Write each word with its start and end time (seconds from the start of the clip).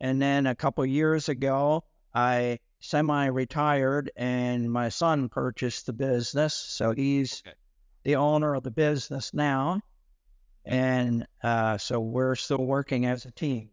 And 0.00 0.20
then 0.20 0.46
a 0.46 0.54
couple 0.54 0.84
years 0.86 1.28
ago, 1.28 1.84
I 2.12 2.58
semi 2.80 3.26
retired 3.26 4.10
and 4.16 4.72
my 4.72 4.88
son 4.88 5.28
purchased 5.28 5.86
the 5.86 5.92
business. 5.92 6.54
So 6.54 6.92
he's 6.92 7.42
okay. 7.46 7.54
the 8.02 8.16
owner 8.16 8.54
of 8.54 8.64
the 8.64 8.70
business 8.70 9.32
now. 9.32 9.80
And 10.64 11.26
uh, 11.42 11.78
so 11.78 12.00
we're 12.00 12.34
still 12.34 12.64
working 12.64 13.06
as 13.06 13.24
a 13.24 13.30
team. 13.30 13.70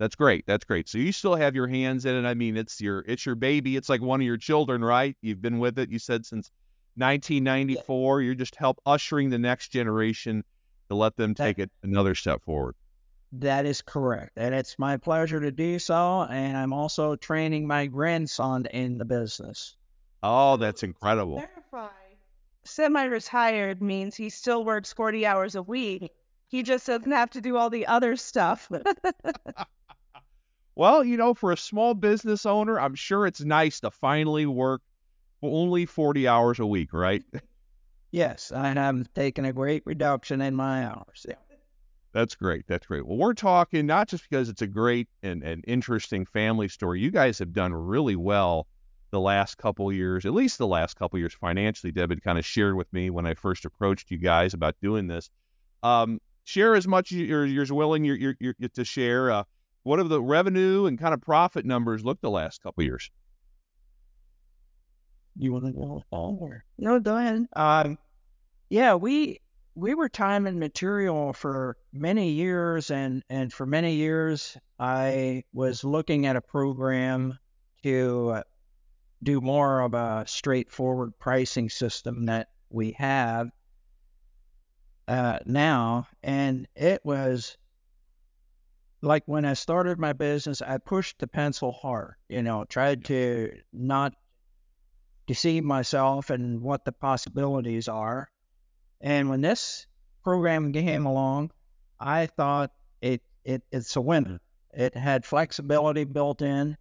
That's 0.00 0.16
great. 0.16 0.46
That's 0.46 0.64
great. 0.64 0.88
So 0.88 0.96
you 0.96 1.12
still 1.12 1.34
have 1.34 1.54
your 1.54 1.66
hands 1.66 2.06
in 2.06 2.16
it. 2.16 2.26
I 2.26 2.32
mean, 2.32 2.56
it's 2.56 2.80
your 2.80 3.04
it's 3.06 3.26
your 3.26 3.34
baby. 3.34 3.76
It's 3.76 3.90
like 3.90 4.00
one 4.00 4.18
of 4.18 4.26
your 4.26 4.38
children, 4.38 4.82
right? 4.82 5.14
You've 5.20 5.42
been 5.42 5.58
with 5.58 5.78
it. 5.78 5.90
You 5.90 5.98
said 5.98 6.24
since 6.24 6.50
1994. 6.96 8.20
Yeah. 8.20 8.24
You're 8.24 8.34
just 8.34 8.56
help 8.56 8.80
ushering 8.86 9.28
the 9.28 9.38
next 9.38 9.68
generation 9.68 10.42
to 10.88 10.96
let 10.96 11.18
them 11.18 11.34
take 11.34 11.58
that, 11.58 11.64
it 11.64 11.70
another 11.82 12.14
step 12.14 12.42
forward. 12.42 12.76
That 13.32 13.66
is 13.66 13.82
correct, 13.82 14.32
and 14.36 14.54
it's 14.54 14.78
my 14.78 14.96
pleasure 14.96 15.38
to 15.38 15.52
do 15.52 15.78
so. 15.78 16.22
And 16.22 16.56
I'm 16.56 16.72
also 16.72 17.14
training 17.14 17.66
my 17.66 17.86
grandson 17.86 18.64
in 18.72 18.96
the 18.96 19.04
business. 19.04 19.76
Oh, 20.22 20.56
that's 20.56 20.82
incredible. 20.82 21.36
Verify. 21.36 21.92
Semi-retired 22.64 23.82
means 23.82 24.16
he 24.16 24.30
still 24.30 24.64
works 24.64 24.94
40 24.94 25.26
hours 25.26 25.56
a 25.56 25.62
week. 25.62 26.10
He 26.48 26.62
just 26.62 26.86
doesn't 26.86 27.12
have 27.12 27.30
to 27.30 27.42
do 27.42 27.58
all 27.58 27.68
the 27.68 27.86
other 27.86 28.16
stuff. 28.16 28.70
Well, 30.80 31.04
you 31.04 31.18
know, 31.18 31.34
for 31.34 31.52
a 31.52 31.58
small 31.58 31.92
business 31.92 32.46
owner, 32.46 32.80
I'm 32.80 32.94
sure 32.94 33.26
it's 33.26 33.42
nice 33.42 33.80
to 33.80 33.90
finally 33.90 34.46
work 34.46 34.80
only 35.42 35.84
40 35.84 36.26
hours 36.26 36.58
a 36.58 36.64
week, 36.64 36.94
right? 36.94 37.22
Yes, 38.12 38.50
and 38.50 38.76
I'm 38.76 39.06
taking 39.14 39.44
a 39.44 39.52
great 39.52 39.84
reduction 39.86 40.40
in 40.40 40.56
my 40.56 40.84
hours. 40.84 41.24
Yeah. 41.28 41.36
That's 42.12 42.34
great. 42.34 42.64
That's 42.66 42.84
great. 42.84 43.06
Well, 43.06 43.18
we're 43.18 43.34
talking 43.34 43.86
not 43.86 44.08
just 44.08 44.28
because 44.28 44.48
it's 44.48 44.62
a 44.62 44.66
great 44.66 45.06
and, 45.22 45.44
and 45.44 45.64
interesting 45.68 46.26
family 46.26 46.66
story. 46.66 46.98
You 46.98 47.12
guys 47.12 47.38
have 47.38 47.52
done 47.52 47.72
really 47.72 48.16
well 48.16 48.66
the 49.12 49.20
last 49.20 49.58
couple 49.58 49.92
years, 49.92 50.26
at 50.26 50.32
least 50.32 50.58
the 50.58 50.66
last 50.66 50.96
couple 50.96 51.20
years 51.20 51.34
financially. 51.34 51.92
Deb 51.92 52.10
had 52.10 52.24
kind 52.24 52.36
of 52.36 52.44
shared 52.44 52.74
with 52.74 52.92
me 52.92 53.10
when 53.10 53.26
I 53.26 53.34
first 53.34 53.64
approached 53.64 54.10
you 54.10 54.18
guys 54.18 54.54
about 54.54 54.74
doing 54.82 55.06
this. 55.06 55.30
Um, 55.84 56.20
share 56.42 56.74
as 56.74 56.88
much 56.88 57.12
as 57.12 57.18
you're, 57.18 57.46
you're 57.46 57.66
willing 57.70 58.04
you're, 58.04 58.16
you're, 58.16 58.34
you're 58.40 58.54
to 58.74 58.84
share. 58.84 59.30
Uh, 59.30 59.44
what 59.82 59.98
have 59.98 60.08
the 60.08 60.22
revenue 60.22 60.86
and 60.86 60.98
kind 60.98 61.14
of 61.14 61.20
profit 61.20 61.64
numbers 61.64 62.04
looked 62.04 62.22
the 62.22 62.30
last 62.30 62.62
couple 62.62 62.84
years? 62.84 63.10
You 65.36 65.52
want 65.52 65.66
to 65.66 65.72
go 65.72 66.04
all 66.10 66.38
or 66.40 66.64
no? 66.78 67.00
Go 67.00 67.16
ahead. 67.16 67.46
Um, 67.54 67.98
yeah, 68.68 68.94
we 68.94 69.40
we 69.74 69.94
were 69.94 70.08
time 70.08 70.46
and 70.46 70.58
material 70.58 71.32
for 71.32 71.76
many 71.92 72.32
years, 72.32 72.90
and 72.90 73.22
and 73.30 73.52
for 73.52 73.64
many 73.64 73.94
years, 73.94 74.56
I 74.78 75.44
was 75.52 75.84
looking 75.84 76.26
at 76.26 76.36
a 76.36 76.40
program 76.40 77.38
to 77.82 78.42
do 79.22 79.40
more 79.40 79.80
of 79.80 79.94
a 79.94 80.24
straightforward 80.26 81.18
pricing 81.18 81.70
system 81.70 82.26
that 82.26 82.48
we 82.70 82.92
have 82.92 83.50
uh, 85.08 85.38
now, 85.46 86.06
and 86.22 86.68
it 86.74 87.00
was 87.04 87.56
like 89.02 89.22
when 89.26 89.44
I 89.44 89.54
started 89.54 89.98
my 89.98 90.12
business, 90.12 90.62
I 90.62 90.78
pushed 90.78 91.18
the 91.18 91.26
pencil 91.26 91.72
hard, 91.72 92.14
you 92.28 92.42
know, 92.42 92.64
tried 92.64 93.04
to 93.06 93.52
not 93.72 94.14
deceive 95.26 95.64
myself 95.64 96.30
and 96.30 96.60
what 96.60 96.84
the 96.84 96.92
possibilities 96.92 97.88
are. 97.88 98.28
And 99.00 99.30
when 99.30 99.40
this 99.40 99.86
program 100.22 100.72
came 100.72 101.06
along, 101.06 101.50
I 101.98 102.26
thought 102.26 102.72
it, 103.00 103.22
it 103.44 103.62
it's 103.70 103.96
a 103.96 104.00
winner. 104.00 104.40
It 104.72 104.94
had 104.94 105.24
flexibility 105.24 106.04
built 106.04 106.42
in. 106.42 106.76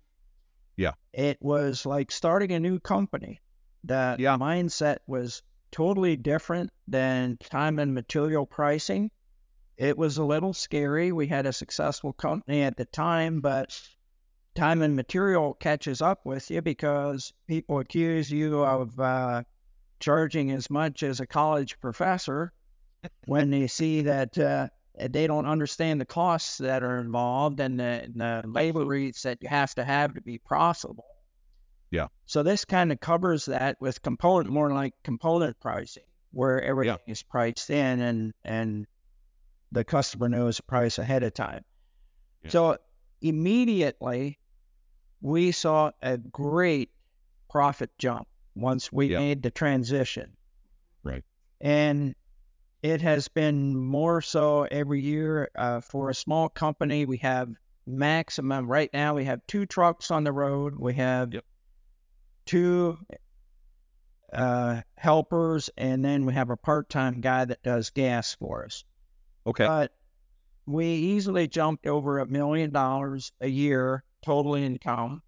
Yeah. 0.75 0.94
It 1.13 1.38
was 1.41 1.85
like 1.85 2.12
starting 2.12 2.52
a 2.52 2.59
new 2.59 2.79
company. 2.79 3.40
The 3.85 4.18
yeah. 4.19 4.38
mindset 4.38 4.97
was 5.08 5.41
totally 5.72 6.18
different 6.18 6.72
than 6.88 7.38
time 7.38 7.79
and 7.79 7.94
material 7.94 8.46
pricing 8.46 9.12
it 9.79 9.97
was 9.97 10.17
a 10.17 10.23
little 10.25 10.53
scary. 10.53 11.13
We 11.13 11.28
had 11.28 11.45
a 11.45 11.53
successful 11.53 12.12
company 12.12 12.63
at 12.63 12.75
the 12.75 12.84
time, 12.84 13.40
but 13.40 13.81
time 14.53 14.81
and 14.81 14.94
material 14.94 15.53
catches 15.53 16.01
up 16.01 16.25
with 16.25 16.51
you 16.51 16.62
because 16.62 17.31
people 17.47 17.79
accuse 17.79 18.29
you 18.29 18.62
of 18.62 19.00
uh, 19.00 19.44
charging 20.01 20.51
as 20.51 20.69
much 20.69 21.01
as 21.01 21.22
a 21.22 21.25
college 21.25 21.79
professor 21.79 22.51
when 23.25 23.51
they 23.51 23.67
see 23.67 24.01
that 24.01 24.38
uh, 24.38 24.67
they 25.09 25.28
don't 25.28 25.45
understand 25.45 26.01
the 26.01 26.06
costs 26.06 26.57
that 26.57 26.84
are 26.84 27.00
involved 27.00 27.61
and 27.61 27.79
the, 27.79 28.11
the 28.13 28.44
labor 28.46 28.84
rates 28.84 29.22
that 29.22 29.38
you 29.41 29.47
have 29.47 29.73
to 29.75 29.85
have 29.85 30.13
to 30.13 30.22
be 30.22 30.38
profitable. 30.40 31.06
Yeah. 31.90 32.07
So 32.25 32.44
this 32.44 32.66
kind 32.66 32.91
of 32.91 33.00
covers 33.00 33.46
that 33.46 33.78
with 33.79 34.01
component, 34.01 34.49
more 34.49 34.73
like 34.73 34.93
component 35.03 35.58
pricing, 35.61 36.03
where 36.32 36.61
everything 36.61 36.97
yeah. 37.08 37.11
is 37.14 37.23
priced 37.23 37.70
in 37.70 38.02
and 38.02 38.34
and 38.43 38.85
the 39.72 39.84
customer 39.84 40.30
knows 40.30 40.58
the 40.58 40.64
price 40.64 40.98
ahead 40.98 41.24
of 41.24 41.34
time. 41.34 41.64
Yeah. 42.44 42.52
So 42.52 42.78
immediately 43.22 44.40
we 45.22 45.52
saw 45.52 45.92
a 46.02 46.18
great 46.18 46.92
profit 47.50 47.92
jump 47.98 48.28
once 48.56 48.92
we 48.92 49.08
yeah. 49.08 49.20
made 49.20 49.42
the 49.44 49.52
transition. 49.52 50.32
Right. 51.04 51.24
And 51.62 52.16
it 52.82 53.02
has 53.02 53.28
been 53.28 53.76
more 53.76 54.22
so 54.22 54.64
every 54.64 55.02
year. 55.02 55.50
Uh, 55.56 55.82
for 55.82 56.10
a 56.10 56.16
small 56.16 56.50
company, 56.50 57.06
we 57.06 57.18
have 57.18 57.50
maximum 57.86 58.68
right 58.68 58.90
now. 58.94 59.16
We 59.16 59.26
have 59.26 59.42
two 59.48 59.66
trucks 59.66 60.12
on 60.12 60.24
the 60.24 60.32
road. 60.32 60.76
We 60.78 60.94
have 60.94 61.34
yep. 61.34 61.44
two 62.46 62.98
uh, 64.32 64.82
helpers, 64.96 65.70
and 65.78 66.06
then 66.06 66.26
we 66.26 66.34
have 66.34 66.50
a 66.50 66.58
part-time 66.58 67.20
guy 67.20 67.46
that 67.46 67.64
does 67.64 67.90
gas 67.90 68.36
for 68.36 68.66
us. 68.66 68.84
Okay. 69.49 69.66
But 69.66 69.91
we 70.66 70.85
easily 70.85 71.47
jumped 71.47 71.87
over 71.87 72.19
a 72.19 72.25
million 72.28 72.72
dollars 72.72 73.31
a 73.41 73.47
year 73.47 74.03
total 74.23 74.55
income. 74.55 75.22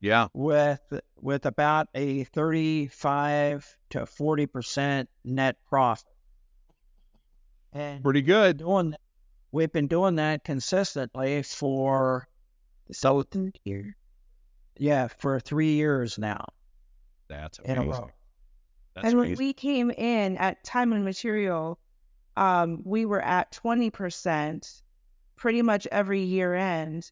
Yeah. 0.00 0.28
with 0.32 0.80
with 1.20 1.44
about 1.46 1.88
a 1.92 2.22
35 2.22 3.76
to 3.90 4.06
40 4.06 4.46
percent 4.46 5.08
net 5.24 5.56
profit. 5.68 6.06
And 7.72 8.02
Pretty 8.04 8.22
good. 8.22 8.58
doing 8.58 8.94
we've 9.50 9.72
been 9.72 9.88
doing 9.88 10.16
that 10.16 10.44
consistently 10.44 11.42
for 11.42 12.28
so 12.92 13.22
year. 13.64 13.96
Yeah, 14.76 15.08
for 15.08 15.40
three 15.40 15.72
years 15.72 16.16
now 16.18 16.44
That's 17.28 17.58
in 17.58 17.76
a 17.76 17.82
amazing. 17.82 17.90
row. 18.02 18.10
That's 18.94 19.08
and 19.08 19.18
when 19.18 19.26
amazing. 19.28 19.44
we 19.46 19.52
came 19.52 19.90
in 19.90 20.36
at 20.36 20.62
time 20.62 20.92
and 20.92 21.04
material, 21.04 21.78
um, 22.38 22.82
we 22.84 23.04
were 23.04 23.20
at 23.20 23.50
20% 23.52 24.82
pretty 25.36 25.62
much 25.62 25.86
every 25.92 26.20
year 26.22 26.54
end, 26.54 27.10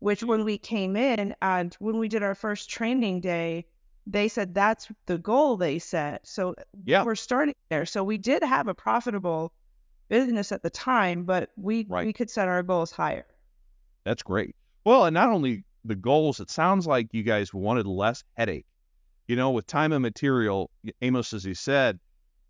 which 0.00 0.22
when 0.22 0.44
we 0.44 0.58
came 0.58 0.96
in 0.96 1.34
and 1.40 1.74
when 1.78 1.98
we 1.98 2.08
did 2.08 2.22
our 2.22 2.34
first 2.34 2.68
training 2.68 3.20
day, 3.20 3.66
they 4.06 4.28
said 4.28 4.54
that's 4.54 4.88
the 5.06 5.18
goal 5.18 5.56
they 5.56 5.78
set. 5.78 6.26
So 6.26 6.54
Yeah. 6.84 7.04
we're 7.04 7.14
starting 7.14 7.54
there. 7.70 7.86
So 7.86 8.04
we 8.04 8.18
did 8.18 8.42
have 8.42 8.68
a 8.68 8.74
profitable 8.74 9.52
business 10.08 10.52
at 10.52 10.62
the 10.62 10.70
time, 10.70 11.24
but 11.24 11.50
we 11.56 11.86
Right. 11.88 12.06
we 12.06 12.12
could 12.12 12.28
set 12.30 12.48
our 12.48 12.62
goals 12.62 12.90
higher. 12.92 13.26
That's 14.04 14.22
great. 14.22 14.54
Well, 14.84 15.06
and 15.06 15.14
not 15.14 15.30
only 15.30 15.64
the 15.84 15.94
goals, 15.96 16.40
it 16.40 16.50
sounds 16.50 16.86
like 16.86 17.08
you 17.12 17.22
guys 17.22 17.54
wanted 17.54 17.86
less 17.86 18.22
headache. 18.36 18.66
You 19.28 19.36
know, 19.36 19.50
with 19.52 19.66
time 19.66 19.92
and 19.92 20.02
material, 20.02 20.70
Amos, 21.00 21.32
as 21.32 21.44
he 21.44 21.54
said, 21.54 21.98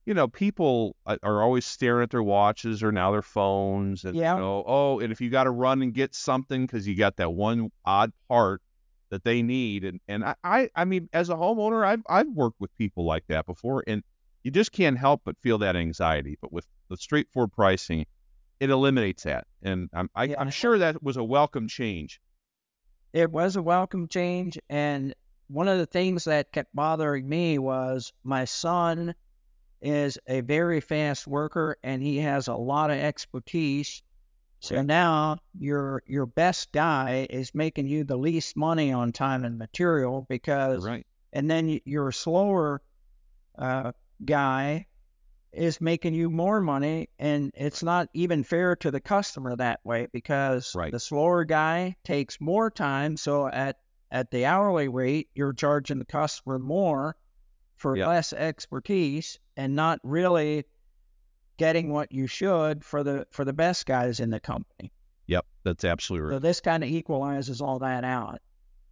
you 0.06 0.14
know, 0.14 0.28
people 0.28 0.96
are 1.06 1.18
are 1.22 1.42
always 1.42 1.64
staring 1.64 2.02
at 2.04 2.10
their 2.10 2.22
watches 2.22 2.82
or 2.82 2.92
now 2.92 3.10
their 3.12 3.22
phones, 3.22 4.04
and 4.04 4.16
Yeah. 4.16 4.34
you 4.34 4.40
know, 4.40 4.64
oh, 4.66 5.00
and 5.00 5.12
if 5.12 5.20
you 5.20 5.30
got 5.30 5.44
to 5.44 5.50
run 5.50 5.82
and 5.82 5.94
get 5.94 6.14
something 6.14 6.66
because 6.66 6.86
you 6.86 6.94
got 6.96 7.16
that 7.16 7.30
one 7.32 7.70
odd 7.84 8.12
part 8.28 8.60
that 9.10 9.24
they 9.24 9.42
need, 9.42 9.84
and 9.84 10.00
and 10.08 10.24
I, 10.24 10.34
I, 10.44 10.70
I 10.74 10.84
mean, 10.84 11.08
as 11.12 11.30
a 11.30 11.34
homeowner, 11.34 11.86
I've 11.86 12.02
I've 12.08 12.28
worked 12.28 12.60
with 12.60 12.74
people 12.76 13.04
like 13.04 13.24
that 13.28 13.46
before, 13.46 13.82
and 13.86 14.02
you 14.42 14.50
just 14.50 14.72
can't 14.72 14.98
help 14.98 15.22
but 15.24 15.36
feel 15.42 15.58
that 15.58 15.76
anxiety. 15.76 16.36
But 16.40 16.52
with 16.52 16.66
the 16.90 16.96
straightforward 16.96 17.52
pricing, 17.52 18.04
it 18.60 18.70
eliminates 18.70 19.22
that, 19.22 19.46
and 19.62 19.88
I'm 19.94 20.10
I, 20.14 20.24
Yeah. 20.24 20.40
I'm 20.40 20.50
sure 20.50 20.78
that 20.78 21.02
was 21.02 21.16
a 21.16 21.24
welcome 21.24 21.66
change. 21.68 22.20
It 23.14 23.30
was 23.30 23.56
a 23.56 23.62
welcome 23.62 24.08
change, 24.08 24.58
and 24.68 25.14
one 25.46 25.68
of 25.68 25.78
the 25.78 25.86
things 25.86 26.24
that 26.24 26.50
kept 26.52 26.74
bothering 26.74 27.28
me 27.28 27.58
was 27.58 28.12
my 28.24 28.44
son 28.44 29.14
is 29.84 30.18
a 30.26 30.40
very 30.40 30.80
fast 30.80 31.26
worker 31.26 31.76
and 31.84 32.02
he 32.02 32.16
has 32.18 32.48
a 32.48 32.54
lot 32.56 32.90
of 32.90 32.96
expertise. 32.96 34.02
So 34.60 34.82
now 34.82 35.38
your 35.58 36.02
your 36.06 36.26
best 36.26 36.72
guy 36.72 37.26
is 37.28 37.54
making 37.54 37.88
you 37.88 38.04
the 38.04 38.16
least 38.16 38.56
money 38.56 38.92
on 38.92 39.12
time 39.12 39.44
and 39.44 39.58
material 39.58 40.26
because 40.28 40.84
right. 40.84 41.06
and 41.34 41.50
then 41.50 41.80
your 41.84 42.12
slower 42.12 42.82
uh, 43.58 43.92
guy 44.24 44.86
is 45.52 45.80
making 45.80 46.14
you 46.14 46.30
more 46.30 46.60
money, 46.60 47.08
and 47.18 47.50
it's 47.54 47.82
not 47.82 48.08
even 48.14 48.42
fair 48.44 48.76
to 48.76 48.90
the 48.90 49.00
customer 49.00 49.54
that 49.56 49.80
way 49.84 50.08
because 50.12 50.74
Right. 50.74 50.92
the 50.92 51.00
slower 51.00 51.44
guy 51.44 51.96
takes 52.04 52.40
more 52.40 52.70
time. 52.70 53.16
So 53.16 53.46
at 53.48 53.76
at 54.10 54.30
the 54.30 54.46
hourly 54.46 54.88
rate, 54.88 55.28
you're 55.34 55.52
charging 55.52 55.98
the 55.98 56.06
customer 56.06 56.58
more 56.58 57.16
for 57.76 57.96
Yeah. 57.96 58.06
less 58.06 58.32
expertise 58.32 59.38
and 59.56 59.74
not 59.76 60.00
really 60.02 60.64
getting 61.56 61.92
what 61.92 62.10
you 62.12 62.26
should 62.26 62.84
for 62.84 63.02
the 63.04 63.26
for 63.30 63.44
the 63.44 63.52
best 63.52 63.86
guys 63.86 64.20
in 64.20 64.30
the 64.30 64.40
company. 64.40 64.92
Yep, 65.26 65.46
that's 65.64 65.84
absolutely 65.84 66.28
right. 66.28 66.34
So 66.36 66.38
this 66.40 66.60
kind 66.60 66.82
of 66.82 66.90
equalizes 66.90 67.60
all 67.60 67.78
that 67.80 68.04
out. 68.04 68.40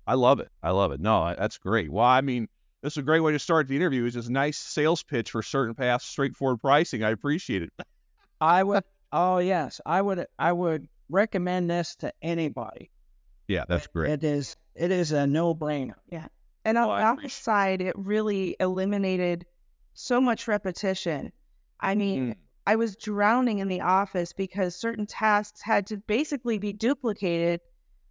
I 0.06 0.14
love 0.14 0.40
it. 0.40 0.48
I 0.62 0.70
love 0.70 0.92
it. 0.92 1.00
No, 1.00 1.34
that's 1.38 1.58
great. 1.58 1.90
Well, 1.92 2.04
I 2.04 2.20
mean, 2.22 2.48
this 2.82 2.94
is 2.94 2.98
a 2.98 3.02
great 3.02 3.20
way 3.20 3.32
to 3.32 3.38
start 3.38 3.68
the 3.68 3.76
interview. 3.76 4.04
It's 4.04 4.14
just 4.14 4.28
a 4.28 4.32
nice 4.32 4.58
sales 4.58 5.02
pitch 5.02 5.30
for 5.30 5.42
CertainPath's, 5.42 6.04
straightforward 6.04 6.60
pricing. 6.60 7.04
I 7.04 7.10
appreciate 7.10 7.62
it. 7.62 7.70
I 8.40 8.62
would 8.62 8.84
oh 9.12 9.38
yes, 9.38 9.80
I 9.86 10.00
would 10.02 10.26
I 10.38 10.52
would 10.52 10.88
recommend 11.08 11.70
this 11.70 11.96
to 11.96 12.12
anybody. 12.22 12.90
Yeah, 13.48 13.64
that's 13.68 13.86
great. 13.88 14.10
It 14.12 14.24
is 14.24 14.56
it 14.74 14.90
is 14.90 15.12
a 15.12 15.26
no 15.26 15.54
brainer. 15.54 15.94
Yeah. 16.08 16.26
And 16.64 16.78
on 16.78 16.88
I 16.88 17.00
the 17.02 17.10
appreciate- 17.10 17.24
office 17.24 17.34
side, 17.34 17.80
it 17.82 17.94
really 17.98 18.56
eliminated 18.58 19.44
so 19.94 20.20
much 20.20 20.48
repetition. 20.48 21.32
I 21.80 21.94
mean, 21.94 22.22
Mm. 22.32 22.36
I 22.66 22.76
was 22.76 22.96
drowning 22.96 23.58
in 23.58 23.68
the 23.68 23.80
office 23.82 24.32
because 24.32 24.76
certain 24.76 25.06
tasks 25.06 25.60
had 25.62 25.86
to 25.88 25.96
basically 25.98 26.58
be 26.58 26.72
duplicated 26.72 27.60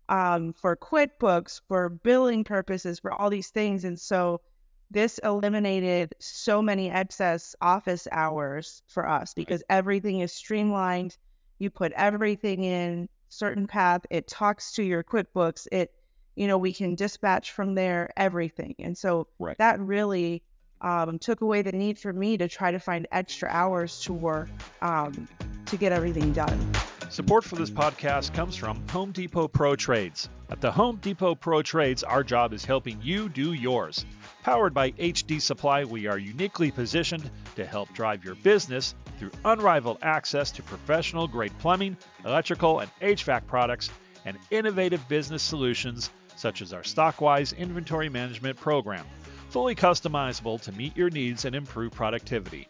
um, 0.10 0.54
for 0.54 0.75
QuickBooks, 0.75 1.62
for 1.68 1.89
billing 1.89 2.44
purposes, 2.44 3.00
for 3.00 3.13
all 3.13 3.30
these 3.30 3.50
things. 3.50 3.86
And 3.86 4.00
so 4.00 4.42
this 4.89 5.19
eliminated 5.19 6.13
so 6.19 6.62
many 6.62 6.92
excess 6.92 7.56
office 7.62 8.07
hours 8.12 8.81
for 8.88 9.07
us 9.07 9.34
because 9.34 9.63
everything 9.69 10.19
is 10.19 10.34
streamlined. 10.34 11.18
You 11.60 11.69
put 11.69 11.94
everything 11.94 12.63
in 12.63 13.07
CertainPath. 13.31 14.04
It 14.10 14.27
talks 14.27 14.74
to 14.74 14.84
your 14.84 15.04
QuickBooks. 15.04 15.68
It, 15.72 15.92
you 16.36 16.48
know, 16.48 16.57
we 16.57 16.74
can 16.74 16.95
dispatch 16.95 17.51
from 17.54 17.75
there 17.75 18.10
everything. 18.18 18.75
And 18.80 18.98
so 18.98 19.27
Right. 19.39 19.57
that 19.57 19.80
really 19.80 20.44
um, 20.81 21.19
took 21.19 21.42
away 21.42 21.62
the 21.62 21.72
need 21.72 21.98
for 21.98 22.12
me 22.12 22.38
to 22.38 22.48
try 22.48 22.72
to 22.72 22.80
find 22.80 23.07
extra 23.12 23.50
hours 23.50 24.00
to 24.01 24.13
work 24.13 24.50
um, 24.81 25.28
to 25.66 25.78
get 25.78 25.92
everything 25.92 26.33
done. 26.33 26.74
Support 27.10 27.44
for 27.44 27.56
this 27.56 27.69
podcast 27.69 28.33
comes 28.33 28.56
from 28.56 28.88
Home 28.89 29.12
Depot 29.12 29.48
Pro 29.48 29.75
Trades. 29.75 30.30
At 30.50 30.62
the 30.62 30.72
Home 30.72 30.98
Depot 31.01 31.36
Pro 31.36 31.62
Trades, 31.62 32.04
our 32.04 32.24
job 32.24 32.54
is 32.54 32.63
helping 32.63 33.01
you 33.01 33.28
do 33.28 33.54
yours. 33.54 34.06
Powered 34.44 34.74
by 34.74 34.92
HD 34.92 35.42
Supply, 35.42 35.83
we 35.83 36.07
are 36.07 36.18
uniquely 36.18 36.72
positioned 36.72 37.30
to 37.56 37.66
help 37.66 37.94
drive 37.94 38.24
your 38.24 38.36
business 38.36 38.95
through 39.19 39.31
unrivaled 39.45 39.98
access 40.01 40.51
to 40.51 40.63
professional 40.63 41.27
grade 41.27 41.51
plumbing, 41.60 41.98
electrical, 42.25 42.80
and 42.80 42.89
HVAC 43.01 43.45
products, 43.45 43.89
and 44.25 44.38
innovative 44.50 45.07
business 45.10 45.44
solutions 45.44 46.12
such 46.36 46.62
as 46.62 46.74
our 46.74 46.84
Stockwise 46.84 47.54
inventory 47.54 48.10
management 48.10 48.57
program, 48.57 49.06
fully 49.51 49.75
customizable 49.75 50.62
to 50.62 50.71
meet 50.71 50.95
your 50.95 51.09
needs 51.09 51.44
and 51.44 51.53
improve 51.53 51.92
productivity. 51.92 52.69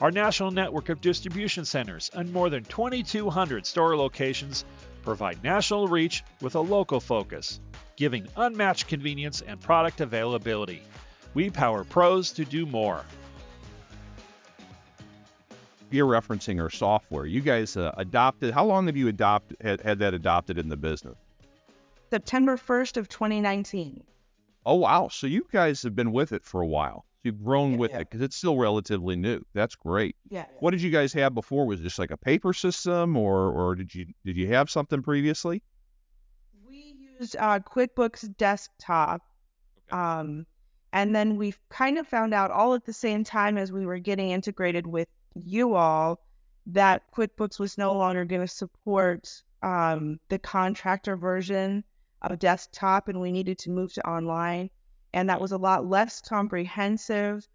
Our 0.00 0.12
national 0.12 0.52
network 0.52 0.88
of 0.88 1.00
distribution 1.00 1.64
centers 1.64 2.12
and 2.14 2.32
more 2.32 2.48
than 2.48 2.62
2,200 2.64 3.66
store 3.66 3.96
locations 3.96 4.64
provide 5.02 5.42
national 5.42 5.88
reach 5.88 6.22
with 6.40 6.54
a 6.54 6.60
local 6.60 7.00
focus, 7.00 7.58
giving 7.96 8.28
unmatched 8.36 8.86
convenience 8.86 9.42
and 9.42 9.60
product 9.60 10.00
availability. 10.00 10.82
We 11.34 11.50
power 11.50 11.82
pros 11.82 12.30
to 12.34 12.44
do 12.44 12.66
more. 12.66 13.04
You're 15.90 16.06
referencing 16.06 16.60
our 16.62 16.70
software. 16.70 17.26
You 17.26 17.40
guys 17.40 17.76
uh, 17.76 17.92
adopted. 17.96 18.54
How 18.54 18.64
long 18.64 18.86
have 18.86 18.96
you 18.96 19.08
adopt 19.08 19.60
had, 19.60 19.80
had 19.80 19.98
that 19.98 20.14
adopted 20.14 20.56
in 20.56 20.68
the 20.68 20.76
business? 20.76 21.16
September 22.10 22.56
1st 22.56 22.96
of 22.96 23.08
2019. 23.08 24.04
Oh 24.64 24.76
wow! 24.76 25.08
So 25.08 25.26
you 25.26 25.46
guys 25.52 25.82
have 25.82 25.94
been 25.96 26.12
with 26.12 26.32
it 26.32 26.44
for 26.44 26.60
a 26.60 26.66
while. 26.66 27.04
You've 27.22 27.42
grown 27.42 27.72
Yeah, 27.72 27.78
with 27.78 27.90
yeah. 27.92 27.98
it 27.98 28.10
because 28.10 28.20
it's 28.20 28.36
still 28.36 28.56
relatively 28.56 29.16
new. 29.16 29.42
That's 29.54 29.76
great. 29.76 30.16
Yeah. 30.28 30.46
What 30.58 30.72
did 30.72 30.82
you 30.82 30.90
guys 30.90 31.12
have 31.12 31.34
before? 31.34 31.66
Was 31.66 31.80
just 31.80 31.98
like 31.98 32.10
a 32.10 32.16
paper 32.16 32.52
system, 32.52 33.16
or 33.16 33.50
or 33.50 33.74
did 33.74 33.94
you 33.94 34.06
did 34.24 34.36
you 34.36 34.48
have 34.48 34.70
something 34.70 35.02
previously? 35.02 35.62
We 36.66 36.96
used 37.18 37.36
uh, 37.38 37.60
QuickBooks 37.60 38.36
Desktop. 38.36 39.22
Um, 39.90 40.46
and 40.92 41.14
then 41.14 41.36
we 41.36 41.54
kind 41.70 41.98
of 41.98 42.06
found 42.06 42.34
out 42.34 42.50
all 42.50 42.74
at 42.74 42.84
the 42.84 42.92
same 42.92 43.24
time 43.24 43.58
as 43.58 43.72
we 43.72 43.86
were 43.86 43.98
getting 43.98 44.30
integrated 44.30 44.86
with 44.86 45.08
you 45.34 45.74
all 45.74 46.20
that 46.66 47.02
QuickBooks 47.14 47.58
was 47.58 47.76
no 47.78 47.92
longer 47.94 48.24
going 48.24 48.40
to 48.42 48.48
support 48.48 49.42
um, 49.62 50.18
the 50.28 50.38
contractor 50.38 51.16
version 51.16 51.84
of 52.30 52.38
desktop 52.38 53.08
and 53.08 53.20
we 53.20 53.32
needed 53.32 53.58
to 53.58 53.70
move 53.70 53.92
to 53.94 54.08
online. 54.08 54.70
And 55.12 55.28
that 55.28 55.40
was 55.40 55.52
a 55.52 55.58
lot 55.58 55.86
less 55.86 56.20
comprehensive. 56.20 57.46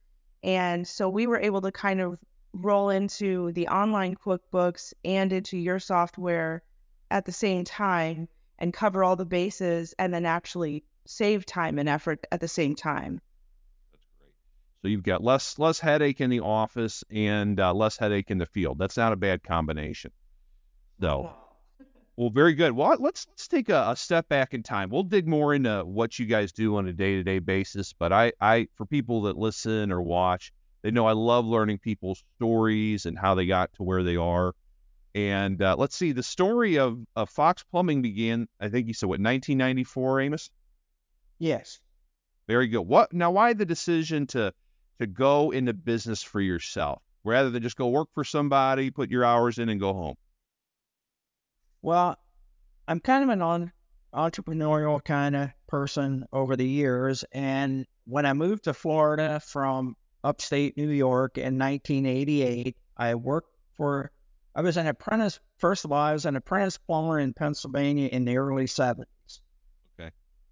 And 0.43 0.87
so 0.87 1.09
we 1.09 1.27
were 1.27 1.39
able 1.39 1.61
to 1.61 1.71
kind 1.71 2.01
of 2.01 2.19
roll 2.53 2.89
into 2.89 3.51
the 3.53 3.67
online 3.67 4.15
QuickBooks 4.15 4.93
and 5.03 5.31
into 5.31 5.57
your 5.57 5.79
software 5.79 6.63
at 7.09 7.25
the 7.25 7.31
same 7.31 7.63
time 7.63 8.27
and 8.59 8.73
cover 8.73 9.03
all 9.03 9.15
the 9.15 9.25
bases 9.25 9.93
and 9.97 10.13
then 10.13 10.25
actually 10.25 10.83
save 11.05 11.45
time 11.45 11.79
and 11.79 11.87
effort 11.87 12.25
at 12.31 12.39
the 12.39 12.47
same 12.47 12.75
time. 12.75 13.21
That's 13.91 14.03
great. 14.17 14.33
So 14.81 14.87
you've 14.89 15.03
got 15.03 15.23
less 15.23 15.57
less 15.57 15.79
headache 15.79 16.21
in 16.21 16.29
the 16.29 16.41
office 16.41 17.03
and 17.09 17.59
uh, 17.59 17.73
less 17.73 17.97
headache 17.97 18.31
in 18.31 18.37
the 18.37 18.45
field. 18.45 18.77
That's 18.77 18.97
not 18.97 19.13
a 19.13 19.17
bad 19.17 19.43
combination. 19.43 20.11
So, 20.99 21.31
well, 22.17 22.31
very 22.31 22.55
good. 22.55 22.71
Well, 22.71 22.95
let's 22.99 23.27
let's 23.27 23.47
take 23.47 23.69
a, 23.69 23.91
a 23.91 23.95
step 23.95 24.27
back 24.27 24.55
in 24.55 24.63
time. 24.63 24.89
We'll 24.89 25.03
dig 25.03 25.27
more 25.27 25.53
into 25.53 25.83
what 25.85 26.17
you 26.17 26.25
guys 26.25 26.51
do 26.51 26.77
on 26.77 26.87
a 26.87 26.93
day-to-day 26.93 27.39
basis. 27.39 27.93
But 27.93 28.11
I, 28.11 28.33
I, 28.41 28.67
for 28.75 28.87
people 28.87 29.21
that 29.23 29.37
listen 29.37 29.91
or 29.91 30.01
watch, 30.01 30.51
they 30.81 30.89
know 30.89 31.05
I 31.05 31.11
love 31.11 31.45
learning 31.45 31.77
people's 31.77 32.23
stories 32.37 33.05
and 33.05 33.17
how 33.17 33.35
they 33.35 33.45
got 33.45 33.71
to 33.73 33.83
where 33.83 34.01
they 34.01 34.15
are. 34.15 34.55
And 35.13 35.61
uh, 35.61 35.75
let's 35.77 35.95
see, 35.95 36.11
the 36.11 36.23
story 36.23 36.79
of, 36.79 36.99
of 37.15 37.29
Fox 37.29 37.63
Plumbing 37.71 38.01
began. 38.01 38.47
I 38.59 38.69
think 38.69 38.87
you 38.87 38.95
said 38.95 39.09
what 39.09 39.19
1994, 39.19 40.21
Amos. 40.21 40.49
Yes. 41.37 41.79
Very 42.47 42.67
good. 42.67 42.81
What 42.81 43.13
now? 43.13 43.29
Why 43.29 43.53
the 43.53 43.65
decision 43.65 44.25
to 44.27 44.53
to 44.99 45.05
go 45.05 45.51
into 45.51 45.73
business 45.73 46.23
for 46.23 46.41
yourself 46.41 47.03
rather 47.23 47.51
than 47.51 47.61
just 47.61 47.75
go 47.75 47.89
work 47.89 48.09
for 48.15 48.23
somebody, 48.23 48.89
put 48.89 49.11
your 49.11 49.23
hours 49.23 49.59
in, 49.59 49.69
and 49.69 49.79
go 49.79 49.93
home? 49.93 50.15
Well, 51.81 52.17
I'm 52.87 52.99
kind 52.99 53.23
of 53.23 53.29
an 53.29 53.41
on, 53.41 53.71
entrepreneurial 54.13 55.03
kind 55.03 55.35
of 55.35 55.49
person 55.67 56.25
over 56.31 56.55
the 56.55 56.67
years, 56.67 57.23
and 57.31 57.85
when 58.05 58.25
I 58.25 58.33
moved 58.33 58.63
to 58.65 58.73
Florida 58.73 59.39
from 59.39 59.95
upstate 60.23 60.77
New 60.77 60.89
York 60.89 61.37
in 61.37 61.57
1988, 61.57 62.75
I 62.95 63.15
worked 63.15 63.53
for. 63.75 64.11
I 64.55 64.61
was 64.61 64.77
an 64.77 64.87
apprentice. 64.87 65.39
First 65.57 65.85
of 65.85 65.91
all, 65.91 65.99
I 65.99 66.13
was 66.13 66.25
an 66.25 66.35
apprentice 66.35 66.77
plumber 66.77 67.19
in 67.19 67.33
Pennsylvania 67.33 68.07
in 68.07 68.25
the 68.25 68.37
early 68.37 68.65
70s. 68.65 69.05
Okay. 69.99 70.09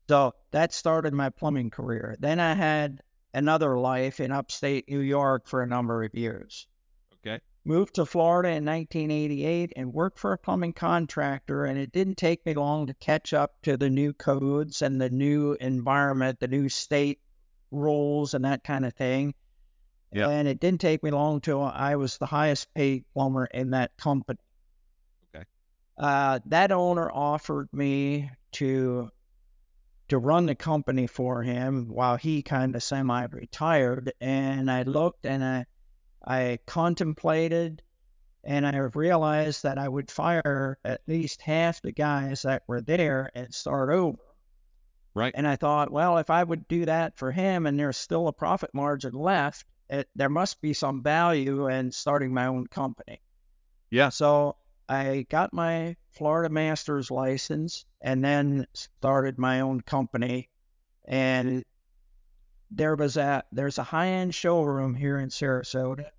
So 0.08 0.34
that 0.52 0.74
started 0.74 1.14
my 1.14 1.30
plumbing 1.30 1.72
career. 1.72 2.16
Then 2.20 2.40
I 2.40 2.54
had 2.54 3.02
another 3.34 3.80
life 3.80 4.20
in 4.20 4.32
upstate 4.32 4.88
New 4.88 5.00
York 5.00 5.48
for 5.48 5.64
a 5.64 5.68
number 5.68 6.04
of 6.04 6.14
years. 6.14 6.68
Okay. 7.16 7.40
Moved 7.68 7.96
to 7.96 8.06
Florida 8.06 8.50
in 8.50 8.64
1988 8.64 9.74
and 9.76 9.92
worked 9.92 10.20
for 10.20 10.34
a 10.34 10.38
plumbing 10.38 10.74
contractor. 10.74 11.66
And 11.66 11.80
it 11.80 11.92
didn't 11.92 12.16
take 12.16 12.46
me 12.46 12.54
long 12.54 12.88
to 12.88 12.94
catch 12.94 13.34
up 13.34 13.56
to 13.64 13.76
the 13.76 13.90
new 13.90 14.14
codes 14.14 14.84
and 14.84 15.02
the 15.02 15.10
new 15.10 15.54
environment, 15.60 16.40
the 16.40 16.48
new 16.48 16.70
state 16.70 17.20
rules, 17.72 18.36
and 18.36 18.46
that 18.46 18.64
kind 18.64 18.86
of 18.86 18.94
thing. 18.94 19.34
Yeah. 20.12 20.30
And 20.30 20.48
it 20.48 20.60
didn't 20.60 20.80
take 20.82 21.04
me 21.04 21.12
long 21.12 21.42
till 21.42 21.62
I 21.64 21.96
was 21.96 22.18
the 22.18 22.28
highest 22.28 22.74
paid 22.74 23.04
plumber 23.14 23.46
in 23.46 23.72
that 23.72 23.98
company. 23.98 24.40
Okay. 25.36 25.46
Uh, 25.98 26.40
that 26.46 26.72
owner 26.72 27.12
offered 27.12 27.68
me 27.74 28.30
to 28.54 29.10
to 30.08 30.18
run 30.20 30.46
the 30.46 30.56
company 30.56 31.08
for 31.08 31.42
him 31.42 31.88
while 31.90 32.16
he 32.16 32.44
kind 32.44 32.76
of 32.76 32.84
semi-retired, 32.84 34.14
and 34.22 34.70
I 34.70 34.84
looked 34.84 35.26
and 35.26 35.44
I 35.44 35.66
I 36.26 36.60
contemplated, 36.66 37.82
and 38.44 38.66
I 38.66 38.76
realized 38.78 39.64
that 39.64 39.78
I 39.78 39.88
would 39.88 40.10
fire 40.10 40.80
at 40.84 41.02
least 41.08 41.42
half 41.42 41.82
the 41.82 41.92
guys 41.92 42.44
that 42.44 42.64
were 42.68 42.82
there 42.82 43.32
and 43.36 43.54
start 43.54 43.90
over. 43.90 44.20
Right. 45.14 45.34
And 45.36 45.48
I 45.48 45.56
thought, 45.56 45.92
well, 45.92 46.18
if 46.18 46.30
I 46.30 46.44
would 46.44 46.68
do 46.68 46.86
that 46.86 47.18
for 47.18 47.32
him 47.32 47.66
and 47.66 47.80
there's 47.80 47.98
still 47.98 48.28
a 48.28 48.34
profit 48.34 48.72
margin 48.74 49.14
left, 49.14 49.66
it, 49.90 50.10
there 50.16 50.30
must 50.30 50.62
be 50.62 50.74
some 50.74 51.04
value 51.04 51.68
in 51.70 51.92
starting 51.92 52.34
my 52.34 52.48
own 52.48 52.68
company. 52.68 53.22
Yeah. 53.90 54.10
So 54.10 54.58
I 54.90 55.26
got 55.30 55.54
my 55.54 55.96
Florida 56.12 56.50
master's 56.50 57.10
license 57.10 57.86
and 58.02 58.24
then 58.24 58.68
started 58.74 59.40
my 59.40 59.62
own 59.62 59.82
company. 59.82 60.50
And 61.06 61.64
there 62.72 62.96
was 62.96 63.16
a 63.16 63.44
there's 63.52 63.78
a 63.78 63.84
high 63.84 64.10
end 64.10 64.36
showroom 64.36 64.96
here 64.96 65.18
in 65.18 65.30
Sarasota 65.30 66.10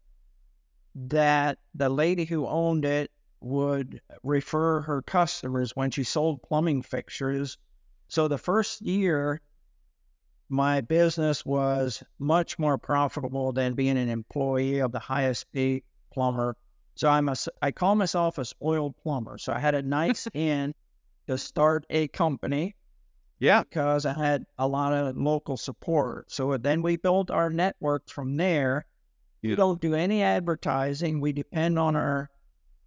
that 0.96 1.58
the 1.74 1.88
lady 1.90 2.24
who 2.24 2.46
owned 2.46 2.84
it 2.84 3.10
would 3.40 4.00
refer 4.22 4.80
her 4.82 5.02
customers 5.02 5.76
when 5.76 5.90
she 5.92 6.04
sold 6.04 6.42
plumbing 6.42 6.82
fixtures. 6.82 7.58
So 8.08 8.28
the 8.28 8.38
first 8.38 8.82
year 8.82 9.40
my 10.48 10.80
business 10.80 11.44
was 11.44 12.02
much 12.18 12.58
more 12.58 12.78
profitable 12.78 13.52
than 13.52 13.74
being 13.74 13.98
an 13.98 14.08
employee 14.08 14.80
of 14.80 14.92
the 14.92 14.98
highest 14.98 15.50
paid 15.52 15.84
plumber. 16.12 16.56
So 16.96 17.08
I'm 17.08 17.28
a, 17.28 17.36
I 17.62 17.72
call 17.72 17.94
myself 17.94 18.38
a 18.38 18.44
spoiled 18.44 18.96
plumber. 18.96 19.38
So 19.38 19.52
I 19.52 19.58
had 19.58 19.74
a 19.74 19.82
nice 19.82 20.26
in 20.34 20.74
to 21.28 21.38
start 21.38 21.84
a 21.90 22.08
company 22.08 22.76
Yeah. 23.38 23.64
because 23.64 24.06
I 24.06 24.14
had 24.14 24.44
a 24.58 24.68
lot 24.68 24.92
of 24.94 25.16
local 25.16 25.56
support. 25.56 26.30
So 26.30 26.56
then 26.58 26.82
we 26.82 26.96
built 26.96 27.30
our 27.30 27.50
network 27.50 28.08
from 28.08 28.36
there. 28.36 28.86
We 29.50 29.56
don't 29.56 29.80
do 29.80 29.94
any 29.94 30.22
advertising. 30.22 31.20
We 31.20 31.32
depend 31.32 31.78
on 31.78 31.96
our 31.96 32.30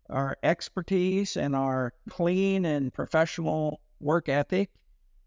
our 0.09 0.35
expertise 0.41 1.37
and 1.37 1.55
our 1.55 1.93
clean 2.09 2.65
and 2.65 2.91
professional 2.91 3.79
work 3.99 4.27
ethic 4.27 4.71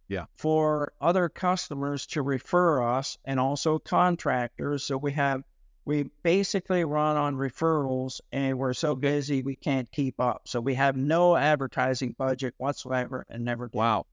Yeah. 0.09 0.25
for 0.37 0.93
other 1.01 1.29
customers 1.29 2.07
to 2.09 2.23
refer 2.23 2.83
us 2.83 3.17
and 3.25 3.39
also 3.39 3.79
contractors. 3.79 4.83
So 4.85 4.97
we 4.97 5.13
have 5.13 5.43
we 5.85 6.11
basically 6.23 6.85
run 6.85 7.17
on 7.17 7.37
referrals 7.37 8.21
and 8.33 8.59
we're 8.59 8.73
so 8.75 8.95
busy 8.97 9.43
we 9.43 9.55
can't 9.57 9.91
keep 9.93 10.21
up. 10.21 10.43
So 10.47 10.61
we 10.61 10.75
have 10.75 10.97
no 10.97 11.37
advertising 11.37 12.15
budget 12.19 12.55
whatsoever 12.57 13.25
and 13.29 13.45
never 13.45 13.69
did. 13.69 13.79
Wow. 13.79 14.07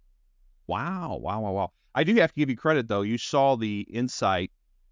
Wow. 0.67 1.17
Wow. 1.21 1.39
Wow. 1.41 1.51
Wow. 1.53 1.71
I 1.95 2.03
do 2.03 2.13
have 2.15 2.31
to 2.31 2.39
give 2.39 2.49
you 2.51 2.57
credit 2.57 2.88
though. 2.88 3.01
You 3.01 3.17
saw 3.17 3.55
the 3.55 3.81
insight 3.91 4.51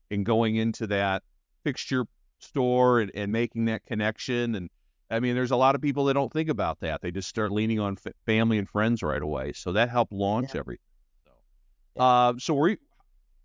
in 0.09 0.23
going 0.23 0.55
into 0.55 0.87
that 0.87 1.21
fixture 1.63 2.05
store 2.39 2.99
and, 2.99 3.11
and 3.15 3.31
making 3.31 3.65
that 3.65 3.85
connection. 3.85 4.55
And 4.55 4.69
I 5.09 5.19
mean, 5.19 5.35
there's 5.35 5.51
a 5.51 5.55
lot 5.55 5.75
of 5.75 5.81
people 5.81 6.05
that 6.05 6.13
don't 6.13 6.31
think 6.31 6.49
about 6.49 6.79
that. 6.81 7.01
They 7.01 7.11
just 7.11 7.29
start 7.29 7.51
leaning 7.51 7.79
on 7.79 7.97
f- 8.05 8.13
family 8.25 8.57
and 8.57 8.69
friends 8.69 9.01
right 9.03 9.21
away. 9.21 9.53
So 9.53 9.73
that 9.73 9.89
helped 9.89 10.11
launch 10.11 10.53
Yeah. 10.53 10.59
everything. 10.59 10.81
So, 11.97 12.01
uh, 12.03 12.33
so 12.37 12.53
we 12.53 12.77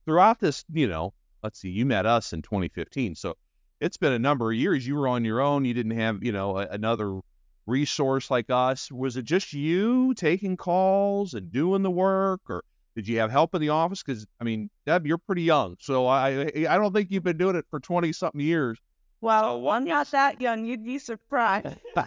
throughout 0.05 0.39
this, 0.41 0.65
you 0.73 0.89
know, 0.89 1.15
let's 1.43 1.61
see, 1.61 1.71
you 1.71 1.87
met 1.87 2.07
us 2.07 2.33
in 2.33 2.43
2015. 2.43 3.15
So 3.15 3.35
it's 3.81 3.97
been 3.97 4.13
a 4.13 4.19
number 4.19 4.51
of 4.51 4.57
years. 4.59 4.87
You 4.87 4.97
were 4.97 5.09
on 5.09 5.25
your 5.25 5.41
own. 5.41 5.65
You 5.65 5.75
didn't 5.75 5.99
have, 5.99 6.23
you 6.23 6.33
know, 6.33 6.59
a, 6.59 6.67
another 6.69 7.21
resource 7.67 8.31
like 8.31 8.51
us. 8.51 8.91
Was 8.91 9.17
it 9.17 9.25
just 9.25 9.53
you 9.53 10.15
taking 10.15 10.57
calls 10.57 11.35
and 11.35 11.51
doing 11.53 11.83
the 11.83 11.91
work, 11.91 12.41
or 12.49 12.63
did 12.95 13.09
you 13.09 13.19
have 13.19 13.31
help 13.31 13.55
in 13.55 13.61
the 13.61 13.71
office? 13.71 14.03
Because 14.03 14.27
I 14.41 14.45
mean, 14.45 14.71
Deb, 14.87 15.07
you're 15.07 15.19
pretty 15.19 15.43
young, 15.43 15.77
so 15.81 16.07
I 16.07 16.47
I 16.69 16.77
don't 16.77 16.93
think 16.93 17.11
you've 17.11 17.25
been 17.25 17.39
doing 17.39 17.57
it 17.57 17.67
for 17.71 17.81
20 17.81 18.13
something 18.13 18.41
years. 18.41 18.79
Well, 19.21 19.69
I'm 19.69 19.85
not 19.85 20.11
that 20.11 20.41
young. 20.41 20.65
You'd 20.65 20.85
be 20.85 20.99
surprised. 20.99 21.77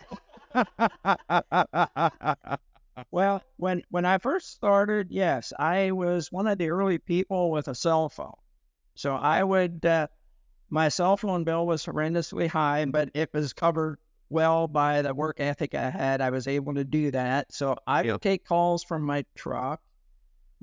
Well, 3.12 3.42
when 3.58 3.82
when 3.90 4.06
I 4.06 4.18
first 4.20 4.52
started, 4.52 5.08
yes, 5.12 5.52
I 5.60 5.92
was 5.92 6.32
one 6.32 6.48
of 6.48 6.58
the 6.58 6.70
early 6.70 6.98
people 6.98 7.52
with 7.52 7.68
a 7.68 7.76
cell 7.76 8.10
phone. 8.10 8.36
So 8.96 9.16
I 9.16 9.44
would 9.44 9.86
uh, 9.86 10.08
my 10.70 10.90
cell 10.90 11.18
phone 11.18 11.44
bill 11.44 11.68
was 11.68 11.86
horrendously 11.86 12.48
high, 12.48 12.86
but 12.86 13.10
it 13.14 13.34
was 13.34 13.54
covered 13.54 14.00
well 14.30 14.68
by 14.68 15.02
the 15.02 15.14
work 15.14 15.40
ethic 15.40 15.76
I 15.76 15.90
had. 15.90 16.22
I 16.22 16.30
was 16.30 16.48
able 16.48 16.74
to 16.76 16.84
do 16.86 17.12
that. 17.12 17.54
So 17.54 17.76
I 17.86 18.04
would 18.04 18.22
take 18.22 18.46
calls 18.46 18.84
from 18.84 19.04
my 19.04 19.26
truck. 19.36 19.82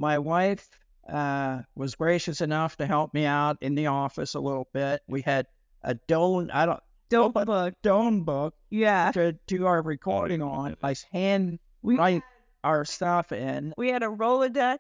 My 0.03 0.19
wife 0.19 0.69
uh, 1.09 1.61
was 1.77 1.95
gracious 1.95 2.41
enough 2.41 2.77
to 2.79 2.87
help 2.87 3.15
me 3.15 3.25
out 3.25 3.59
in 3.61 3.77
the 3.77 3.87
office 3.87 4.35
a 4.35 4.41
little 4.41 4.67
bit. 4.73 5.01
We 5.07 5.23
had 5.23 5.47
a 5.85 5.95
dome, 5.95 6.51
I 6.53 6.67
don't, 6.67 6.81
Don't 7.09 7.33
book. 7.33 7.75
dome 7.83 8.25
book 8.25 8.53
Yeah. 8.69 9.13
to 9.13 9.33
do 9.47 9.67
our 9.67 9.81
recording 9.81 10.43
on. 10.43 10.77
I 10.83 10.97
hand 11.13 11.61
We 11.83 11.97
write 11.97 12.25
our 12.65 12.85
stuff 12.85 13.31
in. 13.31 13.75
we 13.77 13.91
had 13.91 14.03
a 14.03 14.07
Rolodex. 14.09 14.79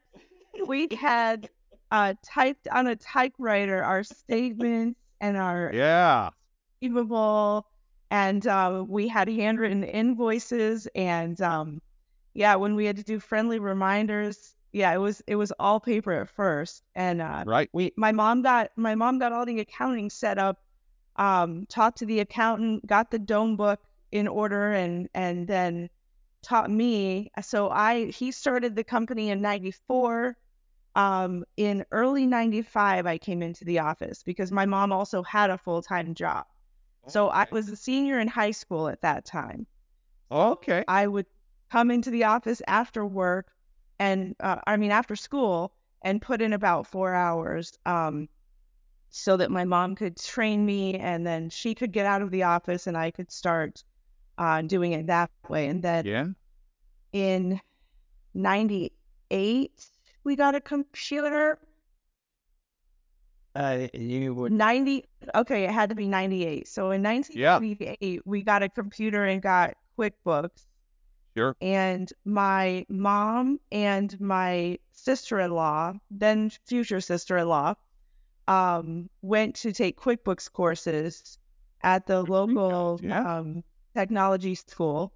We 0.66 0.88
had 1.00 1.48
uh, 1.92 2.14
typed 2.24 2.66
on 2.66 2.88
a 2.88 2.96
typewriter 2.96 3.80
our 3.80 4.02
statements 4.02 4.98
and 5.20 5.36
our 5.36 5.70
yeah, 5.72 6.30
receivable, 6.82 7.64
and 8.10 8.44
uh, 8.44 8.84
we 8.88 9.06
had 9.06 9.28
handwritten 9.28 9.84
invoices. 9.84 10.88
And 10.96 11.40
um, 11.40 11.80
yeah, 12.34 12.56
when 12.56 12.74
we 12.74 12.86
had 12.86 12.96
to 12.96 13.04
do 13.04 13.20
friendly 13.20 13.60
reminders, 13.60 14.56
yeah, 14.72 14.92
it 14.92 14.98
was 14.98 15.22
it 15.26 15.36
was 15.36 15.52
all 15.58 15.80
paper 15.80 16.12
at 16.12 16.30
first. 16.30 16.82
And 16.94 17.20
uh, 17.20 17.44
right. 17.46 17.68
We 17.72 17.92
my 17.96 18.12
mom 18.12 18.42
got 18.42 18.70
my 18.76 18.94
mom 18.94 19.18
got 19.18 19.32
all 19.32 19.44
the 19.44 19.60
accounting 19.60 20.10
set 20.10 20.38
up, 20.38 20.58
um, 21.16 21.66
talked 21.66 21.98
to 21.98 22.06
the 22.06 22.20
accountant, 22.20 22.86
got 22.86 23.10
the 23.10 23.18
dome 23.18 23.56
book 23.56 23.80
in 24.10 24.26
order, 24.26 24.72
and 24.72 25.08
and 25.14 25.46
then 25.46 25.90
taught 26.42 26.70
me. 26.70 27.30
So 27.42 27.70
I 27.70 28.06
he 28.06 28.32
started 28.32 28.74
the 28.74 28.84
company 28.84 29.30
in 29.30 29.42
'94. 29.42 30.36
Um, 30.94 31.44
in 31.56 31.86
early 31.90 32.26
'95, 32.26 33.06
I 33.06 33.16
came 33.18 33.42
into 33.42 33.64
the 33.64 33.78
office 33.78 34.22
because 34.22 34.52
my 34.52 34.66
mom 34.66 34.92
also 34.92 35.22
had 35.22 35.50
a 35.50 35.58
full 35.58 35.82
time 35.82 36.14
job. 36.14 36.44
So 37.08 37.28
I 37.28 37.46
was 37.50 37.68
a 37.68 37.76
senior 37.76 38.20
in 38.20 38.28
high 38.28 38.52
school 38.52 38.88
at 38.88 39.00
that 39.00 39.24
time. 39.24 39.66
Okay. 40.30 40.84
I 40.86 41.06
would 41.06 41.26
come 41.70 41.90
into 41.90 42.10
the 42.10 42.24
office 42.24 42.62
after 42.66 43.04
work 43.04 43.52
and 44.02 44.34
uh, 44.40 44.56
I 44.66 44.76
mean 44.76 44.90
after 44.90 45.16
school 45.16 45.72
and 46.02 46.20
put 46.20 46.42
in 46.42 46.52
about 46.52 46.86
four 46.86 47.14
hours 47.14 47.72
um, 47.86 48.28
so 49.10 49.36
that 49.36 49.50
my 49.50 49.64
mom 49.64 49.94
could 49.94 50.16
train 50.16 50.66
me 50.66 50.96
and 50.96 51.24
then 51.26 51.50
she 51.50 51.74
could 51.74 51.92
get 51.92 52.06
out 52.06 52.22
of 52.22 52.30
the 52.30 52.42
office 52.42 52.86
and 52.88 52.96
I 52.96 53.10
could 53.12 53.30
start 53.30 53.84
uh, 54.38 54.62
doing 54.62 54.92
it 54.92 55.06
that 55.06 55.30
way. 55.48 55.68
And 55.68 55.82
then 55.82 56.06
Yeah. 56.06 56.26
in 57.12 57.60
98, 58.34 59.90
we 60.24 60.36
got 60.36 60.54
a 60.54 60.60
computer. 60.60 61.58
uh, 63.54 63.86
you 63.92 64.34
would 64.34 64.52
90, 64.52 65.04
okay, 65.34 65.64
it 65.64 65.70
had 65.70 65.90
to 65.90 65.94
be 65.94 66.08
98. 66.08 66.66
So 66.66 66.90
in 66.90 67.02
1998, 67.02 68.22
we 68.24 68.42
got 68.42 68.62
a 68.62 68.68
computer 68.68 69.24
and 69.24 69.42
got 69.42 69.74
QuickBooks. 69.98 70.66
Sure. 71.36 71.56
And 71.60 72.12
my 72.24 72.84
mom 72.88 73.58
and 73.70 74.20
my 74.20 74.78
sister-in-law, 74.92 75.94
then 76.10 76.50
future 76.66 77.00
sister-in-law, 77.00 77.74
um, 78.48 79.08
went 79.22 79.54
to 79.56 79.72
take 79.72 79.98
QuickBooks 79.98 80.52
courses 80.52 81.38
at 81.82 82.06
the 82.06 82.22
local 82.22 83.00
yeah. 83.02 83.38
um, 83.38 83.64
technology 83.94 84.54
school. 84.54 85.12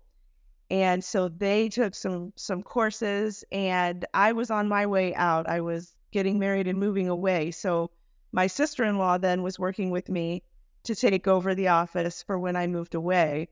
And 0.71 1.05
so 1.05 1.29
they 1.29 1.69
took 1.69 1.95
some 1.95 2.33
some 2.35 2.63
courses 2.63 3.45
and 3.53 4.05
I 4.13 4.33
was 4.33 4.51
on 4.51 4.69
my 4.69 4.87
way 4.87 5.15
out. 5.15 5.49
I 5.49 5.61
was 5.61 5.95
getting 6.11 6.39
married 6.39 6.67
and 6.67 6.79
moving 6.79 7.09
away. 7.09 7.53
So 7.53 7.91
my 8.33 8.49
sister-in-law 8.49 9.19
then 9.19 9.43
was 9.43 9.59
working 9.59 9.91
with 9.91 10.09
me 10.09 10.43
to 10.85 10.95
take 10.95 11.29
over 11.29 11.55
the 11.55 11.69
office 11.69 12.23
for 12.23 12.39
when 12.39 12.57
I 12.57 12.67
moved 12.67 12.95
away. 12.95 13.49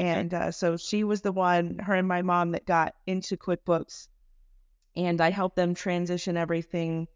And 0.00 0.34
uh, 0.34 0.50
so 0.52 0.76
she 0.76 1.04
was 1.04 1.22
the 1.22 1.32
one, 1.32 1.78
her 1.78 1.94
and 1.94 2.08
my 2.08 2.22
mom, 2.22 2.52
that 2.52 2.66
got 2.66 2.96
into 3.06 3.36
QuickBooks. 3.36 4.08
And 4.96 5.20
I 5.20 5.30
helped 5.30 5.56
them 5.56 5.74
transition 5.74 6.36
everything 6.36 7.08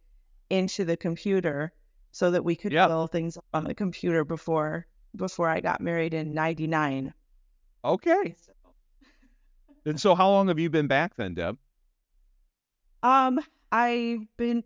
into 0.51 0.85
the 0.85 0.97
computer 0.97 1.73
so 2.13 2.31
that 2.33 2.45
we 2.45 2.57
could 2.57 2.73
Yep. 2.73 2.89
fill 2.89 3.09
things 3.09 3.39
on 3.55 3.65
the 3.65 3.75
computer 3.75 4.25
before 4.25 4.87
before 5.17 5.49
I 5.49 5.61
got 5.61 5.81
married 5.81 6.15
in 6.15 6.35
'99. 6.35 7.15
Okay. 7.85 8.37
And 9.87 10.01
so, 10.01 10.15
how 10.15 10.31
long 10.31 10.49
have 10.49 10.59
you 10.59 10.71
been 10.71 10.87
back 10.89 11.17
then, 11.17 11.35
Deb? 11.35 11.59
Um, 13.03 13.41
I've 13.73 14.27
been, 14.37 14.65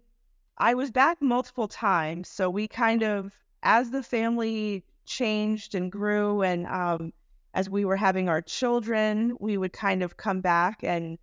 I 0.59 0.75
was 0.75 0.91
back 0.91 1.23
multiple 1.23 1.69
times. 1.69 2.29
So 2.29 2.51
we 2.51 2.69
kind 2.69 3.03
of, 3.03 3.33
as 3.63 3.91
the 3.91 4.03
family 4.03 4.85
changed 5.07 5.75
and 5.75 5.91
grew, 5.93 6.43
and 6.43 6.67
um, 6.67 7.13
as 7.55 7.69
we 7.69 7.85
were 7.85 7.97
having 7.97 8.29
our 8.29 8.43
children, 8.43 9.37
we 9.41 9.57
would 9.57 9.73
kind 9.73 10.03
of 10.03 10.17
come 10.17 10.41
back 10.41 10.85
and 10.85 11.19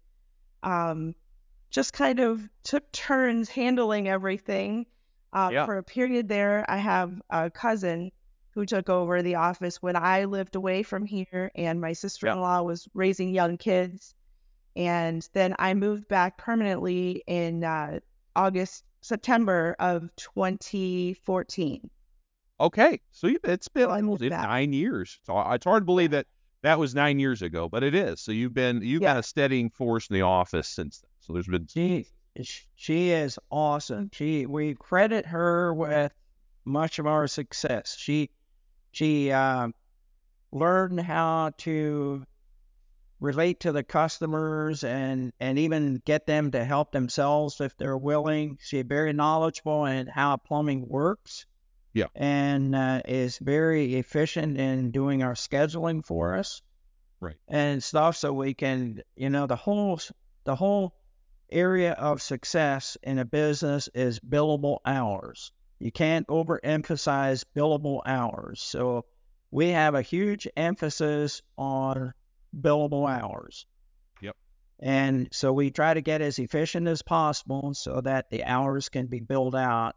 um, 0.64 1.16
just 1.70 1.94
kind 1.94 2.20
of 2.20 2.42
took 2.64 2.92
turns 2.92 3.50
handling 3.50 4.08
everything. 4.08 4.86
Uh, 5.34 5.50
Yeah. 5.52 5.66
For 5.66 5.78
a 5.78 5.84
period 5.84 6.28
there, 6.28 6.66
I 6.68 6.78
have 6.78 7.22
a 7.30 7.50
cousin 7.50 8.12
who 8.52 8.66
took 8.66 8.90
over 8.90 9.22
the 9.22 9.36
office 9.36 9.82
when 9.82 9.98
I 9.98 10.24
lived 10.26 10.56
away 10.56 10.82
from 10.84 11.06
here, 11.06 11.52
and 11.56 11.82
my 11.82 11.92
sister-in-law 11.94 12.62
was 12.64 12.88
raising 12.94 13.30
young 13.34 13.58
kids. 13.58 14.16
And 14.78 15.28
then 15.34 15.56
I 15.60 15.74
moved 15.74 16.08
back 16.08 16.38
permanently 16.38 17.24
in 17.28 17.64
uh, 17.66 18.00
August, 18.36 18.86
September 19.02 19.76
of 19.80 20.10
2014. 20.16 21.90
Okay. 22.60 23.02
So 23.12 23.28
you, 23.28 23.40
it's 23.44 23.68
been 23.68 23.90
I 23.90 23.96
almost 23.98 24.22
nine 24.22 24.74
years. 24.74 25.20
So 25.24 25.40
it's 25.52 25.66
hard 25.66 25.82
to 25.82 25.86
believe 25.86 26.12
that 26.12 26.28
that 26.64 26.80
was 26.80 26.96
nine 26.96 27.20
years 27.20 27.42
ago, 27.42 27.70
but 27.70 27.84
it 27.84 27.94
is. 27.96 28.22
So 28.22 28.32
you've 28.32 28.54
been 28.54 28.82
you've 28.82 29.02
Yeah. 29.02 29.14
been 29.14 29.20
a 29.20 29.24
steadying 29.24 29.70
force 29.70 30.10
in 30.10 30.16
the 30.16 30.22
office 30.22 30.68
since 30.68 31.00
then. 31.00 31.10
So 31.20 31.34
there's 31.34 31.48
been 31.48 31.68
She 31.68 32.08
she 32.76 33.10
is 33.12 33.40
awesome. 33.52 34.10
She 34.14 34.46
we 34.46 34.76
credit 34.76 35.26
her 35.28 35.74
with 35.74 36.14
much 36.66 37.00
of 37.00 37.08
our 37.08 37.28
success. 37.28 37.96
She 37.98 38.30
she 38.92 39.32
uh, 39.32 39.70
learned 40.52 41.02
how 41.02 41.52
to 41.60 42.26
relate 43.20 43.60
to 43.62 43.72
the 43.72 43.84
customers 43.84 44.84
and 44.84 45.34
and 45.40 45.60
even 45.60 46.02
get 46.06 46.26
them 46.26 46.52
to 46.52 46.64
help 46.64 46.92
themselves 46.92 47.60
if 47.62 47.76
they're 47.78 47.98
willing. 47.98 48.58
She's 48.62 48.86
very 48.86 49.14
knowledgeable 49.14 49.86
in 49.86 50.08
how 50.08 50.38
plumbing 50.38 50.88
works. 50.88 51.46
Yeah. 51.96 52.08
And 52.14 52.76
uh, 52.76 53.02
is 53.06 53.38
very 53.38 53.96
efficient 53.96 54.60
in 54.60 54.92
doing 54.92 55.24
our 55.24 55.34
scheduling 55.34 56.06
for 56.06 56.36
us. 56.36 56.62
Right. 57.22 57.38
And 57.48 57.82
stuff 57.82 58.18
so 58.18 58.34
we 58.34 58.54
can, 58.54 59.02
you 59.16 59.30
know, 59.30 59.48
the 59.48 59.56
whole 59.56 60.00
the 60.44 60.56
whole 60.56 60.94
area 61.50 61.94
of 61.94 62.22
success 62.22 62.98
in 63.02 63.18
a 63.18 63.26
business 63.26 63.88
is 63.94 64.20
billable 64.20 64.80
hours. 64.86 65.54
You 65.80 65.92
can't 65.92 66.28
overemphasize 66.28 67.46
billable 67.56 68.02
hours. 68.06 68.62
So 68.62 69.06
we 69.50 69.70
have 69.70 69.96
a 69.96 70.02
huge 70.02 70.50
emphasis 70.58 71.42
on 71.58 72.14
billable 72.60 73.10
hours. 73.10 73.66
Yep. 74.22 74.36
And 74.80 75.30
so 75.32 75.54
we 75.54 75.72
try 75.72 75.94
to 75.94 76.02
get 76.02 76.22
as 76.22 76.40
efficient 76.40 76.90
as 76.90 77.02
possible 77.02 77.74
so 77.74 78.02
that 78.02 78.30
the 78.30 78.44
hours 78.44 78.90
can 78.90 79.08
be 79.08 79.22
billed 79.22 79.56
out. 79.56 79.96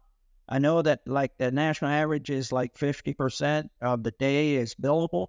I 0.51 0.57
know 0.59 0.81
that 0.81 1.01
like 1.05 1.37
the 1.37 1.51
national 1.51 1.91
average 1.91 2.29
is 2.31 2.51
like 2.51 2.73
50% 2.75 3.69
of 3.81 4.01
the 4.03 4.11
day 4.11 4.55
is 4.55 4.73
billable. 4.75 5.27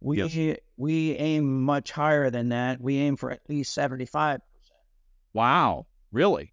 We 0.00 0.18
Yes. 0.22 0.58
we 0.76 1.16
aim 1.16 1.62
much 1.64 1.90
higher 1.90 2.30
than 2.30 2.50
that. 2.50 2.80
We 2.80 2.98
aim 2.98 3.16
for 3.16 3.30
at 3.32 3.40
least 3.48 3.76
75%. 3.76 4.38
wow, 5.32 5.86
really. 6.12 6.52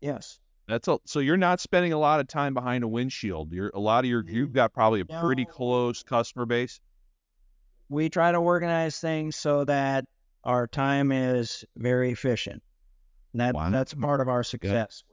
Yes. 0.00 0.38
That's 0.68 0.88
a, 0.88 0.98
so 1.04 1.20
you're 1.20 1.36
not 1.36 1.60
spending 1.60 1.92
a 1.92 1.98
lot 1.98 2.18
of 2.18 2.26
time 2.26 2.52
behind 2.54 2.82
a 2.82 2.88
windshield. 2.88 3.52
You're 3.52 3.70
a 3.72 3.78
lot 3.78 4.04
of 4.04 4.10
your 4.10 4.24
you've 4.26 4.52
got 4.52 4.72
probably 4.72 5.00
a 5.00 5.04
pretty 5.04 5.44
close 5.44 6.02
customer 6.02 6.46
base. 6.46 6.80
we 7.88 8.08
try 8.08 8.32
to 8.32 8.38
organize 8.38 8.98
things 8.98 9.36
so 9.36 9.64
that 9.64 10.04
our 10.42 10.66
time 10.66 11.12
is 11.12 11.64
very 11.76 12.10
efficient. 12.10 12.62
And 13.32 13.40
that, 13.40 13.54
Wow. 13.54 13.70
that's 13.70 13.94
part 13.94 14.20
of 14.20 14.28
our 14.28 14.42
success. 14.42 15.04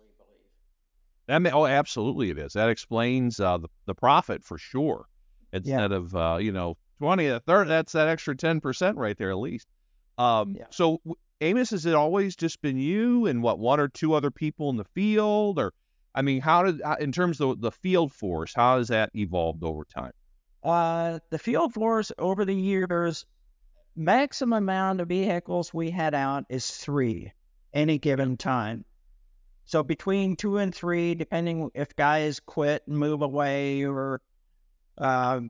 That 1.27 1.39
may, 1.39 1.51
oh, 1.51 1.65
absolutely 1.65 2.29
it 2.29 2.37
is. 2.37 2.53
That 2.53 2.69
explains 2.69 3.39
uh, 3.39 3.57
the 3.57 3.69
the 3.85 3.95
profit 3.95 4.43
for 4.43 4.57
sure. 4.57 5.05
Instead 5.53 5.91
of 5.91 6.15
uh, 6.15 6.37
you 6.41 6.51
know 6.51 6.77
twenty, 6.97 7.27
a 7.27 7.39
third, 7.39 7.67
that's 7.67 7.93
that 7.93 8.07
extra 8.07 8.35
ten 8.35 8.59
percent 8.59 8.97
right 8.97 9.17
there 9.17 9.31
at 9.31 9.37
least. 9.37 9.67
Um, 10.17 10.55
Yeah. 10.57 10.65
So 10.71 11.01
Amos, 11.41 11.71
has 11.71 11.85
it 11.85 11.93
always 11.93 12.35
just 12.35 12.61
been 12.61 12.77
you 12.77 13.25
and 13.25 13.43
what 13.43 13.59
one 13.59 13.79
or 13.79 13.87
two 13.87 14.13
other 14.13 14.31
people 14.31 14.69
in 14.69 14.77
the 14.77 14.85
field, 14.85 15.59
or 15.59 15.73
I 16.15 16.21
mean, 16.21 16.41
how 16.41 16.63
did 16.63 16.81
in 16.99 17.11
terms 17.11 17.41
of 17.41 17.61
the 17.61 17.71
field 17.71 18.13
force, 18.13 18.53
how 18.55 18.77
has 18.77 18.87
that 18.89 19.09
evolved 19.13 19.63
over 19.63 19.83
time? 19.85 20.13
Uh, 20.63 21.19
the 21.29 21.39
field 21.39 21.73
force 21.73 22.11
over 22.17 22.45
the 22.45 22.55
years, 22.55 23.25
maximum 23.95 24.63
amount 24.63 25.01
of 25.01 25.09
vehicles 25.09 25.73
we 25.73 25.91
had 25.91 26.13
out 26.13 26.45
is 26.49 26.69
three 26.71 27.31
any 27.73 27.97
given 27.97 28.37
time. 28.37 28.85
So 29.65 29.83
between 29.83 30.35
two 30.35 30.57
and 30.57 30.73
three, 30.73 31.15
depending 31.15 31.71
if 31.73 31.95
guys 31.95 32.39
quit 32.39 32.83
and 32.87 32.97
move 32.97 33.21
away 33.21 33.85
or 33.85 34.21
uh, 34.97 35.41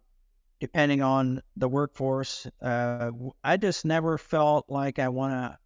depending 0.59 1.01
on 1.01 1.41
the 1.57 1.67
workforce, 1.67 2.47
uh, 2.61 3.11
I 3.43 3.57
just 3.57 3.85
never 3.85 4.17
felt 4.17 4.65
like 4.69 4.99
I 4.99 5.09
want 5.09 5.33
to 5.33 5.57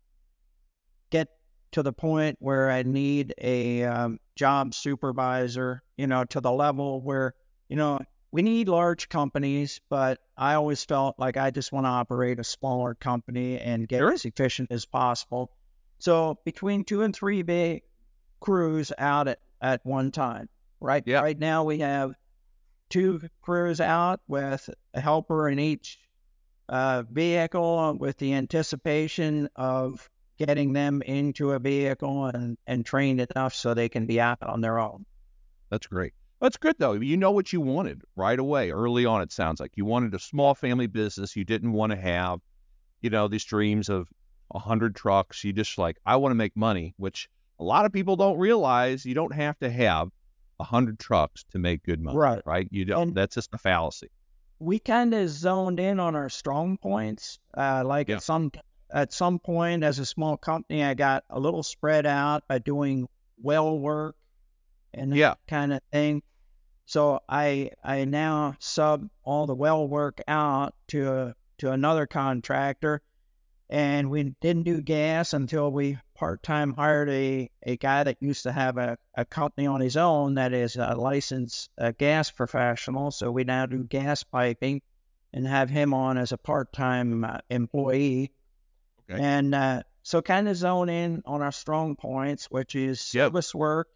get 1.10 1.28
to 1.74 1.84
the 1.84 1.94
point 1.94 2.38
where 2.40 2.72
I 2.72 2.84
need 2.84 3.34
a 3.38 3.84
um, 3.84 4.20
job 4.36 4.74
supervisor, 4.74 5.84
you 5.98 6.08
know, 6.08 6.24
to 6.26 6.42
the 6.42 6.52
level 6.52 7.02
where, 7.02 7.34
you 7.70 7.76
know, 7.76 8.00
we 8.32 8.42
need 8.42 8.68
large 8.68 9.10
companies, 9.10 9.80
but 9.90 10.20
I 10.38 10.56
always 10.56 10.84
felt 10.84 11.20
like 11.20 11.38
I 11.38 11.52
just 11.52 11.72
want 11.72 11.86
to 11.86 11.90
operate 11.90 12.40
a 12.40 12.44
smaller 12.44 12.94
company 12.96 13.60
and 13.60 13.88
get 13.88 14.02
as 14.04 14.26
efficient 14.26 14.72
as 14.72 14.86
possible. 14.86 15.52
So 16.00 16.40
between 16.46 16.84
two 16.84 17.04
and 17.04 17.16
three 17.16 17.42
big 17.42 17.84
crews 18.39 18.91
out 18.97 19.28
at, 19.28 19.39
at 19.62 19.86
one 19.86 20.12
time. 20.12 20.50
Right 20.80 21.04
Yeah. 21.06 21.21
right 21.21 21.38
now 21.39 21.63
we 21.63 21.80
have 21.80 22.13
two 22.89 23.21
crews 23.41 23.82
out 23.82 24.21
with 24.28 24.69
a 24.93 25.02
helper 25.02 25.50
in 25.50 25.60
each 25.60 25.97
uh, 26.69 27.04
vehicle 27.10 27.95
with 28.00 28.17
the 28.17 28.34
anticipation 28.34 29.50
of 29.56 30.10
getting 30.38 30.73
them 30.73 31.02
into 31.02 31.52
a 31.52 31.60
vehicle 31.60 32.28
and, 32.28 32.58
and 32.67 32.86
trained 32.86 33.19
enough 33.21 33.56
so 33.56 33.73
they 33.73 33.89
can 33.89 34.06
be 34.06 34.21
out 34.21 34.38
on 34.43 34.62
their 34.62 34.78
own. 34.78 35.06
That's 35.69 35.88
great. 35.88 36.13
That's 36.39 36.58
good 36.58 36.76
though. 36.78 36.93
You 36.93 37.17
know 37.17 37.32
what 37.32 37.52
you 37.52 37.60
wanted 37.62 38.04
right 38.15 38.38
away, 38.38 38.69
early 38.69 39.06
on. 39.06 39.21
It 39.21 39.32
sounds 39.32 39.60
like 39.60 39.71
you 39.76 39.86
wanted 39.86 40.13
a 40.13 40.19
small 40.19 40.54
family 40.54 40.86
business. 40.88 41.36
You 41.36 41.43
didn't 41.43 41.73
want 41.73 41.91
to 41.91 41.97
have, 41.97 42.39
you 43.02 43.10
know, 43.10 43.28
these 43.28 43.43
dreams 43.43 43.89
of 43.89 44.08
a 44.54 44.60
hundred 44.60 44.95
trucks. 44.95 45.43
You 45.43 45.54
just 45.54 45.78
like, 45.80 45.97
I 46.06 46.17
want 46.17 46.32
to 46.32 46.36
make 46.36 46.56
money, 46.56 46.93
which 46.97 47.28
a 47.60 47.63
lot 47.63 47.86
of 47.86 47.91
people 47.93 48.15
don't 48.15 48.38
realize. 48.38 49.06
You 49.06 49.13
don't 49.15 49.34
have 49.34 49.58
to 49.60 49.70
have 49.70 50.10
a 50.60 50.63
hundred 50.63 51.00
trucks 51.00 51.43
to 51.52 51.60
make 51.60 51.84
good 51.84 52.00
money, 52.02 52.17
Right. 52.17 52.41
right? 52.46 52.67
You 52.72 52.86
don't. 52.86 53.10
And- 53.10 53.15
that's 53.15 53.36
just 53.36 53.54
a 53.54 53.58
fallacy. 53.58 54.10
we 54.60 54.80
kind 54.80 55.13
of 55.13 55.30
zoned 55.30 55.80
in 55.80 56.00
on 56.00 56.15
our 56.15 56.30
strong 56.30 56.78
points. 56.78 57.38
Uh, 57.56 57.84
like 57.86 58.10
Yeah. 58.10 58.15
at 58.15 58.24
some 58.24 58.52
at 58.89 59.12
some 59.13 59.38
point, 59.38 59.84
as 59.84 60.00
a 60.00 60.06
small 60.06 60.36
company, 60.38 60.82
I 60.84 60.93
got 60.96 61.24
a 61.30 61.39
little 61.39 61.62
spread 61.62 62.06
out 62.08 62.48
by 62.48 62.58
doing 62.60 63.08
well 63.39 63.78
work 63.78 64.15
and 64.93 65.12
that 65.12 65.17
Yeah. 65.17 65.34
kind 65.48 65.74
of 65.74 65.82
thing. 65.91 66.24
So 66.86 67.20
I 67.30 67.70
I 67.84 68.06
now 68.06 68.56
sub 68.60 69.08
all 69.24 69.46
the 69.46 69.54
well 69.54 69.88
work 69.88 70.22
out 70.28 70.74
to 70.88 71.12
a, 71.13 71.36
to 71.60 71.72
another 71.72 72.08
contractor, 72.08 73.02
and 73.70 74.10
we 74.10 74.36
didn't 74.42 74.64
do 74.64 74.82
gas 74.82 75.34
until 75.34 75.72
we 75.72 75.98
part 76.16 76.42
time 76.42 76.74
hired 76.74 77.10
a, 77.10 77.50
a 77.64 77.78
guy 77.78 78.04
that 78.04 78.18
used 78.22 78.44
to 78.44 78.52
have 78.52 78.78
a, 78.78 78.98
a 79.16 79.26
company 79.26 79.68
on 79.68 79.82
his 79.82 79.98
own 79.98 80.36
that 80.36 80.54
is 80.54 80.76
a 80.78 80.96
licensed 80.96 81.70
uh, 81.78 81.92
gas 81.98 82.32
professional. 82.32 83.12
So 83.12 83.32
we 83.32 83.44
now 83.44 83.66
do 83.66 83.84
gas 83.84 84.24
piping 84.24 84.82
and 85.34 85.46
have 85.46 85.70
him 85.70 85.94
on 85.94 86.18
as 86.18 86.32
a 86.32 86.38
part 86.38 86.72
time 86.72 87.24
uh, 87.24 87.40
employee. 87.50 88.32
Okay. 89.10 89.22
And 89.22 89.54
uh, 89.54 89.84
so 90.04 90.22
kind 90.22 90.48
of 90.48 90.56
zone 90.56 90.90
in 90.90 91.22
on 91.26 91.42
our 91.42 91.52
strong 91.52 91.96
points, 91.96 92.46
which 92.46 92.76
is 92.76 93.14
Yep. 93.14 93.28
service 93.28 93.54
work 93.54 93.88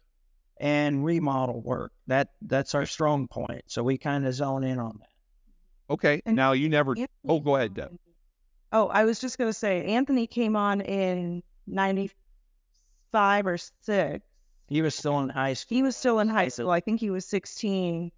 and 0.60 1.04
remodel 1.04 1.60
work. 1.60 1.92
That 2.06 2.28
that's 2.42 2.74
our 2.74 2.86
strong 2.86 3.26
point. 3.28 3.62
So 3.66 3.82
we 3.82 3.96
kind 3.96 4.26
of 4.26 4.34
zone 4.34 4.64
in 4.64 4.78
on 4.78 4.98
that. 5.00 5.94
Okay. 5.94 6.22
And 6.26 6.36
now 6.36 6.52
you 6.52 6.68
never. 6.68 6.92
Anthony 6.92 7.08
Oh, 7.26 7.40
go 7.40 7.56
ahead, 7.56 7.74
Deb. 7.74 7.98
On- 8.72 8.78
Oh, 8.80 8.88
I 8.88 9.04
was 9.04 9.18
just 9.20 9.38
gonna 9.38 9.52
say 9.52 9.84
Anthony 9.84 10.26
came 10.26 10.56
on 10.56 10.80
in 10.80 11.42
'95 11.66 13.46
or 13.46 13.58
six. 13.58 14.24
He 14.68 14.80
was 14.82 14.94
still 14.94 15.18
in 15.20 15.28
high 15.28 15.52
school. 15.54 15.76
He 15.76 15.82
was 15.82 15.96
still 15.96 16.18
in 16.20 16.28
high 16.28 16.48
school. 16.48 16.70
I 16.70 16.80
think 16.80 17.00
he 17.00 17.10
was 17.10 17.26
16, 17.26 18.10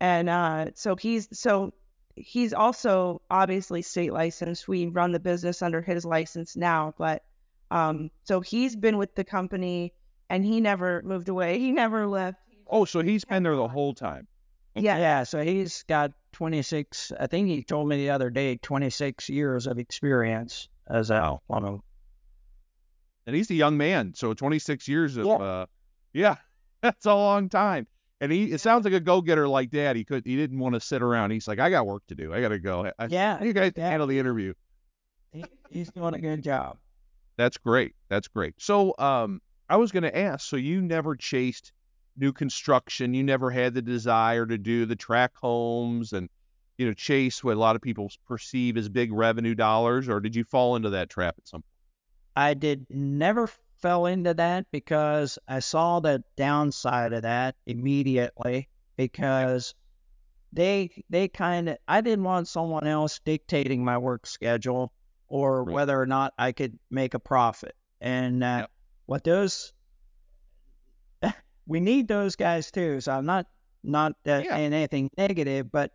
and 0.00 0.28
uh, 0.28 0.66
so 0.74 0.96
he's 0.96 1.28
so 1.32 1.72
he's 2.16 2.52
also 2.52 3.22
obviously 3.30 3.80
state 3.82 4.12
licensed. 4.12 4.68
We 4.68 4.86
run 4.86 5.12
the 5.12 5.20
business 5.20 5.62
under 5.62 5.80
his 5.80 6.04
license 6.04 6.56
now, 6.56 6.94
but 6.98 7.22
um, 7.70 8.10
so 8.24 8.40
he's 8.40 8.76
been 8.76 8.98
with 8.98 9.14
the 9.14 9.24
company 9.24 9.92
and 10.28 10.44
he 10.44 10.60
never 10.60 11.00
moved 11.04 11.28
away. 11.28 11.58
He 11.58 11.72
never 11.72 12.06
left. 12.06 12.38
Oh, 12.66 12.84
so 12.84 13.00
he's 13.02 13.24
been 13.24 13.42
there 13.42 13.56
the 13.56 13.68
whole 13.68 13.94
time. 13.94 14.26
Yeah, 14.82 14.98
Yeah, 14.98 15.22
so 15.24 15.42
he's 15.42 15.82
got 15.84 16.12
26, 16.32 17.12
I 17.18 17.26
think 17.26 17.48
he 17.48 17.62
told 17.62 17.88
me 17.88 17.96
the 17.96 18.10
other 18.10 18.30
day, 18.30 18.56
26 18.56 19.28
years 19.28 19.66
of 19.66 19.78
experience 19.78 20.68
as 20.88 21.10
a 21.10 21.38
plumber. 21.46 21.78
and 23.26 23.36
he's 23.36 23.50
a 23.50 23.54
young 23.54 23.76
man, 23.76 24.12
so 24.14 24.32
26 24.34 24.88
years 24.88 25.16
of, 25.16 25.26
Yeah. 25.26 25.34
uh, 25.34 25.66
yeah, 26.12 26.36
that's 26.82 27.06
a 27.06 27.14
long 27.14 27.48
time. 27.48 27.86
And 28.20 28.32
he, 28.32 28.50
it 28.52 28.60
sounds 28.60 28.84
like 28.84 28.94
a 28.94 29.00
go-getter 29.00 29.46
like 29.46 29.70
Dad. 29.70 29.94
He 29.94 30.04
could, 30.04 30.26
he 30.26 30.34
didn't 30.36 30.58
want 30.58 30.74
to 30.74 30.80
sit 30.80 31.02
around. 31.02 31.30
He's 31.30 31.46
like, 31.46 31.60
I 31.60 31.70
got 31.70 31.86
work 31.86 32.02
to 32.08 32.16
do. 32.16 32.34
I 32.34 32.40
got 32.40 32.48
to 32.48 32.58
go. 32.58 32.90
I, 32.98 33.06
Yeah, 33.06 33.40
you 33.44 33.52
guys 33.52 33.72
handle 33.76 34.08
the 34.08 34.18
interview. 34.18 34.54
He, 35.32 35.44
he's 35.70 35.90
doing 35.90 36.14
a 36.14 36.18
good 36.18 36.42
job. 36.42 36.78
That's 37.36 37.58
great. 37.58 37.94
That's 38.08 38.26
great. 38.26 38.54
So, 38.58 38.92
um, 38.98 39.40
I 39.68 39.76
was 39.76 39.92
going 39.92 40.02
to 40.02 40.16
ask. 40.18 40.48
So 40.48 40.56
you 40.56 40.80
never 40.80 41.14
chased 41.14 41.72
new 42.18 42.32
construction. 42.32 43.14
You 43.14 43.24
never 43.24 43.50
had 43.50 43.74
the 43.74 43.82
desire 43.82 44.46
to 44.46 44.58
do 44.58 44.86
the 44.86 44.96
track 44.96 45.32
homes 45.36 46.12
and, 46.12 46.28
you 46.78 46.86
know, 46.86 46.94
chase 46.94 47.42
what 47.44 47.56
a 47.56 47.60
lot 47.60 47.76
of 47.76 47.82
people 47.82 48.10
perceive 48.26 48.76
as 48.76 48.88
big 48.88 49.12
revenue 49.12 49.54
dollars, 49.54 50.08
or 50.08 50.20
did 50.20 50.36
you 50.36 50.44
fall 50.44 50.76
into 50.76 50.90
that 50.90 51.10
trap 51.10 51.34
at 51.38 51.48
some 51.48 51.62
point? 51.62 51.64
I 52.36 52.54
did 52.54 52.86
never 52.88 53.48
fell 53.82 54.06
into 54.06 54.32
that 54.34 54.70
because 54.70 55.38
I 55.46 55.58
saw 55.60 56.00
the 56.00 56.24
downside 56.36 57.12
of 57.12 57.22
that 57.22 57.56
immediately 57.66 58.68
because 58.96 59.74
they 60.52 61.04
they 61.10 61.28
kind 61.28 61.70
of 61.70 61.78
I 61.88 62.00
didn't 62.02 62.24
want 62.24 62.48
someone 62.48 62.86
else 62.86 63.20
dictating 63.20 63.84
my 63.84 63.98
work 63.98 64.26
schedule 64.26 64.92
or 65.28 65.64
Right. 65.64 65.74
whether 65.74 66.00
or 66.00 66.06
not 66.06 66.34
I 66.38 66.52
could 66.52 66.78
make 66.90 67.14
a 67.14 67.20
profit. 67.20 67.76
And 68.00 68.44
uh, 68.44 68.68
what 69.06 69.24
those 69.24 69.72
we 71.68 71.78
need 71.80 72.08
those 72.08 72.34
guys 72.34 72.70
too. 72.72 73.00
So 73.00 73.12
I'm 73.12 73.26
not 73.26 73.46
not 73.84 74.12
uh, 74.26 74.42
Yeah. 74.44 74.56
saying 74.56 74.72
anything 74.72 75.10
negative, 75.16 75.70
but 75.70 75.92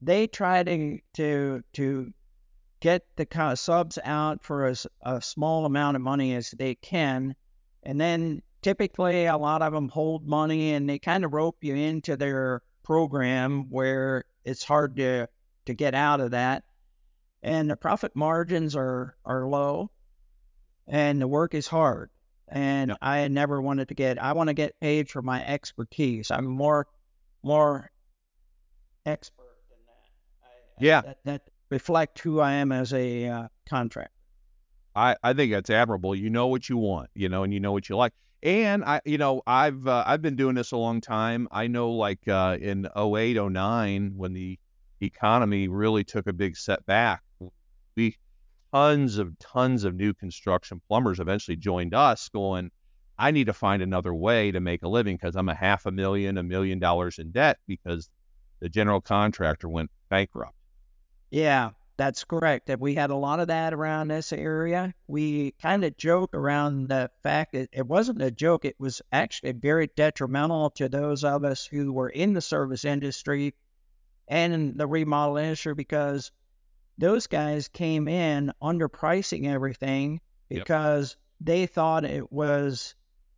they 0.00 0.28
try 0.28 0.62
to 0.62 1.00
to 1.14 1.62
to 1.72 2.12
get 2.80 3.02
the 3.16 3.26
kind 3.26 3.50
of 3.52 3.58
subs 3.58 3.98
out 4.04 4.44
for 4.44 4.66
as 4.66 4.86
a 5.02 5.20
small 5.20 5.64
amount 5.66 5.96
of 5.96 6.02
money 6.02 6.34
as 6.36 6.52
they 6.52 6.76
can, 6.76 7.34
and 7.82 8.00
then 8.00 8.42
typically 8.62 9.24
a 9.26 9.36
lot 9.36 9.62
of 9.62 9.72
them 9.72 9.88
hold 9.88 10.26
money 10.26 10.74
and 10.74 10.88
they 10.88 10.98
kind 10.98 11.24
of 11.24 11.32
rope 11.32 11.56
you 11.62 11.74
into 11.74 12.16
their 12.16 12.62
program 12.84 13.70
where 13.70 14.24
it's 14.44 14.62
hard 14.64 14.96
to 14.96 15.26
to 15.66 15.74
get 15.74 15.94
out 15.94 16.20
of 16.20 16.30
that, 16.32 16.62
and 17.42 17.68
the 17.70 17.76
profit 17.76 18.14
margins 18.14 18.76
are 18.76 19.16
are 19.24 19.48
low, 19.48 19.90
and 20.86 21.20
the 21.20 21.28
work 21.28 21.54
is 21.54 21.66
hard. 21.66 22.10
And 22.50 22.90
Yep. 22.90 22.98
I 23.02 23.28
never 23.28 23.60
wanted 23.60 23.88
to 23.88 23.94
get. 23.94 24.22
I 24.22 24.32
want 24.32 24.48
to 24.48 24.54
get 24.54 24.78
paid 24.80 25.10
for 25.10 25.22
my 25.22 25.44
expertise. 25.44 26.30
I'm 26.30 26.46
more 26.46 26.86
more 27.42 27.90
expert 29.06 29.56
than 29.70 29.78
that. 29.86 30.48
I, 30.48 30.48
I- 30.48 30.84
Yeah. 30.84 31.00
that, 31.02 31.18
that 31.24 31.42
reflect 31.70 32.18
who 32.20 32.40
I 32.40 32.52
am 32.54 32.72
as 32.72 32.92
a 32.92 33.26
uh, 33.28 33.48
contractor. 33.68 34.12
I, 34.94 35.16
I 35.22 35.32
think 35.34 35.52
that's 35.52 35.70
admirable. 35.70 36.14
You 36.14 36.30
know 36.30 36.48
what 36.48 36.68
you 36.68 36.76
want, 36.76 37.10
you 37.14 37.28
know, 37.28 37.44
and 37.44 37.52
you 37.54 37.60
know 37.60 37.72
what 37.72 37.88
you 37.88 37.96
like. 37.96 38.12
And 38.42 38.84
I, 38.84 39.00
you 39.04 39.18
know, 39.18 39.42
I've 39.46 39.86
uh, 39.86 40.04
I've 40.06 40.22
been 40.22 40.36
doing 40.36 40.54
this 40.54 40.72
a 40.72 40.76
long 40.76 41.00
time. 41.00 41.48
I 41.50 41.66
know, 41.66 41.90
like 41.90 42.26
uh, 42.28 42.56
in 42.60 42.88
08, 42.96 43.36
09, 43.36 44.12
when 44.16 44.32
the 44.32 44.58
economy 45.00 45.68
really 45.68 46.04
took 46.04 46.26
a 46.26 46.32
big 46.32 46.56
setback, 46.56 47.22
we 47.96 48.16
tons 48.72 49.18
of 49.18 49.38
tons 49.38 49.84
of 49.84 49.94
new 49.94 50.14
construction 50.14 50.80
plumbers 50.88 51.20
eventually 51.20 51.56
joined 51.56 51.94
us, 51.94 52.28
going, 52.28 52.70
I 53.18 53.30
need 53.30 53.46
to 53.46 53.52
find 53.52 53.82
another 53.82 54.14
way 54.14 54.52
to 54.52 54.60
make 54.60 54.82
a 54.82 54.88
living 54.88 55.16
because 55.16 55.36
I'm 55.36 55.48
a 55.48 55.54
half 55.54 55.86
a 55.86 55.90
million, 55.90 56.38
a 56.38 56.42
million 56.42 56.78
dollars 56.78 57.18
in 57.18 57.32
debt 57.32 57.58
because 57.66 58.08
the 58.60 58.68
general 58.68 59.00
contractor 59.00 59.68
went 59.68 59.90
bankrupt. 60.08 60.54
Yeah, 61.30 61.70
that's 61.96 62.24
correct. 62.24 62.66
That 62.66 62.80
we 62.80 62.94
had 62.94 63.10
a 63.10 63.16
lot 63.16 63.40
of 63.40 63.48
that 63.48 63.74
around 63.74 64.08
this 64.08 64.32
area. 64.32 64.94
We 65.08 65.52
kind 65.60 65.84
of 65.84 65.96
joke 65.96 66.34
around 66.34 66.88
the 66.88 67.10
fact 67.22 67.52
that 67.52 67.70
it 67.72 67.86
wasn't 67.86 68.22
a 68.22 68.30
joke. 68.30 68.64
It 68.64 68.78
was 68.78 69.02
actually 69.10 69.52
very 69.52 69.88
detrimental 69.88 70.70
to 70.70 70.88
those 70.88 71.24
of 71.24 71.44
us 71.44 71.66
who 71.66 71.92
were 71.92 72.08
in 72.08 72.34
the 72.34 72.40
service 72.40 72.84
industry 72.84 73.54
and 74.28 74.52
in 74.52 74.76
the 74.76 74.86
remodel 74.86 75.38
industry 75.38 75.74
because 75.74 76.30
those 76.98 77.26
guys 77.26 77.68
came 77.68 78.08
in 78.08 78.52
underpricing 78.62 79.46
everything 79.46 80.20
Yep. 80.50 80.60
because 80.60 81.16
they 81.40 81.66
thought 81.66 82.04
it 82.04 82.32
was 82.32 82.94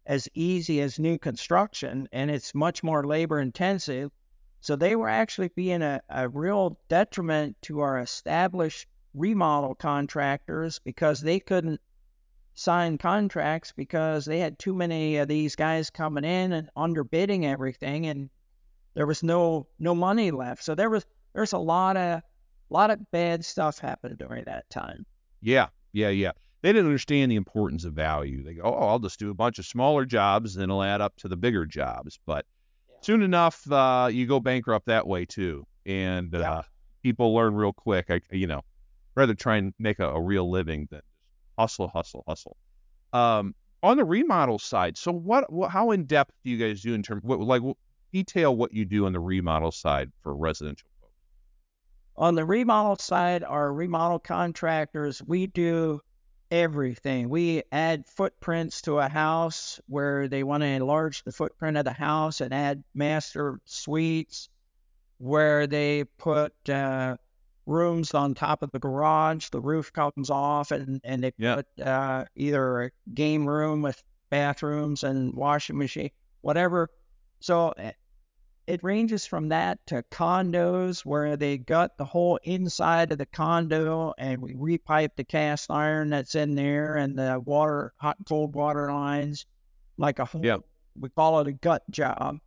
as 0.06 0.28
easy 0.34 0.80
as 0.80 0.98
new 0.98 1.18
construction 1.18 2.08
and 2.12 2.30
it's 2.30 2.54
much 2.54 2.82
more 2.82 3.06
labor 3.06 3.38
intensive. 3.38 4.10
So 4.60 4.76
they 4.76 4.96
were 4.96 5.08
actually 5.08 5.48
being 5.48 5.82
a, 5.82 6.00
a 6.08 6.28
real 6.28 6.78
detriment 6.88 7.56
to 7.62 7.80
our 7.80 7.98
established 7.98 8.86
remodel 9.14 9.74
contractors 9.74 10.78
because 10.78 11.20
they 11.20 11.40
couldn't 11.40 11.80
sign 12.54 12.98
contracts 12.98 13.72
because 13.76 14.24
they 14.24 14.38
had 14.38 14.58
too 14.58 14.74
many 14.74 15.16
of 15.16 15.28
these 15.28 15.56
guys 15.56 15.90
coming 15.90 16.24
in 16.24 16.52
and 16.52 16.70
underbidding 16.76 17.44
everything 17.44 18.06
and 18.06 18.30
there 18.94 19.06
was 19.06 19.22
no 19.22 19.66
no 19.78 19.94
money 19.94 20.30
left. 20.30 20.62
So 20.64 20.74
there 20.74 20.90
was 20.90 21.04
there's 21.32 21.52
a 21.52 21.58
lot 21.58 21.96
of 21.96 22.22
lot 22.70 22.90
of 22.90 23.10
bad 23.10 23.44
stuff 23.44 23.78
happened 23.78 24.18
during 24.18 24.44
that 24.44 24.68
time. 24.70 25.04
Yeah, 25.40 25.68
yeah, 25.92 26.08
yeah. 26.10 26.32
They 26.62 26.72
didn't 26.72 26.86
understand 26.86 27.30
the 27.32 27.36
importance 27.36 27.84
of 27.84 27.94
value. 27.94 28.42
They 28.44 28.54
go, 28.54 28.62
oh, 28.64 28.88
I'll 28.88 28.98
just 28.98 29.18
do 29.18 29.30
a 29.30 29.34
bunch 29.34 29.58
of 29.58 29.64
smaller 29.66 30.04
jobs, 30.04 30.56
and 30.56 30.62
it'll 30.62 30.82
add 30.82 31.00
up 31.00 31.16
to 31.16 31.28
the 31.28 31.36
bigger 31.36 31.64
jobs. 31.64 32.18
But 32.26 32.44
soon 33.00 33.22
enough, 33.22 33.70
uh, 33.70 34.10
you 34.12 34.26
go 34.26 34.40
bankrupt 34.40 34.86
that 34.86 35.06
way 35.06 35.24
too, 35.24 35.66
and 35.86 36.34
uh, 36.34 36.38
Yeah. 36.38 36.62
people 37.02 37.34
learn 37.34 37.54
real 37.54 37.72
quick. 37.72 38.10
I, 38.10 38.20
you 38.30 38.46
know, 38.46 38.60
rather 39.14 39.34
try 39.34 39.56
and 39.56 39.72
make 39.78 39.98
a, 40.00 40.10
a 40.10 40.20
real 40.20 40.50
living 40.50 40.86
than 40.90 41.00
hustle, 41.58 41.88
hustle, 41.88 42.24
hustle. 42.28 42.56
Um, 43.14 43.54
on 43.82 43.96
the 43.96 44.04
remodel 44.04 44.58
side, 44.58 44.98
so 44.98 45.10
what, 45.12 45.50
what 45.50 45.70
how 45.70 45.92
in 45.92 46.04
depth 46.04 46.34
do 46.44 46.50
you 46.50 46.58
guys 46.58 46.82
do 46.82 46.92
in 46.92 47.02
terms, 47.02 47.22
what, 47.24 47.40
like, 47.40 47.62
what, 47.62 47.78
detail 48.12 48.54
what 48.54 48.74
you 48.74 48.84
do 48.84 49.06
on 49.06 49.12
the 49.14 49.20
remodel 49.20 49.72
side 49.72 50.10
for 50.22 50.36
residential? 50.36 50.89
On 52.20 52.34
the 52.34 52.44
remodel 52.44 52.96
side, 52.96 53.42
our 53.42 53.72
remodel 53.72 54.18
contractors, 54.18 55.22
we 55.22 55.46
do 55.46 56.00
everything. 56.50 57.30
We 57.30 57.62
add 57.72 58.06
footprints 58.06 58.82
to 58.82 58.98
a 58.98 59.08
house 59.08 59.80
where 59.86 60.28
they 60.28 60.42
want 60.42 60.62
to 60.62 60.66
enlarge 60.66 61.24
the 61.24 61.32
footprint 61.32 61.78
of 61.78 61.86
the 61.86 61.94
house 61.94 62.42
and 62.42 62.52
add 62.52 62.84
master 62.94 63.58
suites, 63.64 64.50
where 65.16 65.66
they 65.66 66.04
put 66.18 66.52
uh, 66.68 67.16
rooms 67.64 68.12
on 68.12 68.34
top 68.34 68.62
of 68.62 68.70
the 68.70 68.78
garage. 68.78 69.48
The 69.48 69.60
roof 69.62 69.90
comes 69.90 70.28
off, 70.28 70.72
and, 70.72 71.00
and 71.02 71.24
they 71.24 71.32
Yeah. 71.38 71.54
put 71.54 71.80
uh, 71.80 72.26
either 72.36 72.82
a 72.82 72.90
game 73.14 73.48
room 73.48 73.80
with 73.80 74.02
bathrooms 74.28 75.04
and 75.04 75.32
washing 75.34 75.78
machine, 75.78 76.10
whatever. 76.42 76.90
So 77.40 77.70
eh, 77.78 77.92
it 78.66 78.82
ranges 78.84 79.26
from 79.26 79.48
that 79.48 79.78
to 79.86 80.02
condos 80.10 81.04
where 81.04 81.36
they 81.36 81.58
gut 81.58 81.96
the 81.98 82.04
whole 82.04 82.38
inside 82.44 83.10
of 83.12 83.18
the 83.18 83.26
condo 83.26 84.12
and 84.18 84.40
we 84.40 84.54
repipe 84.54 85.10
the 85.16 85.24
cast 85.24 85.70
iron 85.70 86.10
that's 86.10 86.34
in 86.34 86.54
there 86.54 86.96
and 86.96 87.18
the 87.18 87.40
water, 87.44 87.92
hot 87.96 88.16
and 88.18 88.26
cold 88.26 88.54
water 88.54 88.92
lines, 88.92 89.46
like 89.96 90.18
a 90.18 90.24
whole, 90.24 90.44
Yeah. 90.44 90.58
we 90.98 91.08
call 91.10 91.40
it 91.40 91.48
a 91.48 91.52
gut 91.52 91.82
job, 91.90 92.38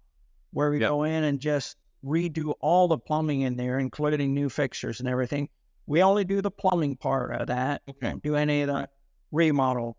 where 0.52 0.72
we 0.72 0.80
Yep. 0.80 0.90
go 0.90 1.04
in 1.04 1.24
and 1.24 1.40
just 1.40 1.78
redo 2.06 2.54
all 2.62 2.88
the 2.88 2.98
plumbing 2.98 3.42
in 3.42 3.56
there, 3.58 3.80
including 3.80 4.34
new 4.34 4.50
fixtures 4.50 5.00
and 5.00 5.10
everything. 5.10 5.50
We 5.88 6.04
only 6.04 6.24
do 6.24 6.42
the 6.42 6.52
plumbing 6.52 6.98
part 6.98 7.34
of 7.42 7.48
that. 7.48 7.82
Okay. 7.90 8.12
Don't 8.12 8.24
do 8.24 8.36
any 8.36 8.62
of 8.62 8.68
the 8.68 8.88
remodel 9.32 9.98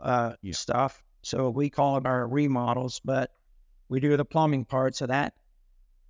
uh, 0.00 0.34
Yeah. 0.42 0.52
stuff. 0.54 1.02
So 1.22 1.50
we 1.50 1.70
call 1.70 1.98
it 1.98 2.06
our 2.06 2.26
remodels, 2.26 3.00
but 3.04 3.30
we 3.88 4.00
do 4.00 4.16
the 4.16 4.24
plumbing 4.24 4.64
parts 4.64 5.00
of 5.00 5.08
that. 5.08 5.34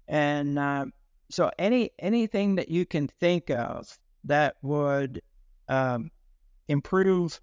And 0.09 0.59
uh, 0.59 0.87
so 1.31 1.51
any 1.59 1.91
anything 1.99 2.57
that 2.57 2.69
you 2.69 2.87
can 2.87 3.09
think 3.09 3.51
of 3.51 3.99
that 4.25 4.57
would 4.63 5.23
um, 5.69 6.11
improve 6.69 7.41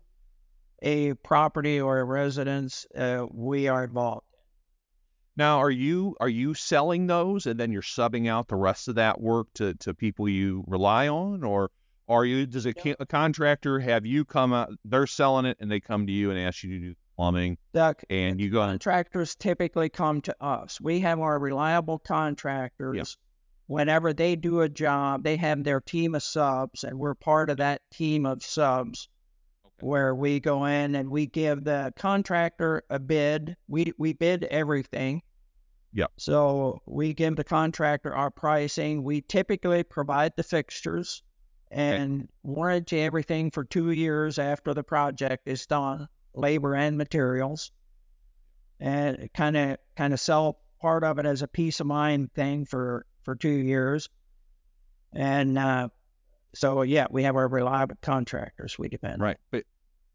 a 0.82 1.14
property 1.16 1.80
or 1.80 2.00
a 2.00 2.04
residence, 2.04 2.86
uh, 2.96 3.26
we 3.32 3.68
are 3.68 3.86
involved. 3.86 4.26
Now, 5.36 5.60
are 5.60 5.72
you 5.72 6.16
are 6.20 6.30
you 6.30 6.54
selling 6.54 7.08
those 7.08 7.48
and 7.48 7.60
then 7.60 7.72
you're 7.72 7.82
subbing 7.82 8.28
out 8.30 8.48
the 8.48 8.56
rest 8.56 8.88
of 8.88 8.96
that 8.96 9.20
work 9.20 9.48
to, 9.56 9.74
to 9.76 9.94
people 9.94 10.30
you 10.30 10.64
rely 10.68 11.08
on, 11.08 11.44
or 11.44 11.72
are 12.08 12.26
you 12.26 12.46
does 12.46 12.68
a, 12.68 12.74
a 13.00 13.06
contractor 13.06 13.80
have 13.80 14.06
you 14.06 14.26
come 14.26 14.54
out? 14.54 14.70
They're 14.86 15.08
selling 15.08 15.46
it 15.46 15.58
and 15.60 15.72
they 15.72 15.80
come 15.80 16.06
to 16.06 16.14
you 16.14 16.30
and 16.30 16.40
ask 16.40 16.64
you 16.64 16.80
to 16.80 16.86
do 16.90 16.96
plumbing, 17.16 17.58
The 17.74 17.96
and 18.10 18.40
you 18.40 18.50
go 18.50 18.60
contractors 18.60 19.36
typically 19.36 19.90
come 19.90 20.22
to 20.22 20.36
us. 20.44 20.80
We 20.82 21.00
have 21.02 21.20
our 21.20 21.38
reliable 21.40 22.00
contractors. 22.00 23.18
Whenever 23.68 24.14
they 24.14 24.36
do 24.36 24.62
a 24.62 24.70
job, 24.70 25.24
they 25.24 25.38
have 25.38 25.64
their 25.64 25.80
team 25.80 26.16
of 26.16 26.24
subs, 26.24 26.84
and 26.84 27.00
we're 27.00 27.16
part 27.16 27.50
of 27.50 27.58
that 27.58 27.82
team 27.92 28.26
of 28.26 28.44
subs. 28.44 29.08
Okay. 29.66 29.88
Where 29.88 30.14
we 30.14 30.40
go 30.40 30.66
in 30.66 30.96
and 30.96 31.10
we 31.10 31.26
give 31.26 31.64
the 31.64 31.94
contractor 31.96 32.84
a 32.90 33.00
bid. 33.00 33.56
We 33.68 33.94
we 33.98 34.14
bid 34.14 34.44
everything. 34.44 35.22
Yep. 35.94 36.12
So 36.18 36.82
we 36.86 37.14
give 37.14 37.36
the 37.36 37.44
contractor 37.44 38.14
our 38.14 38.32
pricing. 38.32 39.04
We 39.04 39.22
typically 39.22 39.84
provide 39.84 40.34
the 40.36 40.44
fixtures 40.44 41.24
and 41.72 42.30
warranty 42.44 43.02
everything 43.02 43.52
for 43.52 43.64
two 43.64 43.92
years 43.92 44.38
after 44.38 44.74
the 44.74 44.84
project 44.84 45.48
is 45.48 45.66
done, 45.66 46.08
labor 46.36 46.76
and 46.76 46.98
materials 46.98 47.72
and 48.80 49.30
kind 49.34 49.56
of 49.56 49.78
kind 49.96 50.14
of 50.14 50.20
sell 50.20 50.60
part 50.82 51.04
of 51.04 51.20
it 51.20 51.26
as 51.26 51.42
a 51.42 51.48
peace 51.48 51.80
of 51.80 51.88
mind 51.88 52.34
thing 52.34 52.66
for 52.66 53.06
for 53.24 53.36
two 53.36 53.50
years. 53.50 54.10
And 55.14 55.58
uh, 55.58 55.90
so 56.54 56.82
yeah, 56.82 57.08
we 57.10 57.24
have 57.24 57.36
our 57.36 57.48
reliable 57.48 57.96
contractors 58.02 58.78
we 58.78 58.90
depend 58.90 59.16
on. 59.16 59.20
right, 59.22 59.38
but 59.52 59.64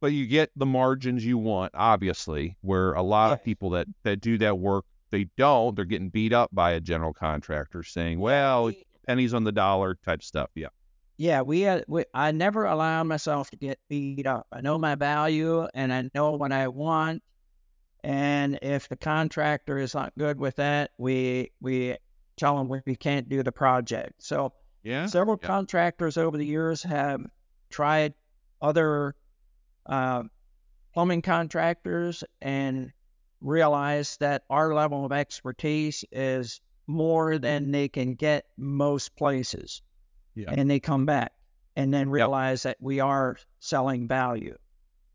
but 0.01 0.09
you 0.09 0.27
get 0.27 0.51
the 0.55 0.67
margins 0.67 1.25
you 1.25 1.39
want, 1.39 1.73
obviously. 1.75 2.57
Where 2.61 2.93
a 2.93 3.03
lot 3.03 3.33
of 3.33 3.43
people 3.43 3.71
that 3.71 3.87
that 4.05 4.21
do 4.21 4.39
that 4.39 4.59
work, 4.59 4.85
they 5.11 5.29
don't. 5.37 5.75
They're 5.75 5.85
getting 5.85 6.11
beat 6.11 6.33
up 6.33 6.51
by 6.53 6.73
a 6.73 6.81
general 6.81 7.13
contractor 7.13 7.83
saying, 7.83 8.21
"Well, 8.21 8.73
pennies 9.07 9.35
on 9.35 9.45
the 9.45 9.53
dollar" 9.53 9.97
type 10.05 10.23
stuff. 10.23 10.51
Yeah. 10.55 10.69
Yeah, 11.19 11.43
we, 11.43 11.67
uh, 11.67 11.83
we 11.89 12.05
I 12.15 12.31
never 12.31 12.65
allow 12.65 13.03
myself 13.05 13.51
to 13.51 13.57
get 13.57 13.79
beat 13.89 14.27
up. 14.27 14.47
I 14.53 14.61
know 14.61 14.79
my 14.79 14.95
value 14.95 15.67
and 15.75 15.93
I 15.93 16.09
know 16.15 16.33
what 16.33 16.53
I 16.53 16.69
want. 16.69 17.23
And 18.05 18.59
if 18.63 18.89
the 18.89 18.97
contractor 18.97 19.79
is 19.79 19.95
not 19.95 20.13
good 20.17 20.39
with 20.39 20.57
that, 20.57 20.93
we 20.99 21.53
we 21.61 21.97
tell 22.37 22.57
them 22.57 22.69
we, 22.69 22.81
we 22.87 22.97
can't 22.97 23.29
do 23.29 23.43
the 23.43 23.53
project. 23.53 24.23
So 24.23 24.55
Yeah. 24.85 25.07
Several 25.07 25.39
Yeah. 25.43 25.49
contractors 25.49 26.17
over 26.17 26.37
the 26.39 26.47
years 26.47 26.83
have 26.85 27.27
tried 27.71 28.15
other 28.63 29.17
uh, 29.87 30.23
plumbing 30.95 31.23
contractors 31.23 32.25
and 32.41 32.93
realized 33.41 34.21
that 34.21 34.45
our 34.51 34.75
level 34.75 35.05
of 35.05 35.13
expertise 35.13 36.05
is 36.13 36.61
more 36.87 37.39
than 37.39 37.71
they 37.73 37.89
can 37.89 38.15
get 38.15 38.47
most 38.57 39.17
places. 39.17 39.83
Yeah. 40.39 40.55
And 40.57 40.71
they 40.71 40.79
come 40.81 41.05
back 41.05 41.33
and 41.75 41.93
then 41.93 42.09
realize 42.11 42.63
that 42.63 42.77
we 42.81 43.01
are 43.01 43.37
selling 43.59 44.07
value. 44.07 44.57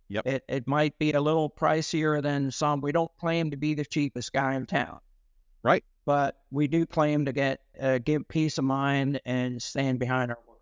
Yep. 0.09 0.27
It, 0.27 0.43
it 0.49 0.67
might 0.67 0.99
be 0.99 1.13
a 1.13 1.21
little 1.21 1.49
pricier 1.49 2.21
than 2.21 2.51
some. 2.51 2.81
We 2.81 2.91
don't 2.91 3.09
claim 3.19 3.51
to 3.51 3.57
be 3.57 3.73
the 3.73 3.85
cheapest 3.85 4.33
guy 4.33 4.53
in 4.55 4.65
town 4.65 4.99
Right. 5.63 5.83
but 6.05 6.35
we 6.51 6.67
do 6.67 6.85
claim 6.85 7.25
to 7.25 7.31
get 7.31 7.61
uh, 7.81 7.99
give 7.99 8.27
peace 8.27 8.57
of 8.57 8.65
mind 8.65 9.21
and 9.25 9.61
stand 9.61 9.97
behind 9.99 10.29
our 10.31 10.37
work. 10.45 10.59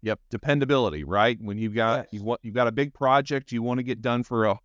Yep, 0.00 0.20
dependability, 0.30 1.04
right? 1.04 1.36
When 1.40 1.58
you've 1.58 1.74
got 1.74 1.98
Yes. 2.04 2.08
you 2.12 2.22
want 2.24 2.40
you've 2.42 2.54
got 2.54 2.66
a 2.66 2.72
big 2.72 2.94
project 2.94 3.52
you 3.52 3.62
want 3.62 3.78
to 3.78 3.84
get 3.84 4.00
done 4.00 4.22
for 4.22 4.46
a 4.46 4.58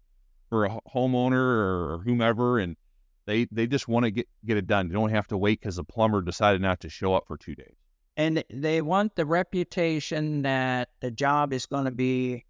for 0.50 0.64
a 0.66 0.80
homeowner 0.96 1.34
or 1.36 2.02
whomever, 2.06 2.60
and 2.60 2.78
they 3.26 3.46
they 3.52 3.68
just 3.68 3.90
want 3.90 4.06
to 4.06 4.12
get 4.12 4.28
get 4.46 4.56
it 4.56 4.66
done. 4.68 4.88
They 4.88 4.94
don't 4.94 5.10
have 5.12 5.28
to 5.28 5.38
wait 5.38 5.60
because 5.60 5.76
the 5.76 5.84
plumber 5.84 6.22
decided 6.22 6.62
not 6.62 6.80
to 6.80 6.90
show 6.90 7.14
up 7.14 7.26
for 7.28 7.38
two 7.38 7.54
days. 7.56 7.76
And 8.18 8.44
they 8.50 8.82
want 8.82 9.16
the 9.16 9.28
reputation 9.28 10.42
that 10.42 10.90
the 11.02 11.12
job 11.12 11.54
is 11.54 11.68
going 11.68 11.86
to 11.86 11.92
be 11.92 12.46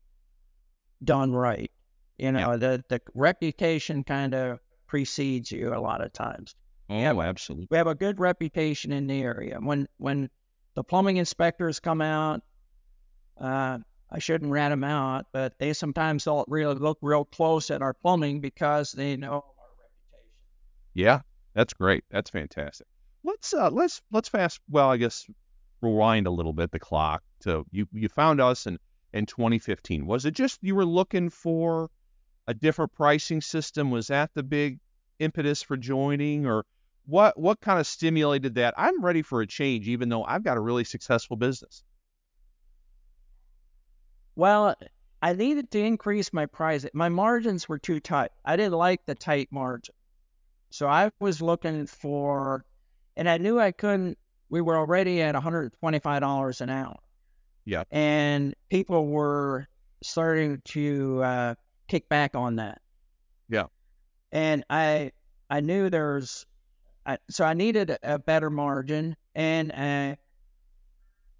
done 1.03 1.33
right. 1.33 1.69
You 2.17 2.31
know, 2.31 2.57
the 2.57 2.83
the 2.89 3.01
reputation 3.13 4.03
kind 4.05 4.33
of 4.33 4.59
precedes 4.87 5.51
you 5.51 5.73
a 5.73 5.79
lot 5.79 6.01
of 6.01 6.13
times. 6.13 6.55
Oh, 6.89 7.21
absolutely. 7.21 7.67
We 7.69 7.77
have 7.77 7.87
a 7.87 7.95
good 7.95 8.19
reputation 8.19 8.93
in 8.93 9.07
the 9.07 9.21
area. 9.21 9.59
When 9.59 9.87
when 9.97 10.29
the 10.73 10.83
plumbing 10.83 11.17
inspectors 11.17 11.81
come 11.81 12.01
out, 12.01 12.41
uh, 13.39 13.79
I 14.09 14.19
shouldn't 14.19 14.51
rat 14.51 14.71
them 14.71 14.85
out, 14.85 15.25
but 15.33 15.59
they 15.59 15.73
sometimes 15.73 16.23
don't 16.23 16.47
really 16.47 16.75
look 16.75 16.97
real 17.01 17.25
close 17.25 17.69
at 17.71 17.81
our 17.81 17.93
plumbing 17.93 18.39
because 18.39 18.93
they 18.93 19.17
know 19.17 19.33
our 19.33 19.43
reputation. 19.81 20.31
Yeah, 20.93 21.21
that's 21.53 21.73
great. 21.73 22.05
That's 22.09 22.29
fantastic. 22.29 22.87
Let's 23.23 23.53
uh 23.53 23.69
let's 23.69 24.01
let's 24.11 24.29
fast. 24.29 24.61
Well, 24.69 24.89
I 24.89 24.95
guess 24.95 25.27
rewind 25.81 26.27
a 26.27 26.31
little 26.31 26.53
bit 26.53 26.71
the 26.71 26.79
clock 26.79 27.23
to 27.41 27.65
you. 27.71 27.87
You 27.91 28.09
found 28.09 28.41
us 28.41 28.65
in 28.65 28.79
in 29.13 29.25
2015. 29.25 30.05
Was 30.05 30.25
it 30.25 30.31
just 30.31 30.59
you 30.61 30.75
were 30.75 30.85
looking 30.85 31.29
for 31.29 31.89
a 32.47 32.53
different 32.53 32.93
pricing 32.93 33.41
system? 33.41 33.91
Was 33.91 34.07
that 34.07 34.31
the 34.33 34.43
big 34.43 34.79
impetus 35.19 35.61
for 35.61 35.77
joining, 35.77 36.45
or 36.45 36.65
what? 37.05 37.39
What 37.39 37.59
kind 37.61 37.79
of 37.79 37.87
stimulated 37.87 38.55
that? 38.55 38.73
I'm 38.77 39.03
ready 39.03 39.21
for 39.21 39.41
a 39.41 39.47
change, 39.47 39.87
even 39.87 40.09
though 40.09 40.23
I've 40.23 40.43
got 40.43 40.57
a 40.57 40.61
really 40.61 40.83
successful 40.83 41.37
business. 41.37 41.83
Well, 44.35 44.75
I 45.21 45.33
needed 45.33 45.71
to 45.71 45.79
increase 45.79 46.31
my 46.31 46.45
price. 46.45 46.85
My 46.93 47.09
margins 47.09 47.67
were 47.67 47.79
too 47.79 47.99
tight. 47.99 48.29
I 48.45 48.55
didn't 48.55 48.73
like 48.73 49.05
the 49.05 49.15
tight 49.15 49.47
margin. 49.51 49.95
So 50.69 50.87
I 50.87 51.11
was 51.19 51.41
looking 51.41 51.87
for, 51.87 52.63
and 53.15 53.27
I 53.27 53.37
knew 53.37 53.59
I 53.59 53.71
couldn't, 53.71 54.17
we 54.49 54.61
were 54.61 54.77
already 54.77 55.21
at 55.21 55.35
$125 55.35 56.61
an 56.61 56.69
hour. 56.69 56.95
Yeah. 57.65 57.83
And 57.91 58.55
people 58.69 59.05
were 59.07 59.67
starting 60.03 60.61
to 60.65 61.23
uh, 61.23 61.55
kick 61.87 62.07
back 62.07 62.35
on 62.35 62.57
that. 62.57 62.81
Yeah. 63.49 63.65
And 64.31 64.63
I, 64.69 65.11
I 65.49 65.59
knew 65.61 65.89
there's, 65.89 66.45
I, 67.05 67.17
so 67.29 67.43
I 67.43 67.53
needed 67.53 67.97
a, 68.03 68.19
better 68.19 68.49
margin. 68.49 69.15
And 69.35 69.71
uh, 69.71 70.15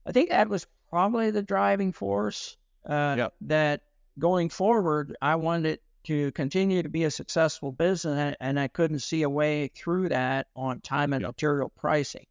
I 0.05 0.11
think 0.11 0.29
that 0.29 0.49
was 0.49 0.67
probably 0.89 1.31
the 1.31 1.43
driving 1.43 1.91
force 1.93 2.57
uh, 2.85 3.15
Yep. 3.17 3.33
that 3.41 3.81
going 4.19 4.49
forward, 4.49 5.15
I 5.21 5.35
wanted 5.35 5.79
to 6.05 6.31
continue 6.31 6.83
to 6.83 6.89
be 6.89 7.03
a 7.03 7.11
successful 7.11 7.71
business, 7.73 8.35
and- 8.39 8.59
I 8.59 8.67
couldn't 8.69 8.99
see 8.99 9.23
a 9.23 9.29
way 9.29 9.67
through 9.67 10.09
that 10.09 10.47
on 10.55 10.79
time 10.79 11.11
and 11.13 11.21
Yep. 11.21 11.29
material 11.29 11.69
pricing. 11.69 12.25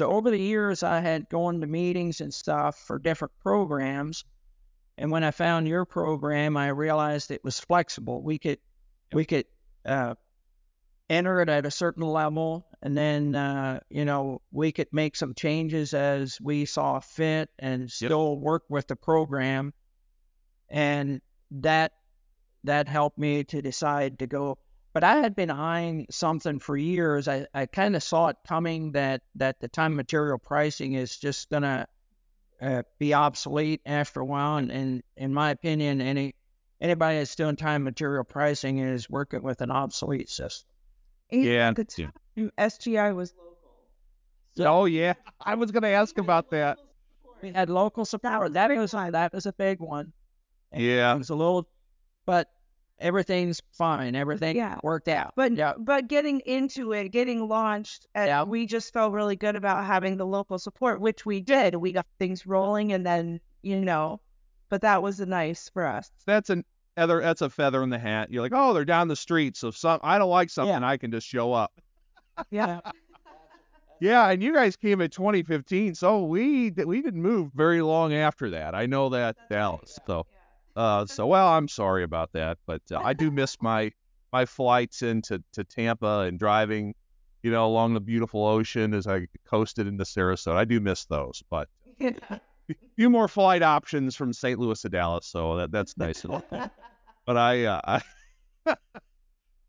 So 0.00 0.10
over 0.10 0.30
the 0.30 0.40
years, 0.40 0.82
I 0.82 1.00
had 1.00 1.28
gone 1.28 1.60
to 1.60 1.66
meetings 1.66 2.22
and 2.22 2.32
stuff 2.32 2.78
for 2.86 2.98
different 2.98 3.34
programs, 3.42 4.24
and 4.96 5.10
when 5.10 5.24
I 5.24 5.30
found 5.30 5.68
your 5.68 5.84
program, 5.84 6.56
I 6.56 6.68
realized 6.68 7.30
it 7.30 7.44
was 7.44 7.60
flexible. 7.60 8.22
We 8.22 8.38
could 8.38 8.60
we 9.12 9.26
could 9.26 9.44
uh, 9.84 10.14
enter 11.10 11.42
it 11.42 11.50
at 11.50 11.66
a 11.66 11.70
certain 11.70 12.02
level, 12.02 12.66
and 12.80 12.96
then 12.96 13.34
uh, 13.34 13.80
you 13.90 14.06
know 14.06 14.40
we 14.50 14.72
could 14.72 14.88
make 14.90 15.16
some 15.16 15.34
changes 15.34 15.92
as 15.92 16.38
we 16.40 16.64
saw 16.64 17.00
fit, 17.00 17.50
and 17.58 17.90
still 17.90 18.38
work 18.38 18.62
with 18.70 18.86
the 18.86 18.96
program. 18.96 19.74
And 20.70 21.20
that 21.50 21.92
that 22.64 22.88
helped 22.88 23.18
me 23.18 23.44
to 23.44 23.60
decide 23.60 24.20
to 24.20 24.26
go. 24.26 24.56
But 24.92 25.04
I 25.04 25.18
had 25.18 25.36
been 25.36 25.50
eyeing 25.50 26.06
something 26.10 26.58
for 26.58 26.76
years. 26.76 27.28
I, 27.28 27.46
I 27.54 27.66
kind 27.66 27.94
of 27.94 28.02
saw 28.02 28.28
it 28.28 28.36
coming 28.46 28.92
that 28.92 29.22
that 29.36 29.60
the 29.60 29.68
time 29.68 29.94
material 29.94 30.38
pricing 30.38 30.94
is 30.94 31.16
just 31.16 31.48
gonna 31.48 31.86
uh, 32.60 32.82
be 32.98 33.14
obsolete 33.14 33.80
after 33.86 34.20
a 34.20 34.24
while. 34.24 34.56
And, 34.56 34.70
and 34.70 35.02
in 35.16 35.32
my 35.32 35.50
opinion, 35.50 36.00
any 36.00 36.34
anybody 36.80 37.18
that's 37.18 37.36
doing 37.36 37.56
time 37.56 37.84
material 37.84 38.24
pricing 38.24 38.78
is 38.78 39.08
working 39.08 39.42
with 39.42 39.60
an 39.60 39.70
obsolete 39.70 40.28
system. 40.28 40.68
Yeah, 41.30 41.68
At 41.68 41.76
the 41.76 42.10
yeah. 42.36 42.48
SGI 42.58 43.14
was 43.14 43.32
local. 44.56 44.72
Oh 44.80 44.84
yeah, 44.86 45.14
I 45.40 45.54
was 45.54 45.70
going 45.70 45.84
to 45.84 45.90
ask 45.90 46.18
about 46.18 46.50
that. 46.50 46.78
We 47.40 47.52
had 47.52 47.70
local 47.70 48.04
support. 48.04 48.52
That 48.54 48.70
was 48.70 48.90
that 48.90 49.32
was 49.32 49.46
a 49.46 49.52
big 49.52 49.80
one. 49.80 50.12
And 50.72 50.82
Yeah. 50.82 51.14
It 51.14 51.18
was 51.18 51.30
a 51.30 51.34
little, 51.34 51.68
but 52.26 52.48
everything's 53.00 53.60
fine. 53.72 54.14
Everything 54.14 54.56
Yeah. 54.56 54.78
worked 54.82 55.08
out. 55.08 55.32
But 55.36 55.52
yeah, 55.56 55.72
but 55.78 56.08
getting 56.08 56.40
into 56.40 56.92
it, 56.92 57.08
getting 57.10 57.48
launched, 57.48 58.06
uh, 58.14 58.18
and 58.20 58.28
Yeah. 58.28 58.42
we 58.44 58.66
just 58.66 58.92
felt 58.92 59.12
really 59.12 59.36
good 59.36 59.56
about 59.56 59.84
having 59.84 60.16
the 60.16 60.26
local 60.26 60.58
support, 60.58 61.00
which 61.00 61.24
we 61.26 61.40
did. 61.40 61.74
We 61.74 61.92
got 61.92 62.06
things 62.18 62.46
rolling, 62.46 62.92
and 62.92 63.04
then 63.04 63.40
you 63.62 63.80
know, 63.80 64.20
but 64.68 64.82
that 64.82 65.02
was 65.02 65.20
nice 65.20 65.68
for 65.68 65.86
us. 65.86 66.10
That's 66.26 66.50
an 66.50 66.64
other 66.96 67.20
That's 67.20 67.42
a 67.42 67.50
feather 67.50 67.82
in 67.82 67.90
the 67.90 67.98
hat. 67.98 68.30
You're 68.30 68.42
like, 68.42 68.52
oh, 68.54 68.72
they're 68.74 68.84
down 68.84 69.08
the 69.08 69.16
street, 69.16 69.56
so 69.56 69.70
some 69.70 70.00
I 70.02 70.18
don't 70.18 70.30
like 70.30 70.50
something, 70.50 70.80
Yeah. 70.82 70.88
I 70.88 70.96
can 70.96 71.10
just 71.10 71.26
show 71.26 71.52
up. 71.52 71.72
Yeah. 72.50 72.80
Yeah, 74.02 74.30
and 74.30 74.42
you 74.42 74.54
guys 74.54 74.76
came 74.76 75.02
in 75.02 75.10
2015, 75.10 75.94
so 75.94 76.24
we 76.24 76.70
we 76.70 77.02
didn't 77.02 77.20
move 77.20 77.52
very 77.54 77.82
long 77.82 78.14
after 78.14 78.48
that. 78.48 78.74
I 78.74 78.86
know 78.86 79.10
that 79.10 79.36
Dallas. 79.50 79.98
So 80.06 80.24
Uh, 80.80 81.04
so 81.04 81.26
well, 81.26 81.46
I'm 81.48 81.68
sorry 81.68 82.04
about 82.04 82.32
that, 82.32 82.56
but 82.66 82.80
uh, 82.90 83.02
I 83.04 83.12
do 83.12 83.30
miss 83.40 83.60
my 83.60 83.92
my 84.32 84.46
flights 84.46 85.02
into 85.02 85.42
to 85.52 85.62
Tampa 85.62 86.20
and 86.20 86.38
driving, 86.38 86.94
you 87.42 87.50
know, 87.50 87.66
along 87.66 87.92
the 87.92 88.00
beautiful 88.00 88.46
ocean 88.46 88.94
as 88.94 89.06
I 89.06 89.26
coasted 89.46 89.86
into 89.86 90.04
Sarasota. 90.04 90.56
I 90.56 90.64
do 90.64 90.80
miss 90.80 91.04
those, 91.04 91.42
but 91.50 91.68
a 92.00 92.40
few 92.96 93.10
more 93.10 93.28
flight 93.28 93.62
options 93.62 94.16
from 94.16 94.32
St. 94.32 94.58
Louis 94.58 94.80
to 94.80 94.88
Dallas, 94.88 95.26
so 95.26 95.56
that 95.56 95.70
that's 95.70 95.98
nice. 95.98 96.24
but 96.50 97.36
I, 97.36 97.64
uh, 97.64 98.00
I 98.64 98.74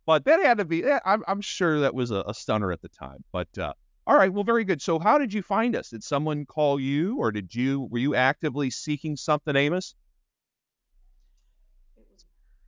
but 0.06 0.24
that 0.24 0.40
had 0.40 0.60
to 0.60 0.66
be. 0.66 0.86
eh, 0.86 1.00
I'm 1.04 1.26
I'm 1.28 1.42
sure 1.42 1.82
that 1.82 1.94
was 1.94 2.12
a, 2.12 2.24
a 2.26 2.34
stunner 2.34 2.72
at 2.72 2.82
the 2.82 2.88
time. 2.88 3.22
But 3.34 3.50
uh, 3.58 3.74
all 4.08 4.18
right, 4.18 4.32
well, 4.32 4.46
very 4.46 4.64
good. 4.64 4.82
So 4.82 4.98
how 4.98 5.18
did 5.18 5.34
you 5.34 5.42
find 5.42 5.76
us? 5.76 5.90
Did 5.90 6.06
someone 6.06 6.46
call 6.46 6.80
you, 6.80 7.18
or 7.18 7.34
did 7.34 7.54
you 7.54 7.82
were 7.92 8.00
you 8.00 8.16
actively 8.16 8.70
seeking 8.70 9.18
something, 9.18 9.58
Amos? 9.58 9.94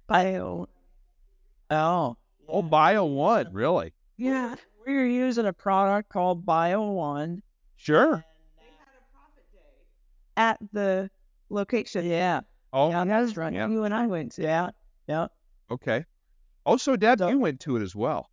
Bio. 0.08 0.68
Oh. 1.70 2.18
Oh, 2.48 2.62
Bio 2.62 3.06
One, 3.06 3.48
really? 3.54 3.94
Yeah. 4.18 4.56
We 4.86 4.94
were 4.94 5.06
using 5.06 5.46
a 5.46 5.54
product 5.54 6.10
called 6.10 6.46
Bio 6.46 6.82
One. 6.92 7.42
Sure. 7.78 8.24
At 10.36 10.58
the 10.72 11.10
location. 11.50 12.06
Yeah. 12.06 12.42
Oh, 12.72 12.90
Yeah, 12.90 13.06
that's 13.06 13.38
right. 13.38 13.54
yeah. 13.54 13.68
You 13.68 13.84
and 13.84 13.94
I 13.94 14.08
went. 14.08 14.34
to- 14.34 14.42
Yeah. 14.42 14.72
Yeah. 15.08 15.28
okay. 15.70 16.06
Oh, 16.66 16.78
so 16.78 16.96
Deb, 16.96 17.20
So- 17.20 17.28
you 17.30 17.40
went 17.40 17.60
to 17.62 17.76
it 17.78 17.82
as 17.84 17.96
well. 17.96 18.30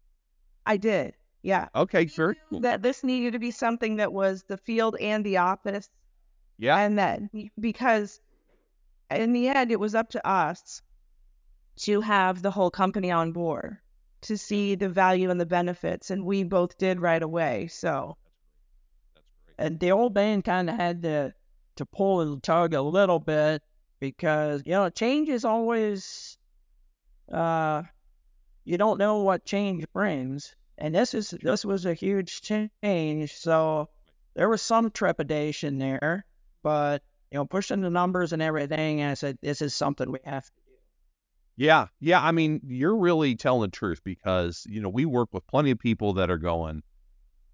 I 0.66 0.76
did. 0.76 1.14
Yeah. 1.42 1.68
Okay, 1.74 2.04
very 2.04 2.36
cool. 2.48 2.60
That 2.60 2.82
this 2.82 3.02
needed 3.02 3.32
to 3.32 3.38
be 3.38 3.50
something 3.50 3.96
that 3.96 4.12
was 4.12 4.44
the 4.44 4.56
field 4.56 4.96
and 5.00 5.24
the 5.24 5.38
office. 5.38 5.88
Yeah. 6.58 6.76
And 6.78 6.98
that 6.98 7.20
because 7.58 8.20
in 9.10 9.32
the 9.32 9.48
end, 9.48 9.70
it 9.72 9.80
was 9.80 9.94
up 9.94 10.10
to 10.10 10.26
us 10.26 10.82
to 11.82 12.00
have 12.00 12.42
the 12.42 12.50
whole 12.50 12.70
company 12.70 13.10
on 13.10 13.32
board 13.32 13.78
to 14.22 14.36
see 14.36 14.74
the 14.74 14.88
value 14.88 15.30
and 15.30 15.40
the 15.40 15.46
benefits. 15.46 16.10
And 16.10 16.24
we 16.24 16.44
both 16.44 16.76
did 16.78 17.00
right 17.00 17.22
away. 17.22 17.68
So, 17.68 18.16
And 19.58 19.78
the 19.78 19.92
old 19.92 20.14
man 20.14 20.42
kind 20.42 20.68
of 20.68 20.76
had 20.76 21.02
to 21.02 21.34
to 21.76 21.86
pull 21.86 22.20
and 22.20 22.42
tug 22.42 22.74
a 22.74 22.82
little 22.82 23.20
bit 23.20 23.62
because 24.00 24.62
you 24.66 24.72
know 24.72 24.90
change 24.90 25.28
is 25.28 25.44
always 25.44 26.36
uh 27.32 27.82
you 28.64 28.76
don't 28.78 28.98
know 28.98 29.18
what 29.22 29.44
change 29.44 29.86
brings 29.92 30.54
and 30.78 30.94
this 30.94 31.14
is 31.14 31.30
this 31.42 31.64
was 31.64 31.86
a 31.86 31.94
huge 31.94 32.42
change 32.42 33.36
so 33.36 33.88
there 34.34 34.48
was 34.48 34.62
some 34.62 34.90
trepidation 34.90 35.78
there 35.78 36.26
but 36.62 37.02
you 37.30 37.38
know 37.38 37.46
pushing 37.46 37.80
the 37.80 37.90
numbers 37.90 38.32
and 38.32 38.42
everything 38.42 39.02
I 39.02 39.14
said 39.14 39.38
this 39.42 39.62
is 39.62 39.74
something 39.74 40.10
we 40.10 40.20
have 40.24 40.44
to 40.46 40.59
Yeah, 41.60 41.88
yeah. 42.00 42.22
I 42.22 42.32
mean, 42.32 42.62
you're 42.66 42.96
really 42.96 43.36
telling 43.36 43.60
the 43.60 43.68
truth 43.76 44.00
because 44.02 44.66
you 44.66 44.80
know 44.80 44.88
we 44.88 45.04
work 45.04 45.28
with 45.32 45.46
plenty 45.46 45.70
of 45.70 45.78
people 45.78 46.14
that 46.14 46.30
are 46.30 46.38
going. 46.38 46.82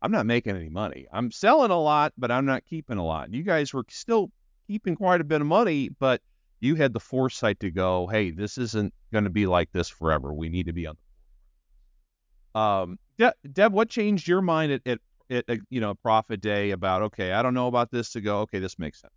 I'm 0.03 0.12
not 0.12 0.27
making 0.27 0.57
any 0.57 0.69
money. 0.69 1.07
I'm 1.12 1.33
selling 1.33 1.73
a 1.73 1.81
lot, 1.81 2.12
but 2.16 2.31
I'm 2.31 2.47
not 2.47 2.64
keeping 2.66 2.99
a 2.99 3.05
lot. 3.05 3.35
You 3.35 3.42
guys 3.42 3.75
were 3.75 3.85
still 3.90 4.31
keeping 4.69 4.95
quite 4.97 5.21
a 5.21 5.25
bit 5.25 5.40
of 5.40 5.49
money, 5.49 5.88
but 5.88 6.23
you 6.61 6.77
had 6.77 6.92
the 6.92 7.01
foresight 7.01 7.61
to 7.61 7.71
go, 7.73 8.07
hey, 8.07 8.31
this 8.31 8.59
isn't 8.59 8.95
going 9.12 9.25
to 9.25 9.31
be 9.31 9.47
like 9.47 9.73
this 9.73 9.88
forever. 9.88 10.33
We 10.33 10.51
need 10.51 10.66
to 10.66 10.73
be 10.73 10.87
on. 10.87 10.97
Um, 12.55 12.99
De- 13.19 13.35
Deb, 13.53 13.73
what 13.73 13.88
changed 13.90 14.27
your 14.29 14.42
mind 14.42 14.73
at, 14.73 14.83
at, 14.87 14.99
at, 15.31 15.45
at 15.49 15.59
you 15.71 15.81
know 15.81 15.95
Profit 15.95 16.40
Day 16.40 16.71
about 16.71 17.03
okay, 17.03 17.33
I 17.33 17.42
don't 17.42 17.55
know 17.55 17.69
about 17.69 17.90
this 17.90 18.12
to 18.12 18.21
go. 18.21 18.40
Okay, 18.42 18.59
this 18.61 18.79
makes 18.79 19.01
sense. 19.01 19.12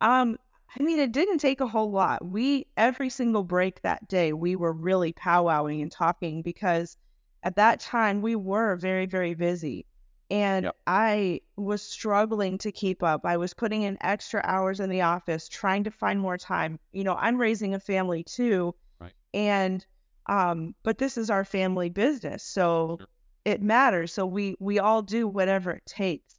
um, 0.00 0.36
I 0.78 0.82
mean, 0.82 0.98
it 0.98 1.12
didn't 1.12 1.38
take 1.38 1.60
a 1.60 1.66
whole 1.66 1.90
lot. 1.90 2.24
We, 2.24 2.66
every 2.76 3.10
single 3.10 3.44
break 3.44 3.82
that 3.82 4.08
day, 4.08 4.32
we 4.32 4.56
were 4.56 4.72
really 4.72 5.12
powwowing 5.12 5.82
and 5.82 5.92
talking 5.92 6.42
because 6.42 6.96
at 7.42 7.56
that 7.56 7.80
time 7.80 8.22
we 8.22 8.36
were 8.36 8.76
very, 8.76 9.06
very 9.06 9.34
busy. 9.34 9.86
And 10.30 10.64
Yep. 10.64 10.76
I 10.86 11.40
was 11.56 11.82
struggling 11.82 12.56
to 12.58 12.72
keep 12.72 13.02
up. 13.02 13.26
I 13.26 13.36
was 13.36 13.52
putting 13.52 13.82
in 13.82 13.98
extra 14.00 14.40
hours 14.44 14.80
in 14.80 14.88
the 14.88 15.02
office, 15.02 15.46
trying 15.46 15.84
to 15.84 15.90
find 15.90 16.18
more 16.18 16.38
time. 16.38 16.78
You 16.92 17.04
know, 17.04 17.16
I'm 17.16 17.38
raising 17.38 17.74
a 17.74 17.80
family 17.80 18.24
too. 18.24 18.74
Right. 18.98 19.12
And, 19.34 19.84
um, 20.26 20.74
but 20.84 20.96
this 20.96 21.18
is 21.18 21.28
our 21.28 21.44
family 21.44 21.90
business. 21.90 22.42
So 22.44 22.98
it 23.44 23.60
matters. 23.60 24.14
So 24.14 24.24
we, 24.24 24.56
we 24.58 24.78
all 24.78 25.02
do 25.02 25.28
whatever 25.28 25.72
it 25.72 25.84
takes. 25.84 26.34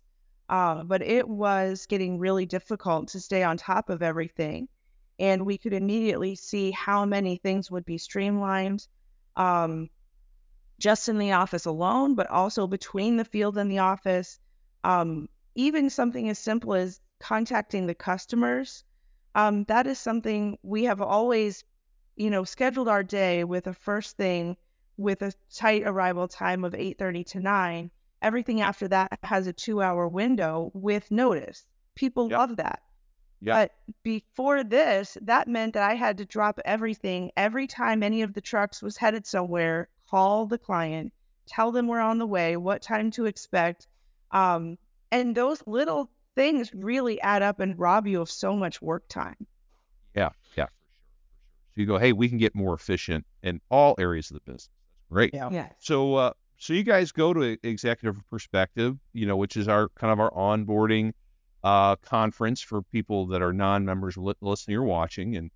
Uh, 0.50 0.84
but 0.84 1.02
it 1.02 1.28
was 1.28 1.86
getting 1.86 2.20
really 2.20 2.46
difficult 2.46 3.08
to 3.10 3.20
stay 3.20 3.44
on 3.44 3.58
top 3.58 3.90
of 3.90 4.02
everything. 4.02 4.68
And 5.20 5.46
we 5.46 5.58
could 5.58 5.74
immediately 5.74 6.36
see 6.36 6.72
how 6.72 7.06
many 7.06 7.38
things 7.38 7.72
would 7.72 7.86
be 7.86 7.98
streamlined 7.98 8.88
um, 9.36 9.90
just 10.80 11.08
in 11.08 11.18
the 11.18 11.34
office 11.34 11.66
alone, 11.66 12.16
but 12.16 12.30
also 12.30 12.68
between 12.68 13.18
the 13.18 13.26
field 13.26 13.58
and 13.58 13.72
the 13.72 13.80
office. 13.80 14.40
Um, 14.84 15.30
even 15.56 15.90
something 15.90 16.30
as 16.30 16.40
simple 16.40 16.74
as 16.74 17.00
contacting 17.20 17.86
the 17.86 17.96
customers. 17.96 18.84
Um, 19.36 19.64
that 19.66 19.88
is 19.88 20.00
something 20.00 20.58
we 20.62 20.84
have 20.84 21.02
always, 21.02 21.64
you 22.16 22.30
know, 22.30 22.44
scheduled 22.44 22.88
our 22.88 23.04
day 23.04 23.44
with 23.44 23.68
a 23.68 23.74
first 23.74 24.18
thing 24.18 24.58
with 24.98 25.22
a 25.22 25.34
tight 25.54 25.84
arrival 25.84 26.28
time 26.28 26.64
of 26.64 26.74
8:30 26.76 27.24
to 27.26 27.40
9 27.40 27.92
everything 28.24 28.62
after 28.62 28.88
that 28.88 29.20
has 29.24 29.48
a 29.48 29.54
two 29.54 29.82
hour 29.82 30.08
window 30.08 30.72
with 30.74 31.12
notice. 31.12 31.66
People 31.96 32.30
Yep. 32.30 32.38
love 32.40 32.56
that. 32.58 32.82
Yep. 33.42 33.54
But 33.56 33.72
before 34.04 34.64
this, 34.64 35.18
that 35.22 35.48
meant 35.48 35.74
that 35.74 35.90
I 35.90 35.96
had 35.96 36.18
to 36.20 36.26
drop 36.26 36.60
everything 36.66 37.32
every 37.38 37.68
time 37.68 38.02
any 38.04 38.22
of 38.24 38.34
the 38.34 38.42
trucks 38.42 38.82
was 38.82 38.98
headed 38.98 39.28
somewhere, 39.28 39.90
call 40.10 40.46
the 40.48 40.58
client, 40.58 41.14
tell 41.46 41.72
them 41.72 41.88
we're 41.88 42.00
on 42.00 42.18
the 42.20 42.28
way, 42.28 42.58
what 42.58 42.82
time 42.82 43.12
to 43.12 43.26
expect. 43.26 43.88
Um, 44.32 44.78
and 45.12 45.36
those 45.36 45.62
little 45.68 46.10
things 46.36 46.74
really 46.74 47.22
add 47.22 47.42
up 47.44 47.60
and 47.60 47.78
rob 47.78 48.08
you 48.08 48.22
of 48.22 48.32
so 48.32 48.56
much 48.56 48.82
work 48.82 49.08
time. 49.10 49.46
Yeah, 50.16 50.30
yeah, 50.56 50.66
for 50.66 50.86
sure, 50.86 51.10
for 51.12 51.26
sure. 51.26 51.64
So 51.76 51.82
you 51.82 51.86
go, 51.88 51.98
hey, 51.98 52.14
we 52.14 52.30
can 52.30 52.38
get 52.38 52.56
more 52.56 52.74
efficient 52.74 53.26
in 53.44 53.62
all 53.70 53.96
areas 54.00 54.32
of 54.32 54.36
the 54.36 54.42
business. 54.52 54.70
That's 54.96 55.08
great. 55.12 55.34
yeah 55.34 55.50
Yes. 55.50 55.74
So, 55.80 56.16
uh, 56.16 56.34
so 56.64 56.72
you 56.72 56.84
guys 56.84 57.12
go 57.12 57.34
to 57.34 57.58
Executive 57.62 58.16
Perspective, 58.30 58.98
you 59.12 59.26
know, 59.26 59.36
which 59.36 59.58
is 59.58 59.68
our 59.68 59.90
kind 59.90 60.14
of 60.14 60.22
our 60.22 60.32
onboarding 60.32 61.12
uh, 61.62 61.98
conference 61.98 62.62
for 62.62 62.82
people 62.82 63.28
that 63.28 63.42
are 63.42 63.52
non-members 63.52 64.16
li- 64.16 64.34
listening 64.40 64.78
or 64.78 64.84
watching. 64.84 65.36
And 65.36 65.52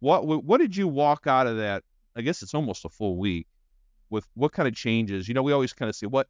what 0.00 0.26
what 0.26 0.60
did 0.60 0.74
you 0.74 0.88
walk 0.88 1.28
out 1.28 1.46
of 1.46 1.58
that? 1.58 1.84
I 2.16 2.22
guess 2.22 2.42
it's 2.42 2.54
almost 2.54 2.84
a 2.84 2.88
full 2.88 3.18
week. 3.18 3.46
With 4.10 4.26
what 4.34 4.50
kind 4.50 4.66
of 4.66 4.74
changes? 4.74 5.28
You 5.28 5.34
know, 5.34 5.44
we 5.44 5.52
always 5.52 5.72
kind 5.72 5.88
of 5.88 5.94
say 5.94 6.08
what 6.08 6.26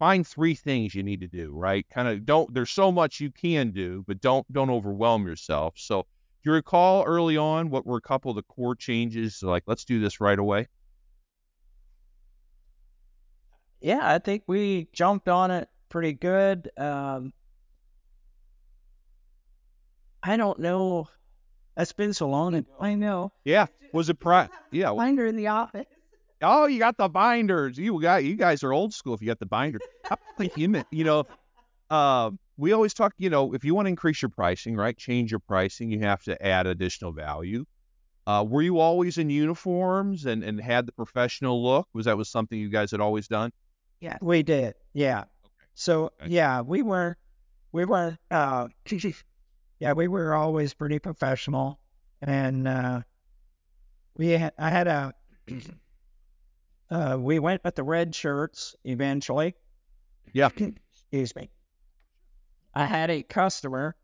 find 0.00 0.26
three 0.26 0.56
things 0.56 0.92
you 0.92 1.04
need 1.04 1.20
to 1.20 1.28
do, 1.28 1.52
right? 1.54 1.86
Kind 1.90 2.08
of 2.08 2.26
don't. 2.26 2.52
There's 2.52 2.70
so 2.70 2.90
much 2.90 3.20
you 3.20 3.30
can 3.30 3.70
do, 3.70 4.02
but 4.04 4.20
don't 4.20 4.52
don't 4.52 4.70
overwhelm 4.70 5.28
yourself. 5.28 5.74
So, 5.76 6.02
do 6.42 6.50
you 6.50 6.54
recall 6.54 7.04
early 7.04 7.36
on 7.36 7.70
what 7.70 7.86
were 7.86 7.98
a 7.98 8.02
couple 8.02 8.32
of 8.32 8.36
the 8.36 8.42
core 8.42 8.74
changes? 8.74 9.44
Like, 9.44 9.62
let's 9.68 9.84
do 9.84 10.00
this 10.00 10.20
right 10.20 10.40
away. 10.40 10.66
Yeah 13.80 14.00
I 14.02 14.18
think 14.18 14.44
we 14.46 14.88
jumped 14.92 15.28
on 15.28 15.50
it 15.50 15.68
pretty 15.88 16.12
good 16.12 16.70
um 16.76 17.32
I 20.22 20.36
don't 20.36 20.58
know 20.58 21.08
That's 21.76 21.92
been 21.92 22.12
so 22.12 22.28
long 22.28 22.54
ago 22.54 22.68
I 22.80 22.94
know. 22.94 23.32
Yeah. 23.44 23.66
Was 23.92 24.08
it 24.08 24.20
pri? 24.20 24.48
Yeah. 24.70 24.92
Binder 24.92 25.26
in 25.26 25.36
the 25.36 25.48
office. 25.48 25.86
Oh, 26.42 26.66
you 26.66 26.78
got 26.78 26.96
the 26.96 27.08
binders. 27.08 27.76
You 27.76 28.00
got 28.00 28.24
you 28.24 28.36
guys 28.36 28.62
are 28.62 28.72
old 28.72 28.94
school 28.94 29.14
if 29.14 29.20
you 29.20 29.26
got 29.26 29.38
the 29.38 29.46
binder. 29.46 29.80
I 30.10 30.16
think 30.38 30.56
you 30.56 30.68
meant, 30.68 30.86
you 30.90 31.04
know, 31.04 31.24
uh, 31.90 32.30
we 32.56 32.72
always 32.72 32.94
talk, 32.94 33.12
you 33.18 33.30
know, 33.30 33.54
if 33.54 33.64
you 33.64 33.74
want 33.74 33.86
to 33.86 33.90
increase 33.90 34.22
your 34.22 34.30
pricing, 34.30 34.76
right? 34.76 34.96
Change 34.96 35.30
your 35.30 35.40
pricing, 35.40 35.90
you 35.90 36.00
have 36.00 36.22
to 36.24 36.46
add 36.46 36.66
additional 36.66 37.12
value. 37.12 37.64
Uh, 38.26 38.44
were 38.48 38.62
you 38.62 38.78
always 38.78 39.18
in 39.18 39.30
uniforms 39.30 40.26
and, 40.26 40.44
and 40.44 40.60
had 40.60 40.86
the 40.86 40.92
professional 40.92 41.62
look? 41.62 41.88
Was 41.94 42.04
that 42.06 42.16
was 42.16 42.28
something 42.30 42.58
you 42.58 42.68
guys 42.70 42.90
had 42.90 43.00
always 43.00 43.28
done? 43.28 43.50
Yes. 44.00 44.18
We 44.20 44.42
did, 44.42 44.74
yeah. 44.92 45.20
Okay. 45.20 45.28
So 45.74 46.04
Okay. 46.20 46.30
yeah, 46.30 46.60
we 46.62 46.82
were, 46.82 47.16
we 47.72 47.84
were, 47.84 48.18
uh, 48.30 48.68
yeah, 49.80 49.92
we 49.92 50.08
were 50.08 50.34
always 50.34 50.74
pretty 50.74 50.98
professional, 50.98 51.78
and 52.22 52.66
uh, 52.68 53.02
we 54.16 54.28
had, 54.30 54.52
I 54.58 54.70
had 54.70 54.86
a, 54.86 55.14
uh, 56.90 57.16
we 57.18 57.38
went 57.38 57.62
with 57.64 57.74
the 57.74 57.82
red 57.84 58.14
shirts 58.14 58.74
eventually. 58.84 59.54
Yeah. 60.32 60.50
Excuse 60.92 61.34
me. 61.36 61.50
I 62.74 62.84
had 62.86 63.10
a 63.10 63.22
customer, 63.22 63.94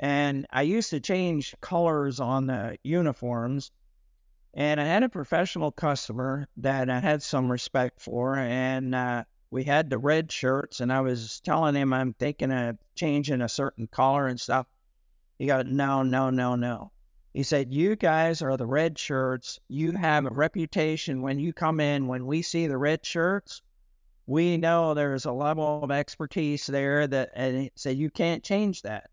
and 0.00 0.46
I 0.50 0.62
used 0.62 0.90
to 0.90 1.00
change 1.00 1.54
colors 1.60 2.20
on 2.20 2.46
the 2.46 2.78
uniforms. 2.82 3.70
And 4.58 4.80
I 4.80 4.84
had 4.84 5.02
a 5.02 5.10
professional 5.10 5.70
customer 5.70 6.48
that 6.56 6.88
I 6.88 6.98
had 6.98 7.22
some 7.22 7.52
respect 7.52 8.00
for, 8.00 8.36
and 8.36 8.94
uh, 8.94 9.24
we 9.50 9.64
had 9.64 9.90
the 9.90 9.98
red 9.98 10.32
shirts, 10.32 10.80
and 10.80 10.90
I 10.90 11.02
was 11.02 11.40
telling 11.40 11.74
him 11.74 11.92
I'm 11.92 12.14
thinking 12.14 12.50
of 12.50 12.78
changing 12.94 13.42
a 13.42 13.50
certain 13.50 13.86
color 13.86 14.26
and 14.26 14.40
stuff. 14.40 14.66
He 15.38 15.44
got 15.44 15.66
no, 15.66 16.02
no, 16.02 16.30
no, 16.30 16.56
no. 16.56 16.90
He 17.34 17.42
said, 17.42 17.70
You 17.70 17.96
guys 17.96 18.40
are 18.40 18.56
the 18.56 18.66
red 18.66 18.98
shirts. 18.98 19.60
You 19.68 19.92
have 19.92 20.24
a 20.24 20.30
reputation 20.30 21.20
when 21.20 21.38
you 21.38 21.52
come 21.52 21.78
in, 21.78 22.06
when 22.06 22.24
we 22.24 22.40
see 22.40 22.66
the 22.66 22.78
red 22.78 23.04
shirts, 23.04 23.60
we 24.26 24.56
know 24.56 24.94
there's 24.94 25.26
a 25.26 25.32
level 25.32 25.84
of 25.84 25.90
expertise 25.90 26.66
there 26.66 27.06
that, 27.06 27.32
and 27.34 27.58
he 27.58 27.72
said, 27.74 27.98
You 27.98 28.08
can't 28.08 28.42
change 28.42 28.80
that. 28.82 29.10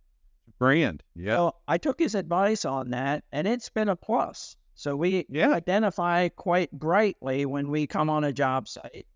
Brand. 0.58 1.04
Yeah. 1.18 1.36
So 1.36 1.56
I 1.68 1.80
took 1.80 2.00
his 2.00 2.16
advice 2.16 2.64
on 2.64 2.92
that, 2.92 3.26
and 3.34 3.46
it's 3.46 3.70
been 3.70 3.90
a 3.90 3.98
plus. 3.98 4.56
So 4.76 4.96
we 4.96 5.26
Yeah. 5.30 5.52
identify 5.52 6.30
quite 6.30 6.72
brightly 6.72 7.46
when 7.46 7.70
we 7.70 7.88
come 7.88 8.10
on 8.10 8.24
a 8.24 8.34
job 8.34 8.68
site, 8.68 9.08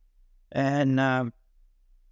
and 0.52 1.00
um, 1.00 1.34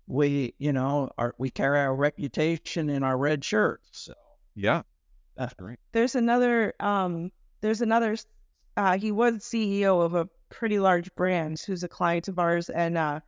we, 0.07 0.53
you 0.59 0.73
know, 0.73 1.09
our, 1.17 1.35
we 1.37 1.49
carry 1.49 1.79
our 1.79 1.95
reputation 1.95 2.89
in 2.89 3.03
our 3.03 3.17
red 3.17 3.43
shirts. 3.43 3.89
So, 3.93 4.13
Yeah. 4.55 4.79
uh, 4.79 4.83
That's 5.37 5.53
great. 5.55 5.79
There's 5.93 6.15
another 6.15 6.73
um 6.79 7.31
there's 7.61 7.81
another 7.81 8.15
uh 8.77 8.97
he 8.97 9.11
was 9.11 9.43
CEO 9.43 10.01
of 10.01 10.13
a 10.15 10.29
pretty 10.49 10.79
large 10.79 11.13
brand 11.15 11.59
who's 11.59 11.83
a 11.83 11.87
client 11.87 12.27
of 12.27 12.39
ours 12.39 12.69
and 12.69 12.97
uh 12.97 13.19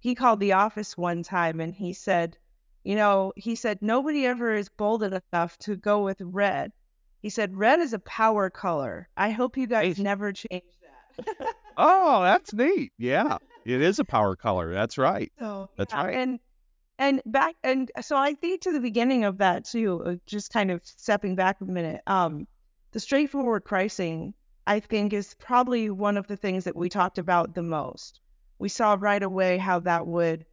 he 0.00 0.14
called 0.14 0.40
the 0.40 0.52
office 0.52 0.96
one 0.96 1.22
time 1.22 1.60
and 1.60 1.74
he 1.74 1.92
said, 1.94 2.38
you 2.84 2.96
know, 2.96 3.32
he 3.36 3.54
said 3.56 3.80
nobody 3.82 4.26
ever 4.26 4.52
is 4.54 4.68
bold 4.70 5.02
enough 5.02 5.58
to 5.60 5.76
go 5.76 6.04
with 6.04 6.20
red. 6.20 6.72
He 7.24 7.30
said 7.30 7.56
red 7.56 7.80
is 7.80 7.94
a 7.94 7.98
power 7.98 8.50
color. 8.50 9.08
I 9.16 9.30
hope 9.30 9.56
you 9.56 9.66
guys 9.66 9.98
never 9.98 10.30
change 10.30 10.62
that. 11.24 11.54
Oh, 11.78 12.22
that's 12.22 12.52
neat. 12.52 12.92
Yeah. 12.98 13.38
It 13.64 13.80
is 13.80 13.98
a 13.98 14.04
power 14.04 14.36
color. 14.36 14.74
That's 14.74 14.98
right. 14.98 15.32
So 15.38 15.70
That's 15.78 15.94
yeah, 15.94 16.04
right. 16.04 16.14
And 16.16 16.38
and 16.98 17.22
back 17.24 17.56
and 17.64 17.90
so 18.02 18.14
I 18.14 18.34
think 18.34 18.60
to 18.60 18.72
the 18.72 18.78
beginning 18.78 19.24
of 19.24 19.38
that 19.38 19.64
too, 19.64 20.02
uh, 20.04 20.14
just 20.26 20.52
kind 20.52 20.70
of 20.70 20.82
stepping 20.84 21.34
back 21.34 21.62
a 21.62 21.64
minute. 21.64 22.02
Um, 22.06 22.46
the 22.92 23.00
straightforward 23.00 23.64
pricing 23.64 24.34
I 24.66 24.80
think 24.80 25.14
is 25.14 25.34
probably 25.38 25.88
one 25.88 26.18
of 26.18 26.26
the 26.26 26.36
things 26.36 26.64
that 26.64 26.76
we 26.76 26.90
talked 26.90 27.16
about 27.16 27.54
the 27.54 27.62
most. 27.62 28.20
We 28.58 28.68
saw 28.68 28.98
right 29.00 29.22
away 29.22 29.56
how 29.56 29.80
that 29.80 30.06
would 30.06 30.44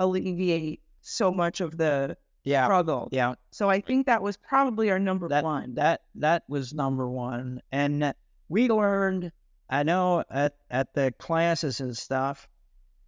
alleviate 0.00 0.82
so 1.02 1.30
much 1.30 1.60
of 1.60 1.78
the 1.78 2.16
yeah, 2.46 2.64
struggle. 2.64 3.08
yeah. 3.12 3.34
So 3.50 3.68
I 3.68 3.80
think 3.82 4.06
that 4.06 4.22
was 4.22 4.36
probably 4.38 4.90
our 4.90 4.98
number 4.98 5.28
that 5.28 5.44
one. 5.44 5.74
that 5.74 6.00
that 6.14 6.44
was 6.48 6.72
number 6.72 7.06
one 7.08 7.60
and 7.70 8.02
uh, 8.02 8.12
we 8.48 8.68
learned 8.68 9.32
i 9.68 9.82
know 9.82 10.22
at 10.30 10.54
at 10.70 10.94
the 10.94 11.12
classes 11.18 11.80
and 11.80 11.96
stuff 11.96 12.48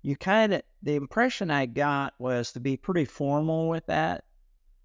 you 0.02 0.16
kind 0.16 0.52
of 0.54 0.62
the 0.82 0.96
impression 0.96 1.50
i 1.50 1.64
got 1.66 2.12
was 2.18 2.52
to 2.52 2.60
be 2.60 2.76
pretty 2.76 3.04
formal 3.04 3.68
with 3.68 3.86
that 3.86 4.24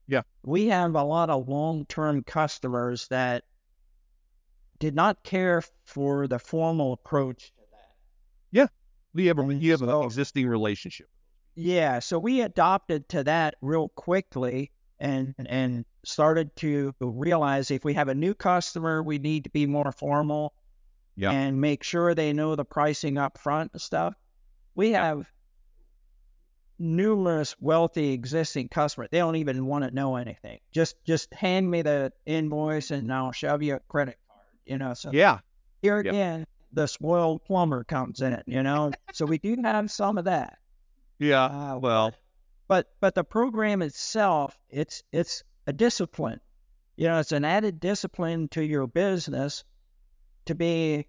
Yeah. 0.07 0.21
we 0.43 0.67
have 0.67 0.93
a 0.95 1.03
lot 1.03 1.29
of 1.31 1.49
long-term 1.49 2.23
customers 2.23 3.07
that 3.09 3.43
did 4.79 4.93
not 4.95 5.23
care 5.23 5.63
for 5.85 6.27
the 6.27 6.39
formal 6.39 6.93
approach 6.93 7.47
to 7.55 7.61
that 7.71 7.95
You 8.51 9.27
have, 9.29 9.39
a, 9.39 9.53
you 9.55 9.71
have 9.71 9.81
an 9.81 10.01
existing 10.03 10.47
relationship. 10.47 11.07
Yeah, 11.55 11.99
so 11.99 12.17
we 12.17 12.41
adopted 12.41 13.07
to 13.09 13.23
that 13.25 13.55
real 13.61 13.89
quickly 13.89 14.71
and 14.99 15.35
and 15.45 15.85
started 16.05 16.55
to 16.57 16.93
realize 16.99 17.69
if 17.71 17.83
we 17.83 17.93
have 17.93 18.07
a 18.07 18.15
new 18.15 18.33
customer, 18.33 19.03
we 19.03 19.19
need 19.19 19.43
to 19.45 19.49
be 19.49 19.65
more 19.65 19.91
formal 19.91 20.53
Yeah. 21.15 21.31
and 21.31 21.59
make 21.61 21.83
sure 21.83 22.15
they 22.15 22.33
know 22.33 22.55
the 22.55 22.65
pricing 22.65 23.17
up 23.17 23.37
front 23.37 23.71
and 23.73 23.81
stuff. 23.81 24.15
We 24.75 24.91
have 24.91 25.31
numerous 26.79 27.55
wealthy 27.59 28.11
existing 28.13 28.67
customers. 28.69 29.09
They 29.11 29.19
don't 29.19 29.35
even 29.35 29.65
want 29.65 29.83
to 29.85 29.91
know 29.91 30.15
anything. 30.15 30.59
Just 30.71 30.95
just 31.05 31.31
hand 31.33 31.69
me 31.69 31.81
the 31.83 32.11
invoice 32.25 32.91
and 32.91 33.11
I'll 33.13 33.31
shove 33.31 33.61
you 33.61 33.75
a 33.75 33.79
credit 33.81 34.17
card. 34.27 34.41
You 34.65 34.77
know, 34.79 34.93
so 34.93 35.11
Yeah. 35.11 35.39
here 35.81 35.97
Yep. 35.97 36.05
again, 36.13 36.45
the 36.71 36.87
spoiled 36.87 37.43
plumber 37.45 37.83
comes 37.83 38.21
in, 38.21 38.41
you 38.47 38.63
know. 38.63 38.91
so 39.13 39.25
we 39.25 39.37
do 39.37 39.55
have 39.63 39.91
some 39.91 40.17
of 40.17 40.25
that. 40.25 40.57
Yeah. 41.23 41.45
Uh, 41.45 41.77
well, 41.77 42.13
but 42.67 42.87
but 42.99 43.15
the 43.15 43.23
program 43.23 43.81
itself, 43.81 44.57
it's 44.69 45.03
it's 45.11 45.43
a 45.67 45.73
discipline. 45.73 46.39
You 46.97 47.07
know, 47.07 47.19
it's 47.19 47.31
an 47.31 47.45
added 47.45 47.79
discipline 47.79 48.49
to 48.49 48.63
your 48.63 48.87
business 48.87 49.63
to 50.45 50.55
be 50.55 51.07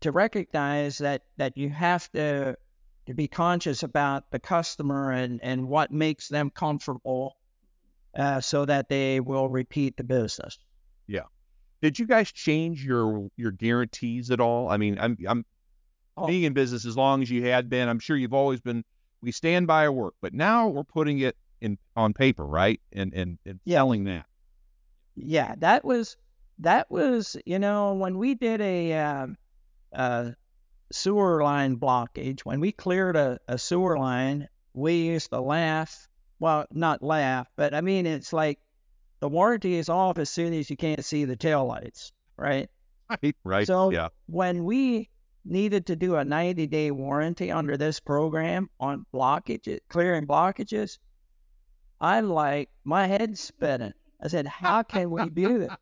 to 0.00 0.10
recognize 0.12 0.98
that 0.98 1.22
that 1.36 1.56
you 1.56 1.70
have 1.70 2.10
to 2.12 2.56
to 3.06 3.14
be 3.14 3.28
conscious 3.28 3.84
about 3.84 4.30
the 4.32 4.40
customer 4.40 5.12
and 5.12 5.40
and 5.42 5.68
what 5.68 5.92
makes 5.92 6.28
them 6.28 6.50
comfortable, 6.50 7.36
uh, 8.18 8.40
so 8.40 8.64
that 8.64 8.88
they 8.88 9.20
will 9.20 9.48
repeat 9.48 9.96
the 9.96 10.04
business. 10.04 10.58
Yeah. 11.06 11.26
Did 11.80 11.98
you 11.98 12.06
guys 12.06 12.32
change 12.32 12.84
your 12.84 13.28
your 13.36 13.52
guarantees 13.52 14.32
at 14.32 14.40
all? 14.40 14.68
I 14.68 14.78
mean, 14.78 14.98
I'm 14.98 15.16
I'm 15.28 15.44
Oh. 16.18 16.26
being 16.26 16.44
in 16.44 16.52
business 16.54 16.86
as 16.86 16.96
long 16.96 17.22
as 17.22 17.30
you 17.30 17.42
had 17.44 17.68
been. 17.68 17.88
I'm 17.88 17.98
sure 17.98 18.16
you've 18.16 18.32
always 18.34 18.60
been. 18.60 18.84
We 19.22 19.32
stand 19.32 19.66
by 19.66 19.84
our 19.86 19.92
work, 19.92 20.14
but 20.22 20.32
now 20.32 20.68
we're 20.68 20.84
putting 20.84 21.18
it 21.20 21.36
in 21.60 21.78
on 21.96 22.12
paper, 22.14 22.46
right? 22.46 22.80
And 22.92 23.12
and, 23.14 23.38
and 23.44 23.60
Yeah. 23.64 23.78
selling 23.78 24.04
that. 24.04 24.26
Yeah, 25.14 25.54
that 25.58 25.84
was 25.84 26.16
that 26.60 26.90
was 26.90 27.36
you 27.44 27.58
know 27.58 27.94
when 27.94 28.18
we 28.18 28.34
did 28.34 28.60
a 28.60 28.92
um, 28.94 29.36
uh, 29.92 30.30
sewer 30.92 31.42
line 31.42 31.76
blockage 31.76 32.40
when 32.40 32.60
we 32.60 32.72
cleared 32.72 33.16
a, 33.16 33.38
a 33.48 33.58
sewer 33.58 33.98
line, 33.98 34.48
we 34.74 34.94
used 35.06 35.30
to 35.30 35.40
laugh. 35.40 36.08
Well, 36.38 36.66
not 36.70 37.02
laugh, 37.02 37.48
but 37.56 37.74
I 37.74 37.80
mean 37.80 38.06
it's 38.06 38.32
like 38.32 38.58
the 39.20 39.28
warranty 39.28 39.74
is 39.74 39.88
off 39.88 40.18
as 40.18 40.28
soon 40.30 40.52
as 40.52 40.68
you 40.70 40.76
can't 40.76 41.04
see 41.04 41.24
the 41.24 41.36
taillights, 41.36 42.12
right? 42.36 42.68
Right. 43.08 43.36
Right. 43.44 43.66
So 43.66 43.90
yeah. 43.90 44.08
when 44.26 44.64
we 44.64 45.08
needed 45.46 45.86
to 45.86 45.96
do 45.96 46.16
a 46.16 46.24
90 46.24 46.66
day 46.66 46.90
warranty 46.90 47.50
under 47.50 47.76
this 47.76 48.00
program 48.00 48.68
on 48.80 49.06
blockages, 49.12 49.80
clearing 49.88 50.26
blockages, 50.26 50.98
I'm 52.00 52.28
like, 52.28 52.68
my 52.84 53.06
head's 53.06 53.40
spinning. 53.40 53.94
I 54.22 54.28
said, 54.28 54.46
how 54.46 54.82
can 54.82 55.10
we 55.10 55.28
do 55.30 55.58
this? 55.58 55.70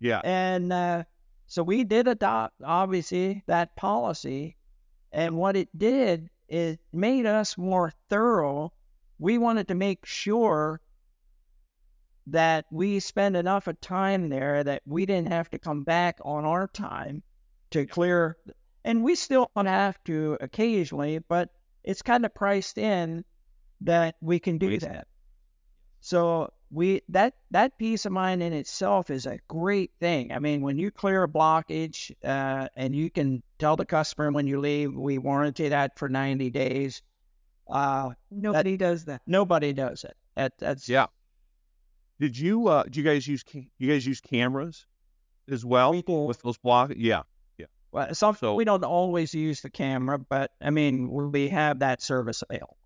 Yeah. 0.00 0.20
And 0.22 0.72
uh, 0.72 1.02
so 1.48 1.64
we 1.64 1.82
did 1.82 2.06
adopt, 2.06 2.54
obviously, 2.64 3.42
that 3.48 3.74
policy. 3.74 4.56
And 5.10 5.36
what 5.36 5.56
it 5.56 5.76
did 5.76 6.30
is 6.48 6.78
made 6.92 7.26
us 7.26 7.58
more 7.58 7.92
thorough. 8.08 8.72
We 9.18 9.38
wanted 9.38 9.66
to 9.68 9.74
make 9.74 10.06
sure 10.06 10.80
that 12.28 12.66
we 12.70 13.00
spend 13.00 13.36
enough 13.36 13.66
of 13.66 13.80
time 13.80 14.28
there 14.28 14.62
that 14.62 14.82
we 14.86 15.06
didn't 15.06 15.32
have 15.32 15.50
to 15.50 15.58
come 15.58 15.82
back 15.82 16.18
on 16.22 16.44
our 16.44 16.68
time 16.68 17.22
to 17.70 17.86
clear. 17.86 18.36
And 18.88 19.04
we 19.04 19.14
still 19.16 19.50
don't 19.54 19.66
have 19.66 20.02
to 20.04 20.38
occasionally, 20.40 21.18
but 21.18 21.50
it's 21.84 22.00
kind 22.00 22.24
of 22.24 22.34
priced 22.34 22.78
in 22.78 23.22
that 23.82 24.16
we 24.22 24.38
can 24.38 24.56
do 24.56 24.68
Right. 24.70 24.80
that. 24.80 25.06
So 26.00 26.52
we 26.70 27.02
that 27.10 27.34
that 27.50 27.76
peace 27.78 28.06
of 28.06 28.12
mind 28.12 28.42
in 28.42 28.52
itself 28.54 29.10
is 29.10 29.26
a 29.26 29.38
great 29.46 29.90
thing. 30.00 30.32
I 30.32 30.38
mean, 30.38 30.62
when 30.62 30.78
you 30.78 30.90
clear 30.90 31.22
a 31.24 31.28
blockage 31.28 32.12
uh, 32.24 32.68
and 32.76 32.94
you 32.96 33.10
can 33.10 33.42
tell 33.58 33.76
the 33.76 33.84
customer 33.84 34.30
when 34.32 34.46
you 34.46 34.58
leave, 34.58 34.94
we 34.94 35.18
warranty 35.18 35.68
that 35.68 35.98
for 35.98 36.08
90 36.08 36.48
days. 36.50 37.02
Uh, 37.68 38.10
Nobody 38.30 38.78
does 38.78 39.04
that. 39.04 39.20
nobody 39.26 39.74
does 39.74 40.04
it. 40.04 40.16
That, 40.36 40.52
that's 40.58 40.88
Yeah. 40.88 41.06
Did 42.20 42.38
you 42.38 42.68
uh? 42.68 42.84
Did 42.84 42.96
you 42.96 43.04
guys 43.04 43.28
use 43.28 43.44
you 43.78 43.90
guys 43.92 44.06
use 44.06 44.20
cameras 44.22 44.86
as 45.50 45.62
well 45.64 45.90
We 45.92 46.02
with 46.06 46.40
those 46.42 46.56
block? 46.56 46.92
Yeah. 46.96 47.22
Well, 47.98 48.14
some 48.14 48.36
So- 48.36 48.54
we 48.54 48.64
don't 48.64 48.84
always 48.84 49.34
use 49.34 49.60
the 49.60 49.70
camera, 49.70 50.18
but 50.18 50.52
I 50.60 50.70
mean 50.70 51.10
we 51.10 51.48
have 51.48 51.80
that 51.80 52.00
service 52.00 52.42
available. 52.48 52.76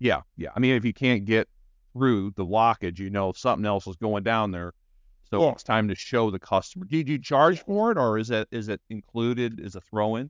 Yeah. 0.00 0.22
Yeah. 0.36 0.48
I 0.56 0.58
mean, 0.58 0.74
if 0.74 0.84
you 0.84 0.92
can't 0.92 1.24
get 1.24 1.48
through 1.92 2.32
the 2.32 2.44
blockage, 2.44 2.98
you 2.98 3.08
know 3.08 3.32
something 3.34 3.64
else 3.64 3.86
is 3.86 3.94
going 3.96 4.24
down 4.24 4.50
there. 4.50 4.72
So 5.30 5.42
Yeah. 5.44 5.52
it's 5.52 5.62
time 5.62 5.86
to 5.88 5.94
show 5.94 6.30
the 6.32 6.40
customer. 6.40 6.84
Did 6.86 7.08
you 7.08 7.18
charge 7.20 7.60
for 7.64 7.92
it, 7.92 7.98
or 7.98 8.18
is 8.18 8.30
it 8.30 8.48
is 8.50 8.68
it 8.68 8.80
included 8.90 9.60
as 9.60 9.76
a 9.76 9.80
throw-in? 9.80 10.28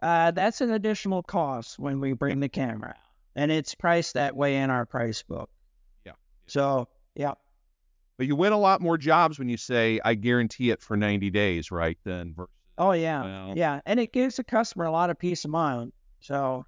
Uh, 0.00 0.30
that's 0.30 0.60
an 0.62 0.70
additional 0.70 1.22
cost 1.22 1.78
when 1.78 2.00
we 2.00 2.12
bring 2.14 2.40
the 2.40 2.48
camera 2.48 2.94
and 3.36 3.50
it's 3.52 3.74
priced 3.74 4.14
that 4.14 4.34
way 4.36 4.56
in 4.56 4.70
our 4.70 4.86
price 4.86 5.22
book. 5.22 5.50
Yeah. 6.06 6.12
So 6.46 6.88
yeah, 7.14 7.34
But 8.16 8.26
you 8.26 8.36
win 8.36 8.52
a 8.52 8.58
lot 8.58 8.80
more 8.80 8.96
jobs 8.96 9.38
when 9.38 9.48
you 9.50 9.56
say 9.58 10.00
I 10.04 10.14
guarantee 10.14 10.70
it 10.70 10.80
for 10.82 10.96
90 10.96 11.30
days, 11.30 11.70
right? 11.70 11.98
Then 12.04 12.32
versus 12.34 12.52
oh 12.78 12.92
yeah, 12.92 13.22
well, 13.22 13.52
yeah, 13.56 13.80
and 13.84 14.00
it 14.00 14.12
gives 14.12 14.36
the 14.36 14.44
customer 14.44 14.86
a 14.86 14.90
lot 14.90 15.10
of 15.10 15.18
peace 15.18 15.44
of 15.44 15.50
mind. 15.50 15.92
So 16.20 16.64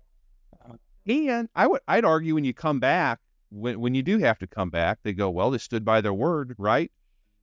uh, 0.69 0.75
And 1.07 1.49
I 1.55 1.67
would 1.67 1.81
I'd 1.89 2.05
argue 2.05 2.35
when 2.35 2.45
you 2.45 2.53
come 2.53 2.81
back, 2.81 3.19
when 3.51 3.81
when 3.81 3.95
you 3.95 4.03
do 4.03 4.19
have 4.19 4.39
to 4.41 4.47
come 4.47 4.71
back, 4.71 4.99
they 5.03 5.13
go, 5.13 5.31
well, 5.31 5.51
they 5.51 5.59
stood 5.59 5.85
by 5.85 6.01
their 6.01 6.15
word, 6.15 6.55
right? 6.59 6.91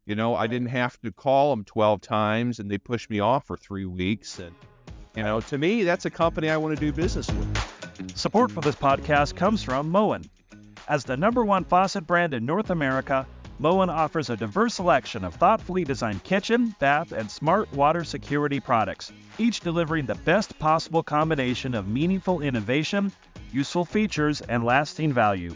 You 0.06 0.16
know, 0.16 0.36
I 0.36 0.48
didn't 0.48 0.70
have 0.70 1.00
to 1.02 1.12
call 1.12 1.50
them 1.50 1.66
12 1.66 2.00
times 2.00 2.60
and 2.60 2.72
they 2.72 2.78
pushed 2.78 3.10
me 3.10 3.20
off 3.20 3.46
for 3.46 3.58
three 3.58 3.86
weeks. 3.86 4.40
And 4.40 4.56
you 5.16 5.24
know, 5.24 5.42
to 5.42 5.58
me, 5.58 5.84
that's 5.84 6.06
a 6.06 6.10
company 6.10 6.50
I 6.50 6.58
want 6.58 6.78
to 6.78 6.86
do 6.86 6.94
business 6.94 7.28
with. 7.28 8.16
Support 8.16 8.52
for 8.52 8.62
this 8.62 8.76
podcast 8.76 9.36
comes 9.36 9.64
from 9.64 9.90
Moen. 9.90 10.24
As 10.88 11.04
the 11.04 11.18
number 11.18 11.44
one 11.44 11.66
faucet 11.66 12.08
brand 12.08 12.34
in 12.34 12.46
North 12.46 12.70
America, 12.70 13.28
Moen 13.60 13.90
offers 13.90 14.30
a 14.30 14.38
diverse 14.38 14.76
selection 14.76 15.24
of 15.24 15.34
thoughtfully 15.34 15.84
designed 15.84 16.24
kitchen, 16.24 16.76
bath, 16.80 17.12
and 17.12 17.30
smart 17.30 17.72
water 17.74 18.04
security 18.04 18.60
products, 18.60 19.12
each 19.40 19.62
delivering 19.62 20.06
the 20.06 20.14
best 20.14 20.60
possible 20.60 21.02
combination 21.02 21.74
of 21.74 21.88
meaningful 21.88 22.42
innovation, 22.42 23.12
useful 23.52 23.84
features, 23.84 24.42
and 24.42 24.64
lasting 24.64 25.12
value. 25.12 25.56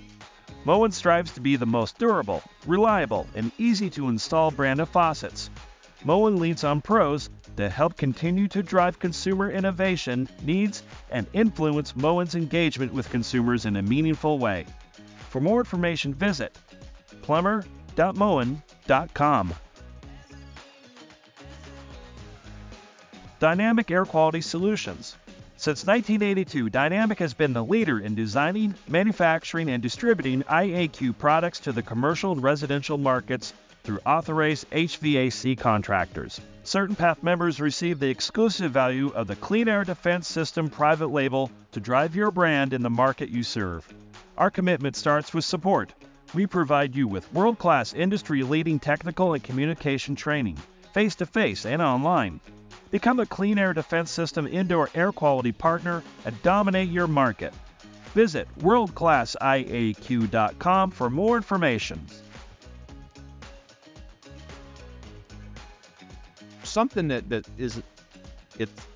Moen 0.66 0.92
strives 0.92 1.32
to 1.34 1.42
be 1.42 1.56
the 1.56 1.66
most 1.68 2.00
durable, 2.00 2.42
reliable, 2.66 3.28
and 3.36 3.52
easy 3.60 3.88
to 3.92 4.10
install 4.10 4.50
brand 4.50 4.80
of 4.80 4.90
faucets. 4.90 5.52
Moen 6.04 6.38
leans 6.38 6.64
on 6.64 6.82
pros 6.82 7.30
to 7.56 7.70
help 7.70 7.98
continue 7.98 8.48
to 8.48 8.64
drive 8.64 8.98
consumer 8.98 9.52
innovation, 9.52 10.28
needs, 10.42 10.82
and 11.12 11.28
influence 11.34 11.96
Moen's 11.96 12.34
engagement 12.34 12.92
with 12.92 13.12
consumers 13.12 13.68
in 13.68 13.76
a 13.76 13.82
meaningful 13.84 14.40
way. 14.40 14.66
For 15.30 15.40
more 15.40 15.60
information, 15.60 16.16
visit 16.16 16.58
plumber.moen.com. 17.96 19.54
Dynamic 23.40 23.90
Air 23.90 24.06
Quality 24.06 24.42
Solutions. 24.42 25.18
Since 25.58 25.86
1982, 25.86 26.70
Dynamic 26.70 27.20
has 27.20 27.34
been 27.34 27.54
the 27.54 27.64
leader 27.64 28.00
in 28.00 28.16
designing, 28.16 28.76
manufacturing, 28.88 29.70
and 29.70 29.82
distributing 29.82 30.44
IAQ 30.44 31.18
products 31.18 31.60
to 31.62 31.72
the 31.72 31.84
commercial 31.84 32.32
and 32.32 32.42
residential 32.42 32.98
markets 32.98 33.54
through 33.84 34.00
authorized 34.06 34.70
HVAC 34.72 35.58
contractors. 35.58 36.40
CertainPath 36.64 37.24
members 37.24 37.60
receive 37.60 38.00
the 38.00 38.10
exclusive 38.10 38.72
value 38.72 39.10
of 39.10 39.28
the 39.28 39.36
Clean 39.36 39.68
Air 39.68 39.84
Defense 39.84 40.28
System 40.28 40.70
private 40.70 41.08
label 41.08 41.50
to 41.72 41.80
drive 41.80 42.16
your 42.16 42.30
brand 42.30 42.74
in 42.74 42.84
the 42.84 42.90
market 42.90 43.30
you 43.30 43.42
serve. 43.42 43.88
Our 44.38 44.52
commitment 44.52 44.96
starts 44.96 45.34
with 45.34 45.46
support. 45.46 45.94
We 46.34 46.48
provide 46.48 46.96
you 46.96 47.08
with 47.08 47.32
world 47.34 47.60
class 47.60 47.94
industry 47.94 48.42
leading 48.44 48.80
technical 48.80 49.34
and 49.34 49.44
communication 49.44 50.16
training, 50.16 50.58
face 50.94 51.16
to 51.16 51.26
face 51.26 51.66
and 51.66 51.82
online. 51.82 52.40
Become 52.90 53.20
a 53.20 53.26
Clean 53.26 53.58
Air 53.58 53.74
Defense 53.74 54.10
System 54.12 54.48
indoor 54.48 54.90
air 54.96 55.12
quality 55.12 55.52
partner 55.52 56.02
and 56.26 56.42
dominate 56.44 56.90
your 56.90 57.08
market. 57.08 57.54
Visit 58.14 58.48
worldclassiaq.com 58.60 60.92
for 60.92 61.10
more 61.10 61.38
information. 61.38 62.06
something 66.72 67.10
that 67.10 67.30
that 67.30 67.48
is 67.58 67.82
it's 68.58 68.88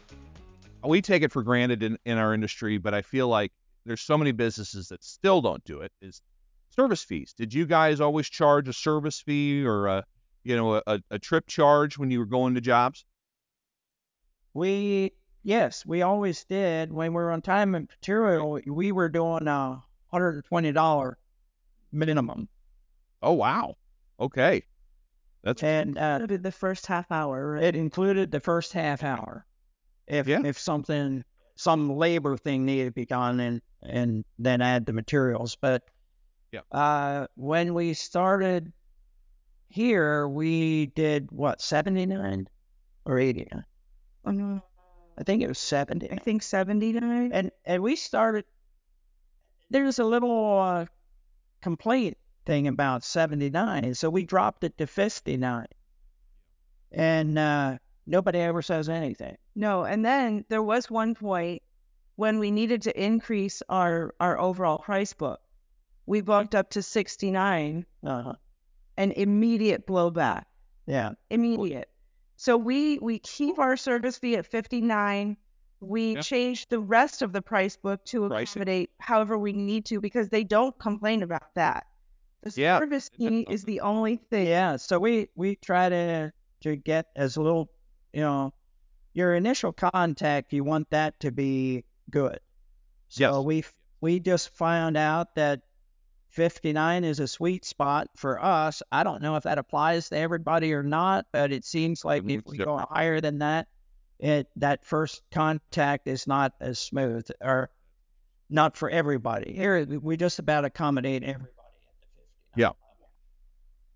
we 0.84 1.02
take 1.02 1.24
it 1.24 1.32
for 1.32 1.44
granted 1.44 1.84
in, 1.84 1.98
in 2.06 2.18
our 2.18 2.34
industry, 2.34 2.78
but 2.78 2.94
I 2.94 3.02
feel 3.02 3.28
like 3.28 3.52
there's 3.86 4.02
so 4.02 4.18
many 4.18 4.32
businesses 4.32 4.90
that 4.90 5.04
still 5.04 5.42
don't 5.42 5.64
do 5.66 5.82
it. 5.82 5.92
Is 6.02 6.22
service 6.76 7.04
fees? 7.04 7.34
Did 7.38 7.54
you 7.54 7.66
guys 7.66 8.02
always 8.02 8.30
charge 8.30 8.68
a 8.68 8.74
service 8.74 9.22
fee 9.22 9.66
or 9.66 9.88
a 9.88 10.04
you 10.44 10.56
know 10.56 10.82
a, 10.86 11.00
a 11.10 11.20
trip 11.20 11.48
charge 11.48 11.98
when 11.98 12.12
you 12.12 12.20
were 12.20 12.26
going 12.26 12.56
to 12.56 12.62
jobs? 12.62 13.06
We 14.54 15.12
yes, 15.44 15.86
we 15.86 16.02
always 16.02 16.44
did. 16.46 16.92
When 16.92 17.12
we 17.12 17.16
were 17.16 17.32
on 17.32 17.42
time 17.42 17.76
and 17.76 17.90
material, 17.90 18.60
we 18.66 18.92
were 18.92 19.10
doing 19.10 19.48
a 19.48 19.82
hundred 20.12 20.36
and 20.36 20.46
twenty 20.46 20.72
dollar 20.72 21.18
minimum. 21.92 22.48
Oh 23.22 23.34
wow. 23.34 23.76
Okay. 24.20 24.64
That's 25.44 25.62
and 25.62 25.98
uh, 25.98 26.18
included 26.22 26.44
the 26.44 26.52
first 26.52 26.88
half 26.88 27.12
hour. 27.12 27.52
Right? 27.54 27.64
it 27.64 27.76
included 27.76 28.32
the 28.32 28.40
first 28.40 28.74
half 28.74 29.04
hour. 29.04 29.46
If 30.08 30.28
Yeah. 30.28 30.42
if 30.44 30.58
something 30.60 31.24
some 31.56 31.96
labor 31.96 32.38
thing 32.38 32.66
needed 32.66 32.86
to 32.86 32.92
be 32.92 33.06
done 33.06 33.40
and 33.40 33.62
and 33.82 34.26
then 34.40 34.62
add 34.62 34.86
the 34.86 34.94
materials. 34.94 35.58
But 35.60 35.84
Yeah. 36.56 36.62
uh, 36.72 37.28
when 37.36 37.74
we 37.74 37.94
started 37.94 38.72
here, 39.68 40.28
we 40.28 40.86
did 40.88 41.32
what 41.32 41.62
seventy 41.62 42.06
nine 42.06 42.48
or 43.06 43.20
eighty 43.20 43.48
nine. 43.52 43.66
Um, 44.24 44.62
I 45.18 45.24
think 45.24 45.42
it 45.42 45.48
was 45.48 45.60
seventy. 45.60 46.10
I 46.10 46.18
think 46.18 46.44
79. 46.44 47.32
and 47.34 47.52
and 47.66 47.84
we 47.84 47.96
started. 47.96 48.46
There's 49.70 50.00
a 50.00 50.06
little 50.06 50.60
uh, 50.60 50.86
complaint 51.62 52.18
thing 52.46 52.68
about 52.68 53.04
79, 53.04 53.96
so 53.96 54.10
we 54.10 54.24
dropped 54.24 54.64
it 54.64 54.78
to 54.78 54.86
59, 54.86 55.66
and 56.92 57.40
uh, 57.40 57.78
nobody 58.06 58.40
ever 58.40 58.62
says 58.62 58.88
anything. 58.88 59.36
No, 59.56 59.84
and 59.84 60.06
then 60.06 60.46
there 60.48 60.62
was 60.62 60.90
one 60.90 61.16
point 61.16 61.64
when 62.16 62.40
we 62.40 62.52
needed 62.52 62.84
to 62.84 63.04
increase 63.04 63.62
our 63.68 64.14
our 64.20 64.40
overall 64.40 64.78
price 64.78 65.14
book. 65.14 65.42
We 66.06 66.22
bumped 66.22 66.56
up 66.56 66.70
to 66.72 66.82
69 66.82 67.86
Uh-huh. 68.04 68.34
and 68.98 69.12
immediate 69.14 69.86
blowback. 69.88 70.46
Yeah, 70.88 71.14
Immediate. 71.30 71.90
So 72.38 72.58
we 72.58 72.98
we 73.00 73.20
keep 73.20 73.60
our 73.60 73.76
service 73.78 74.18
fee 74.18 74.36
at 74.38 74.46
59. 74.46 75.38
We 75.82 76.16
Yeah. 76.16 76.22
change 76.22 76.68
the 76.68 76.80
rest 76.80 77.22
of 77.22 77.32
the 77.34 77.42
price 77.42 77.76
book 77.78 78.04
to 78.06 78.28
Pricing. 78.28 78.62
accommodate 78.62 78.92
however 79.00 79.38
we 79.38 79.54
need 79.54 79.86
to 79.88 80.00
because 80.02 80.30
they 80.30 80.44
don't 80.44 80.78
complain 80.80 81.24
about 81.24 81.54
that. 81.56 81.86
The 82.44 82.52
Yeah, 82.56 82.80
service 82.80 83.10
fee 83.10 83.42
is 83.50 83.64
the 83.64 83.82
only 83.82 84.18
thing. 84.18 84.48
yeah. 84.48 84.78
So 84.78 85.00
we 85.00 85.30
we 85.36 85.56
try 85.58 85.90
to 85.90 86.32
to 86.62 86.76
get 86.76 87.08
as 87.16 87.38
little, 87.38 87.70
you 88.14 88.22
know, 88.22 88.54
your 89.14 89.36
initial 89.36 89.74
contact. 89.74 90.54
You 90.54 90.64
want 90.64 90.90
that 90.92 91.20
to 91.22 91.32
be 91.32 91.86
good. 92.10 92.40
So 93.10 93.40
Yes. 93.40 93.46
we 93.46 93.64
we 94.02 94.20
just 94.20 94.50
found 94.50 94.98
out 94.98 95.36
that 95.36 95.62
59 96.36 97.06
is 97.06 97.22
a 97.22 97.28
sweet 97.28 97.64
spot 97.64 98.10
for 98.18 98.44
us. 98.44 98.84
I 98.92 99.04
don't 99.04 99.22
know 99.22 99.38
if 99.38 99.44
that 99.44 99.58
applies 99.58 100.10
to 100.10 100.18
everybody 100.18 100.74
or 100.74 100.84
not, 100.84 101.28
but 101.32 101.54
it 101.54 101.64
seems 101.64 102.04
like 102.04 102.24
mm-hmm. 102.24 102.40
if 102.40 102.46
we 102.46 102.58
go 102.58 102.78
higher 102.90 103.22
than 103.22 103.40
that, 103.40 103.68
it 104.20 104.48
that 104.58 104.86
first 104.86 105.22
contact 105.32 106.08
is 106.08 106.28
not 106.28 106.54
as 106.60 106.78
smooth 106.78 107.26
or 107.42 107.70
not 108.50 108.76
for 108.76 108.90
everybody. 108.90 109.54
Here 109.54 109.86
we 109.86 110.18
just 110.18 110.40
about 110.40 110.66
accommodate 110.66 111.24
everybody 111.24 111.52
at 111.52 112.02
the 112.02 112.08
59. 112.54 112.68
Yeah. 112.68 112.72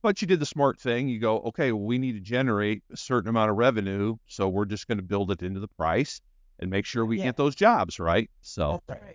But 0.02 0.22
you 0.22 0.28
did 0.28 0.40
the 0.40 0.46
smart 0.46 0.80
thing. 0.80 1.10
You 1.10 1.20
go, 1.20 1.40
okay, 1.40 1.74
well, 1.74 1.84
we 1.84 1.98
need 1.98 2.14
to 2.14 2.22
generate 2.22 2.84
a 2.92 2.98
certain 2.98 3.30
amount 3.30 3.52
of 3.52 3.58
revenue, 3.58 4.16
so 4.28 4.48
we're 4.48 4.66
just 4.66 4.88
going 4.88 4.98
to 4.98 5.04
build 5.04 5.30
it 5.32 5.44
into 5.44 5.60
the 5.60 5.68
price 5.68 6.22
and 6.60 6.72
make 6.72 6.86
sure 6.86 7.06
we 7.06 7.18
Yeah. 7.18 7.26
get 7.26 7.38
those 7.38 7.56
jobs, 7.56 8.00
right? 8.00 8.30
So 8.42 8.82
That's 8.88 9.02
right. 9.02 9.14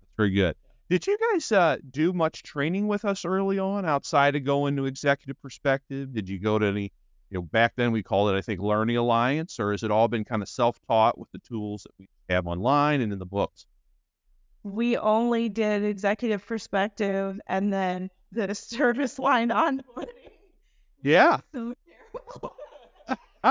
that's 0.00 0.12
very 0.16 0.30
good. 0.30 0.54
Did 0.92 1.06
you 1.06 1.16
guys 1.32 1.50
uh, 1.50 1.78
do 1.90 2.12
much 2.12 2.42
training 2.42 2.86
with 2.86 3.06
us 3.06 3.24
early 3.24 3.58
on 3.58 3.86
outside 3.86 4.36
of 4.36 4.44
going 4.44 4.76
to 4.76 4.84
executive 4.84 5.40
perspective? 5.40 6.12
Did 6.12 6.28
you 6.28 6.38
go 6.38 6.58
to 6.58 6.66
any, 6.66 6.92
you 7.30 7.38
know, 7.38 7.42
back 7.42 7.72
then 7.76 7.92
we 7.92 8.02
called 8.02 8.28
it, 8.28 8.36
I 8.36 8.42
think, 8.42 8.60
Learning 8.60 8.98
Alliance, 8.98 9.58
or 9.58 9.70
has 9.72 9.82
it 9.82 9.90
all 9.90 10.06
been 10.06 10.22
kind 10.22 10.42
of 10.42 10.50
self-taught 10.50 11.16
with 11.16 11.30
the 11.32 11.38
tools 11.38 11.84
that 11.84 11.92
we 11.98 12.08
have 12.28 12.46
online 12.46 13.00
and 13.00 13.10
in 13.10 13.18
the 13.18 13.24
books? 13.24 13.64
we 14.64 14.96
only 14.96 15.48
did 15.48 15.82
executive 15.84 16.46
perspective 16.46 17.40
and 17.46 17.72
then 17.72 18.10
the 18.30 18.54
service 18.54 19.18
line 19.18 19.48
onboarding. 19.48 20.08
Yeah. 21.02 21.38
So 21.54 21.74
terrible. 22.30 22.54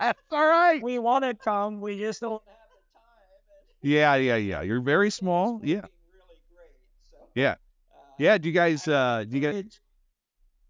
That's 0.00 0.22
all 0.30 0.46
right. 0.46 0.80
We 0.82 0.98
want 0.98 1.24
to 1.24 1.34
come, 1.34 1.80
we 1.80 1.98
just 1.98 2.20
don't 2.20 2.32
have 2.32 2.42
the 2.44 2.50
time. 2.50 2.59
Yeah, 3.82 4.14
yeah, 4.16 4.36
yeah. 4.36 4.62
You're 4.62 4.80
very 4.80 5.10
small. 5.10 5.60
Yeah. 5.62 5.86
Yeah. 7.34 7.56
Yeah. 8.18 8.38
Do 8.38 8.48
you 8.48 8.54
guys, 8.54 8.86
uh, 8.88 9.24
do 9.28 9.38
you 9.38 9.52
guys, 9.52 9.80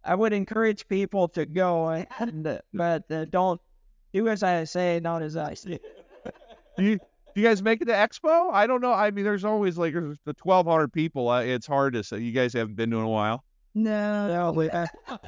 I 0.05 0.15
would 0.15 0.33
encourage 0.33 0.89
people 0.89 1.29
to 1.31 1.47
go, 1.47 1.89
and, 1.91 2.47
uh, 2.47 2.61
but 2.73 3.11
uh, 3.11 3.27
don't 3.27 3.61
do 4.13 4.29
as 4.29 4.43
I 4.43 4.65
say, 4.65 5.01
not 5.03 5.23
as 5.23 5.37
I 5.37 5.55
say. 5.55 5.79
do 6.77 6.85
you, 6.85 6.97
do 6.99 7.41
you 7.41 7.47
guys 7.47 7.63
make 7.63 7.83
it 7.83 7.87
to 7.87 7.93
Expo? 7.93 8.53
I 8.53 8.67
don't 8.67 8.81
know. 8.81 8.93
I 8.93 9.11
mean, 9.11 9.25
there's 9.25 9.45
always 9.45 9.79
like 9.79 9.93
there's 9.93 10.19
the 10.25 10.35
1,200 10.43 10.93
people. 10.93 11.29
Uh, 11.29 11.43
it's 11.43 11.67
hard 11.67 11.95
to 11.95 12.03
say. 12.05 12.19
You 12.19 12.33
guys 12.33 12.53
haven't 12.55 12.77
been 12.77 12.91
to 12.91 12.99
in 12.99 13.05
a 13.05 13.09
while. 13.09 13.45
No. 13.75 14.29
No, 14.29 14.53
we, 14.53 14.71
uh, 14.71 14.87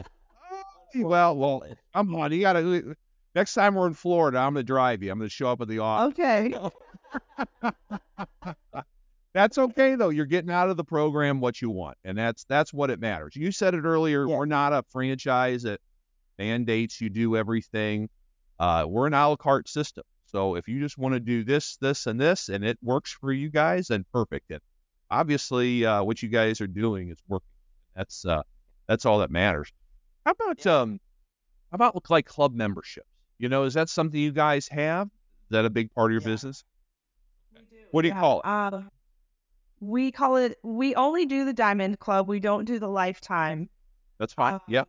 Well, 0.95 1.37
well, 1.37 1.65
come 1.95 2.15
on. 2.17 2.33
You 2.33 2.41
gotta. 2.41 2.97
Next 3.35 3.55
time 3.55 3.75
we're 3.75 3.87
in 3.87 3.95
Florida, 3.95 4.39
I'm 4.39 4.55
gonna 4.55 4.63
drive 4.63 5.03
you. 5.03 5.11
I'm 5.11 5.19
gonna 5.19 5.31
show 5.31 5.51
up 5.51 5.61
at 5.61 5.69
the 5.69 5.79
office. 5.79 6.19
Okay. 6.19 6.55
That's 9.35 9.57
okay 9.57 9.95
though. 9.95 10.11
You're 10.11 10.27
getting 10.27 10.51
out 10.51 10.69
of 10.69 10.77
the 10.77 10.85
program 10.85 11.41
what 11.41 11.63
you 11.63 11.71
want, 11.71 11.97
and 12.05 12.19
that's 12.19 12.45
that's 12.45 12.73
what 12.75 12.91
it 12.91 13.01
matters. 13.01 13.35
You 13.35 13.51
said 13.51 13.73
it 13.73 13.85
earlier. 13.85 14.29
Yeah. 14.29 14.37
We're 14.37 14.45
not 14.45 14.75
a 14.75 14.85
franchise 14.91 15.63
that 15.63 15.81
mandates 16.39 17.01
you 17.01 17.09
do 17.09 17.37
everything. 17.37 18.11
Uh, 18.59 18.85
we're 18.87 19.07
an 19.07 19.15
a 19.15 19.31
la 19.31 19.37
carte 19.37 19.69
system. 19.69 20.05
So 20.27 20.57
if 20.57 20.69
you 20.69 20.81
just 20.81 20.99
want 20.99 21.15
to 21.15 21.21
do 21.21 21.45
this, 21.45 21.77
this, 21.77 22.07
and 22.07 22.21
this, 22.21 22.49
and 22.49 22.65
it 22.65 22.79
works 22.83 23.13
for 23.13 23.33
you 23.33 23.51
guys, 23.51 23.89
then 23.89 24.05
perfect. 24.13 24.51
And 24.51 24.61
obviously, 25.11 25.85
uh, 25.85 26.03
what 26.03 26.23
you 26.23 26.29
guys 26.29 26.61
are 26.61 26.67
doing 26.67 27.11
is 27.11 27.19
working. 27.29 27.47
That's 27.97 28.27
uh, 28.27 28.43
that's 28.87 29.07
all 29.07 29.21
that 29.21 29.31
matters. 29.31 29.73
How 30.27 30.33
about 30.33 30.67
um, 30.67 31.01
how 31.71 31.77
about 31.77 32.11
like 32.11 32.27
club 32.27 32.55
memberships? 32.55 33.07
You 33.43 33.49
know, 33.49 33.65
is 33.65 33.75
that 33.75 33.89
something 33.89 34.21
you 34.21 34.31
guys 34.31 34.69
have? 34.69 35.09
Is 35.09 35.51
that 35.51 35.65
a 35.65 35.71
big 35.71 35.93
part 35.97 36.13
of 36.13 36.13
your 36.13 36.21
Yeah. 36.21 36.29
business? 36.29 36.63
What 37.91 38.03
do 38.03 38.09
you 38.09 38.15
Yeah, 38.15 38.21
call 38.21 38.39
it? 38.39 38.47
Uh, 38.47 38.83
we 39.81 40.13
call 40.13 40.37
it. 40.37 40.61
We 40.63 40.95
only 40.95 41.27
do 41.27 41.45
the 41.45 41.53
Diamond 41.53 41.99
Club. 41.99 42.29
We 42.29 42.39
don't 42.39 42.67
do 42.67 42.79
the 42.79 42.89
Lifetime. 42.89 43.69
That's 44.21 44.33
fine. 44.33 44.55
Um, 44.55 44.61
yeah. 44.69 44.85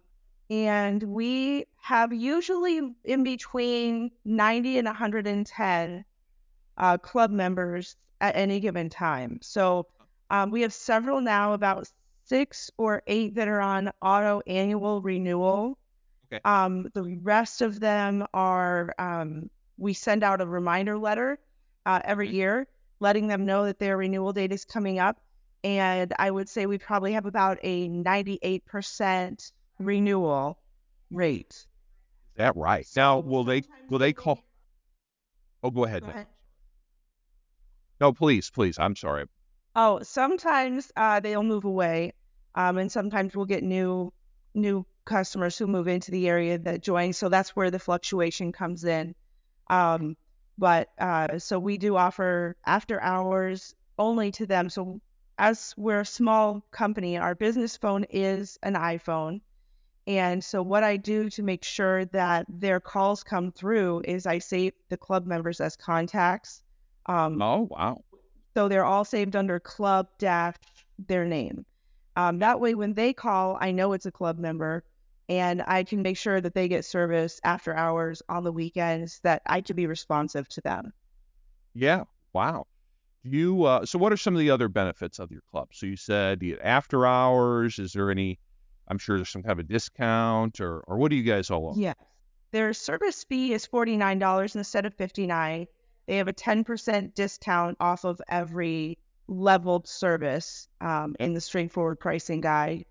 And 0.51 1.01
we 1.01 1.65
have 1.81 2.13
usually 2.13 2.95
in 3.03 3.23
between 3.23 4.11
90 4.23 4.77
and 4.77 4.85
110 4.85 6.05
uh, 6.77 6.97
club 6.99 7.31
members 7.31 7.95
at 8.21 8.35
any 8.35 8.59
given 8.59 8.87
time. 8.87 9.39
So 9.41 9.87
um, 10.29 10.51
we 10.51 10.61
have 10.61 10.73
several 10.73 11.21
now, 11.21 11.53
about 11.53 11.91
six 12.25 12.69
or 12.77 13.01
eight 13.07 13.33
that 13.33 13.47
are 13.47 13.61
on 13.61 13.91
auto 13.99 14.41
annual 14.45 15.01
renewal. 15.01 15.79
Okay. 16.33 16.41
Um, 16.45 16.89
the 16.93 17.19
rest 17.21 17.61
of 17.61 17.79
them 17.79 18.25
are, 18.33 18.93
um, 18.97 19.49
we 19.77 19.93
send 19.93 20.23
out 20.23 20.41
a 20.41 20.45
reminder 20.47 20.97
letter 20.97 21.37
uh, 21.85 22.01
every 22.03 22.27
Okay. 22.27 22.37
year 22.37 22.67
letting 22.99 23.27
them 23.27 23.45
know 23.45 23.65
that 23.65 23.79
their 23.79 23.97
renewal 23.97 24.33
date 24.33 24.51
is 24.51 24.65
coming 24.65 24.99
up. 24.99 25.19
And 25.63 26.13
I 26.17 26.31
would 26.31 26.49
say 26.49 26.65
we 26.65 26.77
probably 26.77 27.13
have 27.13 27.25
about 27.25 27.59
a 27.63 27.87
98% 27.87 29.51
renewal 29.79 30.59
rate. 31.11 31.51
Is 31.51 32.37
that 32.37 32.55
right? 32.55 32.87
Now, 32.95 33.19
will 33.19 33.43
they 33.43 33.63
will 33.89 33.99
they 33.99 34.13
call? 34.13 34.39
Oh, 35.63 35.71
go 35.71 35.85
ahead. 35.85 36.01
Go 36.01 36.09
ahead. 36.09 36.27
No, 38.01 38.11
please, 38.11 38.49
please. 38.49 38.77
I'm 38.79 38.95
sorry. 38.95 39.25
Oh, 39.75 40.01
sometimes 40.03 40.91
uh, 40.95 41.19
they'll 41.19 41.43
move 41.43 41.65
away, 41.65 42.13
um, 42.55 42.77
and 42.77 42.91
sometimes 42.91 43.35
we'll 43.35 43.45
get 43.45 43.63
new 43.63 44.11
new 44.53 44.85
customers 45.05 45.57
who 45.57 45.67
move 45.67 45.87
into 45.87 46.11
the 46.11 46.27
area 46.27 46.57
that 46.59 46.81
join. 46.83 47.13
So 47.13 47.29
that's 47.29 47.55
where 47.55 47.71
the 47.71 47.79
fluctuation 47.79 48.51
comes 48.51 48.83
in. 48.83 49.15
Um, 49.69 50.15
but 50.57 50.89
uh, 50.99 51.39
so 51.39 51.59
we 51.59 51.77
do 51.77 51.95
offer 51.95 52.55
after 52.65 53.01
hours 53.01 53.75
only 53.97 54.31
to 54.33 54.45
them. 54.45 54.69
So 54.69 55.01
as 55.37 55.73
we're 55.77 56.01
a 56.01 56.05
small 56.05 56.65
company, 56.71 57.17
our 57.17 57.35
business 57.35 57.77
phone 57.77 58.05
is 58.09 58.57
an 58.63 58.75
iPhone. 58.75 59.41
And 60.05 60.43
so 60.43 60.61
what 60.61 60.83
I 60.83 60.97
do 60.97 61.29
to 61.31 61.43
make 61.43 61.63
sure 61.63 62.05
that 62.05 62.45
their 62.49 62.79
calls 62.79 63.23
come 63.23 63.51
through 63.51 64.01
is 64.05 64.25
I 64.25 64.39
save 64.39 64.73
the 64.89 64.97
club 64.97 65.25
members 65.25 65.61
as 65.61 65.75
contacts. 65.77 66.61
Um, 67.05 67.41
Oh, 67.41 67.67
wow. 67.69 68.03
so 68.55 68.67
they're 68.67 68.85
all 68.85 69.05
saved 69.05 69.35
under 69.35 69.59
club 69.59 70.07
dash 70.19 70.55
their 70.99 71.25
name. 71.25 71.65
Um, 72.15 72.39
that 72.39 72.59
way, 72.59 72.75
when 72.75 72.93
they 72.93 73.13
call, 73.13 73.57
I 73.59 73.71
know 73.71 73.93
it's 73.93 74.05
a 74.05 74.11
club 74.11 74.37
member, 74.37 74.83
and 75.29 75.63
I 75.65 75.83
can 75.83 76.01
make 76.01 76.17
sure 76.17 76.39
that 76.39 76.53
they 76.53 76.67
get 76.67 76.85
service 76.85 77.39
after 77.43 77.75
hours 77.75 78.21
on 78.29 78.43
the 78.43 78.51
weekends. 78.51 79.19
That 79.23 79.41
I 79.45 79.61
can 79.61 79.75
be 79.75 79.87
responsive 79.87 80.47
to 80.49 80.61
them. 80.61 80.93
Yeah. 81.73 82.03
Wow. 82.33 82.67
Do 83.23 83.29
you? 83.37 83.63
Uh, 83.63 83.85
so, 83.85 83.97
what 83.99 84.11
are 84.11 84.17
some 84.17 84.35
of 84.35 84.39
the 84.39 84.51
other 84.51 84.67
benefits 84.67 85.19
of 85.19 85.31
your 85.31 85.41
club? 85.51 85.69
So, 85.71 85.85
you 85.85 85.95
said 85.95 86.43
you 86.43 86.57
after 86.61 87.05
hours. 87.05 87.79
Is 87.79 87.93
there 87.93 88.11
any? 88.11 88.39
I'm 88.87 88.97
sure 88.97 89.17
there's 89.17 89.29
some 89.29 89.43
kind 89.43 89.53
of 89.53 89.59
a 89.59 89.63
discount, 89.63 90.59
or 90.59 90.81
or 90.81 90.97
what 90.97 91.09
do 91.09 91.15
you 91.15 91.23
guys 91.23 91.49
all? 91.49 91.69
offer? 91.69 91.79
Yes. 91.79 91.95
Their 92.51 92.73
service 92.73 93.23
fee 93.23 93.53
is 93.53 93.65
forty 93.65 93.97
nine 93.97 94.19
dollars 94.19 94.55
instead 94.55 94.85
of 94.85 94.93
fifty 94.93 95.25
nine. 95.25 95.67
They 96.05 96.17
have 96.17 96.27
a 96.27 96.33
ten 96.33 96.63
percent 96.63 97.15
discount 97.15 97.77
off 97.79 98.03
of 98.03 98.21
every 98.27 98.97
leveled 99.27 99.87
service 99.87 100.67
um, 100.81 101.15
in 101.19 101.33
the 101.33 101.41
straightforward 101.41 101.99
pricing 101.99 102.41
guide, 102.41 102.85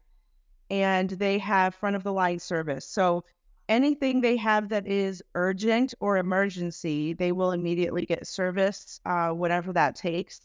and 0.73 1.11
they 1.11 1.39
have 1.39 1.75
front 1.77 1.95
of 1.97 2.03
the 2.03 2.13
line 2.13 2.39
service. 2.41 2.87
So 2.89 3.25
anything 3.69 4.21
they 4.23 4.37
have 4.39 4.71
that 4.71 4.87
is 4.89 5.23
urgent 5.35 5.95
or 6.01 6.17
emergency, 6.17 7.13
they 7.13 7.31
will 7.33 7.53
immediately 7.53 8.07
get 8.07 8.27
service, 8.27 9.01
uh, 9.05 9.29
whatever 9.31 9.73
that 9.75 9.95
takes. 9.97 10.41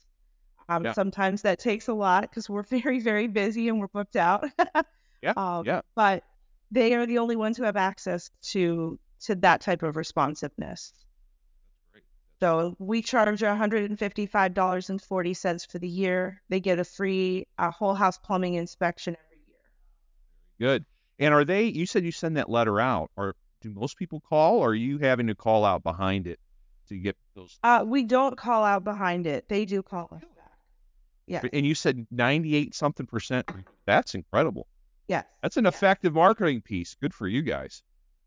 Um, 0.69 0.84
Yeah. 0.86 0.93
Sometimes 0.93 1.41
that 1.43 1.59
takes 1.59 1.88
a 1.88 1.93
lot 1.93 2.23
because 2.23 2.49
we're 2.49 2.63
very, 2.78 2.99
very 2.99 3.28
busy 3.28 3.69
and 3.69 3.80
we're 3.80 3.88
booked 3.88 4.17
out. 4.17 4.43
Yeah. 5.23 5.34
Um, 5.38 5.65
yeah. 5.65 5.82
but 5.95 6.23
they 6.71 6.93
are 6.93 7.05
the 7.07 7.17
only 7.19 7.36
ones 7.36 7.57
who 7.57 7.63
have 7.63 7.78
access 7.78 8.30
to 8.51 8.99
to 9.21 9.36
that 9.36 9.61
type 9.61 9.82
of 9.84 9.95
responsiveness. 9.95 10.93
So 12.39 12.75
we 12.80 13.01
charge 13.01 13.41
$155.40 13.41 15.71
for 15.71 15.80
the 15.80 15.88
year. 15.88 16.41
They 16.49 16.59
get 16.59 16.78
a 16.80 16.84
free 16.84 17.47
uh, 17.57 17.71
whole 17.71 17.95
house 17.95 18.17
plumbing 18.19 18.53
inspection. 18.55 19.15
Good. 20.60 20.86
And 21.20 21.34
are 21.34 21.45
they? 21.45 21.66
You 21.66 21.86
said 21.86 22.03
you 22.03 22.12
send 22.12 22.38
that 22.38 22.49
letter 22.49 22.80
out. 22.80 23.12
Or 23.16 23.36
do 23.62 23.72
most 23.72 23.97
people 23.97 24.22
call? 24.22 24.60
Or 24.60 24.70
are 24.70 24.76
you 24.76 24.97
having 24.99 25.28
to 25.28 25.36
call 25.36 25.66
out 25.66 25.84
behind 25.84 26.28
it 26.28 26.39
to 26.89 26.97
get 26.97 27.18
those? 27.36 27.58
Uh, 27.64 27.84
we 27.86 28.03
don't 28.03 28.38
call 28.38 28.64
out 28.64 28.84
behind 28.84 29.28
it. 29.28 29.47
They 29.49 29.66
do 29.66 29.82
call 29.82 30.10
us 30.12 30.22
back. 30.22 30.51
Yes. 31.26 31.45
And 31.51 31.66
you 31.66 31.76
said 31.76 32.08
98 32.12 32.76
something 32.76 33.05
percent. 33.05 33.49
That's 33.86 34.16
incredible. 34.16 34.68
Yes. 35.08 35.26
That's 35.41 35.58
an 35.58 35.66
effective 35.66 36.14
marketing 36.14 36.62
piece. 36.62 36.95
Good 36.95 37.14
for 37.14 37.28
you 37.28 37.41
guys. 37.41 37.82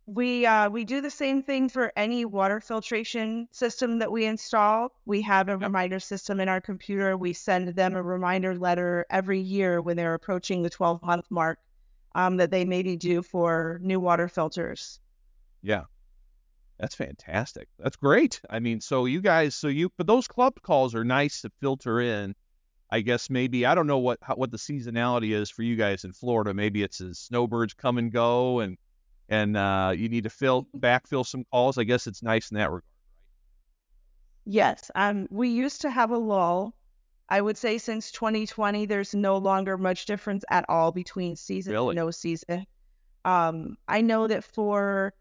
We 0.06 0.44
uh, 0.44 0.70
we 0.70 0.84
do 0.84 1.00
the 1.00 1.10
same 1.10 1.42
thing 1.42 1.68
for 1.68 1.92
any 1.94 2.24
water 2.24 2.58
filtration 2.58 3.46
system 3.52 4.00
that 4.00 4.10
we 4.10 4.24
install. 4.24 4.88
We 5.04 5.22
have 5.22 5.48
a 5.48 5.56
reminder 5.56 6.00
system 6.00 6.40
in 6.40 6.48
our 6.48 6.60
computer. 6.60 7.16
We 7.16 7.32
send 7.32 7.68
them 7.68 7.94
a 7.94 8.02
reminder 8.02 8.56
letter 8.56 9.06
every 9.08 9.40
year 9.40 9.80
when 9.80 9.96
they're 9.96 10.14
approaching 10.14 10.62
the 10.62 10.70
12 10.70 11.02
month 11.02 11.26
mark 11.30 11.60
um, 12.14 12.36
that 12.38 12.50
they 12.50 12.64
maybe 12.64 12.96
do 12.96 13.22
for 13.22 13.78
new 13.82 14.00
water 14.00 14.28
filters. 14.28 15.00
Yeah. 15.62 15.84
That's 16.78 16.94
fantastic. 16.94 17.68
That's 17.78 17.96
great. 17.96 18.40
I 18.48 18.58
mean, 18.58 18.80
so 18.80 19.04
you 19.04 19.20
guys, 19.20 19.54
so 19.54 19.68
you, 19.68 19.92
but 19.98 20.06
those 20.06 20.26
club 20.26 20.54
calls 20.62 20.94
are 20.94 21.04
nice 21.04 21.42
to 21.42 21.50
filter 21.60 22.00
in. 22.00 22.34
I 22.90 23.02
guess 23.02 23.30
maybe 23.30 23.66
I 23.66 23.74
don't 23.74 23.86
know 23.86 23.98
what 23.98 24.18
how, 24.22 24.34
what 24.34 24.50
the 24.50 24.56
seasonality 24.56 25.32
is 25.32 25.50
for 25.50 25.62
you 25.62 25.76
guys 25.76 26.04
in 26.04 26.12
Florida. 26.12 26.54
Maybe 26.54 26.82
it's 26.82 27.00
as 27.00 27.18
snowbirds 27.18 27.74
come 27.74 27.98
and 27.98 28.10
go, 28.10 28.60
and 28.60 28.76
and 29.28 29.56
uh, 29.56 29.92
you 29.94 30.08
need 30.08 30.24
to 30.24 30.30
fill 30.30 30.66
backfill 30.76 31.24
some 31.24 31.44
calls. 31.52 31.78
I 31.78 31.84
guess 31.84 32.06
it's 32.06 32.22
nice 32.22 32.50
in 32.50 32.56
that 32.56 32.70
regard. 32.70 32.82
Yes, 34.44 34.90
um, 34.94 35.28
we 35.30 35.50
used 35.50 35.82
to 35.82 35.90
have 35.90 36.10
a 36.10 36.18
lull. 36.18 36.74
I 37.30 37.40
would 37.40 37.56
say 37.56 37.78
since 37.78 38.10
2020, 38.10 38.86
there's 38.86 39.14
no 39.14 39.38
longer 39.38 39.78
much 39.78 40.06
difference 40.06 40.44
at 40.50 40.64
all 40.68 40.90
between 40.92 41.36
season 41.36 41.72
Really? 41.72 41.90
and 41.90 41.96
no 41.96 42.10
season. 42.10 42.66
Um, 43.24 43.76
I 43.86 44.00
know 44.00 44.26
that 44.26 44.44
for 44.44 45.14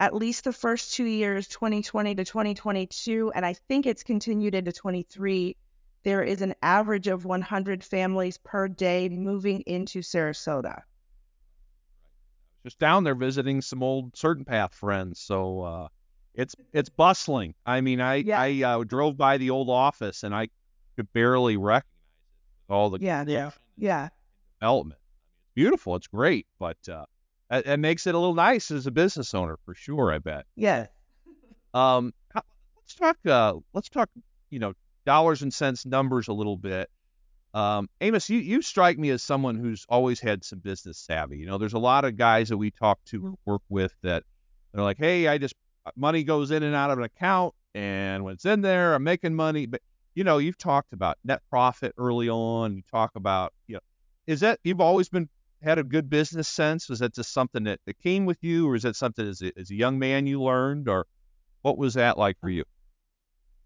at 0.00 0.14
least 0.14 0.44
the 0.44 0.52
first 0.52 0.94
two 0.94 1.04
years, 1.06 1.48
2020 1.48 2.14
to 2.16 2.24
2022, 2.24 3.32
and 3.34 3.46
I 3.46 3.54
think 3.54 3.86
it's 3.86 4.02
continued 4.02 4.54
into 4.54 4.72
23, 4.72 5.56
there 6.04 6.22
is 6.22 6.42
an 6.42 6.54
average 6.62 7.08
of 7.08 7.24
100 7.24 7.82
families 7.82 8.38
per 8.38 8.68
day 8.68 9.08
moving 9.08 9.62
into 9.62 10.00
Sarasota. 10.00 10.82
Just 12.64 12.78
down 12.78 13.04
there 13.04 13.14
visiting 13.14 13.62
some 13.62 13.82
old 13.82 14.12
CertainPath 14.12 14.74
friends. 14.74 15.20
So 15.20 15.62
uh, 15.62 15.88
it's 16.34 16.54
it's 16.72 16.88
bustling. 16.88 17.54
I 17.64 17.80
mean, 17.80 18.00
I 18.00 18.16
Yeah. 18.16 18.40
I 18.40 18.62
uh, 18.62 18.84
drove 18.84 19.16
by 19.16 19.38
the 19.38 19.50
old 19.50 19.70
office 19.70 20.22
and 20.22 20.34
I 20.34 20.48
could 20.98 21.12
barely 21.12 21.56
recognize 21.56 21.84
it 22.68 22.72
all 22.72 22.90
the 22.90 22.98
Yeah, 23.00 23.24
Yeah. 23.26 23.50
Yeah. 23.76 24.08
development. 24.60 24.98
It's 25.00 25.54
beautiful. 25.54 25.96
It's 25.96 26.06
great, 26.08 26.46
but 26.58 26.76
uh, 26.88 27.04
it, 27.50 27.66
it 27.66 27.76
makes 27.78 28.06
it 28.06 28.14
a 28.14 28.18
little 28.18 28.34
nice 28.34 28.70
as 28.70 28.86
a 28.86 28.90
business 28.90 29.32
owner 29.34 29.56
for 29.64 29.74
sure. 29.74 30.12
I 30.12 30.18
bet. 30.18 30.44
Yeah. 30.56 30.86
Um, 31.74 32.12
let's 32.34 32.94
talk. 32.98 33.16
Uh, 33.26 33.54
let's 33.72 33.88
talk. 33.88 34.08
You 34.50 34.58
know, 34.58 34.72
dollars 35.06 35.42
and 35.42 35.52
cents 35.52 35.86
numbers 35.86 36.28
a 36.28 36.32
little 36.32 36.56
bit. 36.56 36.90
Um, 37.54 37.88
Amos, 38.00 38.28
you 38.28 38.38
you 38.40 38.60
strike 38.62 38.98
me 38.98 39.10
as 39.10 39.22
someone 39.22 39.56
who's 39.56 39.86
always 39.88 40.20
had 40.20 40.44
some 40.44 40.58
business 40.58 40.98
savvy. 40.98 41.38
You 41.38 41.46
know, 41.46 41.58
there's 41.58 41.72
a 41.74 41.78
lot 41.78 42.04
of 42.04 42.16
guys 42.16 42.48
that 42.50 42.56
we 42.58 42.70
talk 42.70 42.98
to 43.06 43.26
or 43.26 43.34
work 43.44 43.62
with 43.68 43.92
that 44.02 44.24
they're 44.72 44.82
like, 44.84 44.98
hey, 44.98 45.28
I 45.28 45.38
just 45.38 45.54
money 45.96 46.24
goes 46.24 46.50
in 46.50 46.62
and 46.62 46.74
out 46.74 46.90
of 46.90 46.98
an 46.98 47.04
account, 47.04 47.54
and 47.74 48.24
when 48.24 48.34
it's 48.34 48.44
in 48.44 48.60
there, 48.60 48.94
I'm 48.94 49.02
making 49.04 49.34
money. 49.34 49.66
But 49.66 49.80
you 50.18 50.24
know, 50.24 50.38
you've 50.38 50.58
talked 50.58 50.92
about 50.92 51.16
net 51.22 51.40
profit 51.48 51.94
early 51.96 52.28
on. 52.28 52.74
You 52.74 52.82
talk 52.90 53.12
about, 53.14 53.52
you 53.68 53.74
know, 53.74 53.80
is 54.26 54.40
that 54.40 54.58
you've 54.64 54.80
always 54.80 55.08
been 55.08 55.28
had 55.62 55.78
a 55.78 55.84
good 55.84 56.10
business 56.10 56.48
sense? 56.48 56.88
Was 56.88 56.98
that 56.98 57.14
just 57.14 57.32
something 57.32 57.62
that, 57.64 57.78
that 57.86 57.96
came 58.00 58.26
with 58.26 58.38
you, 58.40 58.68
or 58.68 58.74
is 58.74 58.82
that 58.82 58.96
something 58.96 59.24
as 59.24 59.42
a, 59.42 59.52
as 59.56 59.70
a 59.70 59.76
young 59.76 59.96
man 59.96 60.26
you 60.26 60.42
learned, 60.42 60.88
or 60.88 61.06
what 61.62 61.78
was 61.78 61.94
that 61.94 62.18
like 62.18 62.36
for 62.40 62.48
you? 62.50 62.64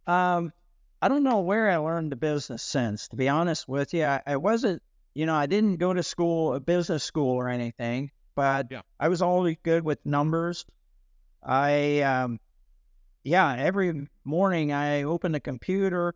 Um, 0.06 0.52
I 1.00 1.08
don't 1.08 1.22
know 1.22 1.40
where 1.40 1.70
I 1.70 1.78
learned 1.78 2.12
the 2.12 2.16
business 2.16 2.62
sense. 2.62 3.08
To 3.08 3.16
be 3.16 3.30
honest 3.30 3.66
with 3.66 3.94
you, 3.94 4.04
I, 4.04 4.20
I 4.26 4.36
wasn't, 4.36 4.82
you 5.14 5.24
know, 5.24 5.34
I 5.34 5.46
didn't 5.46 5.76
go 5.76 5.94
to 5.94 6.02
school, 6.02 6.52
a 6.52 6.60
business 6.60 7.02
school 7.02 7.34
or 7.34 7.48
anything, 7.48 8.10
but 8.34 8.66
Yeah. 8.70 8.82
I 9.00 9.08
was 9.08 9.22
always 9.22 9.56
good 9.62 9.84
with 9.84 10.04
numbers. 10.04 10.66
I, 11.42 12.02
um, 12.02 12.38
yeah, 13.24 13.56
every 13.56 14.06
morning 14.24 14.70
I 14.70 15.04
open 15.04 15.32
the 15.32 15.40
computer, 15.40 16.14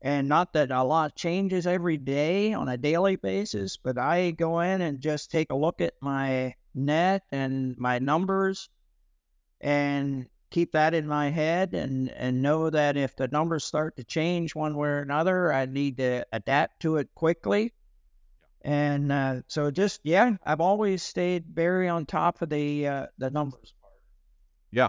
and 0.00 0.28
not 0.28 0.52
that 0.52 0.70
a 0.70 0.82
lot 0.82 1.16
changes 1.16 1.66
every 1.66 1.96
day 1.96 2.52
on 2.52 2.68
a 2.68 2.76
daily 2.76 3.16
basis, 3.16 3.76
but 3.76 3.98
I 3.98 4.30
go 4.30 4.60
in 4.60 4.80
and 4.80 5.00
just 5.00 5.30
take 5.30 5.50
a 5.50 5.56
look 5.56 5.80
at 5.80 5.94
my 6.00 6.54
net 6.74 7.22
and 7.32 7.76
my 7.78 7.98
numbers 7.98 8.68
and 9.60 10.26
keep 10.50 10.72
that 10.72 10.94
in 10.94 11.06
my 11.06 11.30
head 11.30 11.74
and, 11.74 12.10
and 12.10 12.40
know 12.42 12.70
that 12.70 12.96
if 12.96 13.16
the 13.16 13.28
numbers 13.28 13.64
start 13.64 13.96
to 13.96 14.04
change 14.04 14.54
one 14.54 14.76
way 14.76 14.88
or 14.88 15.00
another, 15.00 15.52
I 15.52 15.66
need 15.66 15.98
to 15.98 16.24
adapt 16.32 16.80
to 16.80 16.96
it 16.96 17.08
quickly. 17.14 17.74
And 18.62 19.12
uh, 19.12 19.42
so 19.48 19.70
just 19.70 20.00
yeah, 20.04 20.36
I've 20.44 20.60
always 20.60 21.02
stayed 21.02 21.46
very 21.46 21.88
on 21.88 22.06
top 22.06 22.42
of 22.42 22.50
the 22.50 22.86
uh, 22.86 23.06
the 23.16 23.30
numbers. 23.30 23.72
Yeah. 24.70 24.88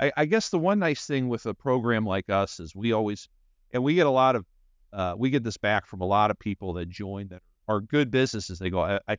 I, 0.00 0.12
I 0.16 0.24
guess 0.24 0.48
the 0.48 0.58
one 0.58 0.80
nice 0.80 1.06
thing 1.06 1.28
with 1.28 1.46
a 1.46 1.54
program 1.54 2.04
like 2.04 2.28
us 2.28 2.58
is 2.60 2.74
we 2.74 2.92
always, 2.92 3.28
and 3.74 3.82
we 3.82 3.94
get 3.94 4.06
a 4.06 4.10
lot 4.10 4.36
of, 4.36 4.46
uh, 4.92 5.14
we 5.18 5.28
get 5.28 5.42
this 5.42 5.58
back 5.58 5.86
from 5.86 6.00
a 6.00 6.06
lot 6.06 6.30
of 6.30 6.38
people 6.38 6.72
that 6.74 6.88
join 6.88 7.28
that 7.28 7.42
are 7.68 7.80
good 7.80 8.10
businesses. 8.10 8.58
They 8.58 8.70
go, 8.70 8.80
I, 8.80 9.00
I, 9.06 9.16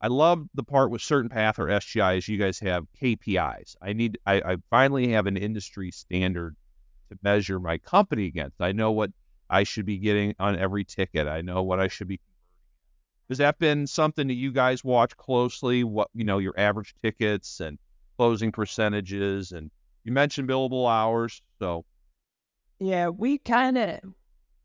I 0.00 0.08
love 0.08 0.46
the 0.54 0.64
part 0.64 0.90
with 0.90 1.02
CertainPath 1.02 1.58
or 1.58 1.66
SGIs. 1.66 2.26
you 2.26 2.38
guys 2.38 2.58
have 2.60 2.86
KPIs. 3.00 3.76
I 3.82 3.92
need, 3.92 4.18
I, 4.26 4.40
I 4.40 4.56
finally 4.70 5.12
have 5.12 5.26
an 5.26 5.36
industry 5.36 5.90
standard 5.90 6.56
to 7.10 7.18
measure 7.22 7.60
my 7.60 7.78
company 7.78 8.26
against. 8.26 8.60
I 8.60 8.72
know 8.72 8.92
what 8.92 9.10
I 9.50 9.64
should 9.64 9.86
be 9.86 9.98
getting 9.98 10.34
on 10.38 10.58
every 10.58 10.84
ticket. 10.84 11.26
I 11.26 11.42
know 11.42 11.62
what 11.62 11.78
I 11.78 11.88
should 11.88 12.08
be. 12.08 12.20
Has 13.28 13.38
that 13.38 13.58
been 13.58 13.86
something 13.86 14.28
that 14.28 14.34
you 14.34 14.52
guys 14.52 14.82
watch 14.82 15.16
closely? 15.16 15.84
What 15.84 16.08
you 16.14 16.24
know, 16.24 16.38
your 16.38 16.54
average 16.58 16.94
tickets 17.02 17.60
and 17.60 17.78
closing 18.16 18.52
percentages, 18.52 19.52
and 19.52 19.70
you 20.04 20.12
mentioned 20.12 20.48
billable 20.48 20.90
hours. 20.90 21.42
So 21.58 21.84
Yeah, 22.80 23.08
we 23.08 23.38
kind 23.38 23.76
of 23.78 24.00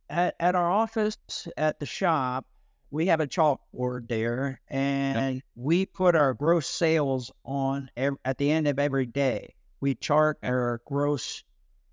at, 0.09 0.35
at 0.39 0.55
our 0.55 0.69
office 0.71 1.17
at 1.57 1.79
the 1.79 1.85
shop, 1.85 2.45
we 2.91 3.07
have 3.07 3.19
a 3.19 3.27
chalkboard 3.27 4.07
there, 4.07 4.61
and 4.67 5.41
we 5.55 5.85
put 5.87 6.15
our 6.15 6.35
gross 6.35 6.67
sales 6.67 7.31
on 7.43 7.89
ev- 7.97 8.17
at 8.23 8.37
the 8.37 8.51
end 8.51 8.67
of 8.67 8.77
every 8.77 9.07
day. 9.07 9.55
We 9.81 9.95
chart 9.95 10.37
our 10.43 10.79
gross 10.85 11.43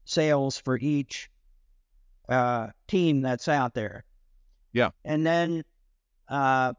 sales 0.04 0.58
for 0.58 0.78
each 0.78 1.30
uh, 2.28 2.68
team 2.86 3.22
that's 3.22 3.48
out 3.48 3.74
there. 3.74 4.04
Yeah. 4.72 4.90
and 5.04 5.26
then 5.26 5.64
uh, 6.28 6.74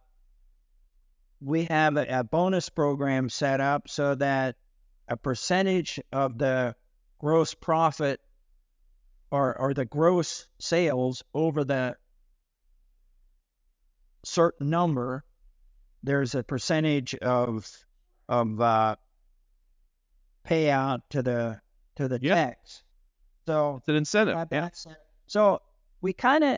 we 1.41 1.65
have 1.65 1.97
a, 1.97 2.05
a 2.19 2.23
bonus 2.23 2.69
program 2.69 3.27
set 3.27 3.59
up 3.59 3.89
so 3.89 4.15
that 4.15 4.55
a 5.09 5.17
percentage 5.17 5.99
of 6.13 6.37
the 6.37 6.73
gross 7.19 7.53
profit 7.53 8.21
or 9.31 9.57
or 9.57 9.73
the 9.73 9.85
gross 9.85 10.47
sales 10.59 11.23
over 11.33 11.63
that 11.65 11.97
certain 14.25 14.69
number, 14.69 15.23
there's 16.03 16.35
a 16.35 16.43
percentage 16.43 17.15
of 17.15 17.69
of 18.29 18.61
uh, 18.61 18.95
payout 20.45 21.01
to 21.09 21.21
the 21.21 21.61
to 21.95 22.07
the 22.07 22.19
Yeah. 22.21 22.53
So 23.47 23.77
it's 23.77 23.87
an 23.89 23.95
incentive. 23.95 24.35
uh, 24.35 24.45
Yeah. 24.51 24.69
So 25.27 25.61
we 26.01 26.13
kind 26.13 26.43
of, 26.43 26.57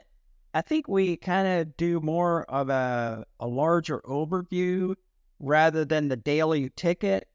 I 0.53 0.61
think 0.61 0.88
we 0.88 1.17
kind 1.17 1.47
of 1.47 1.78
do 1.78 1.99
more 1.99 2.43
of 2.43 2.69
a 2.69 3.26
a 3.39 3.47
larger 3.47 3.99
overview 4.01 4.95
rather 5.39 5.86
than 5.86 6.07
the 6.07 6.15
daily 6.17 6.69
ticket, 6.69 7.28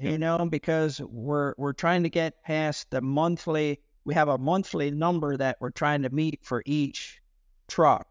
you 0.00 0.18
know, 0.18 0.46
because 0.50 1.00
we're 1.00 1.54
we're 1.56 1.72
trying 1.72 2.02
to 2.04 2.10
get 2.10 2.42
past 2.42 2.90
the 2.90 3.00
monthly. 3.00 3.80
We 4.04 4.14
have 4.14 4.28
a 4.28 4.38
monthly 4.38 4.90
number 4.90 5.36
that 5.36 5.58
we're 5.60 5.70
trying 5.70 6.02
to 6.02 6.10
meet 6.10 6.40
for 6.44 6.62
each 6.66 7.20
truck, 7.68 8.06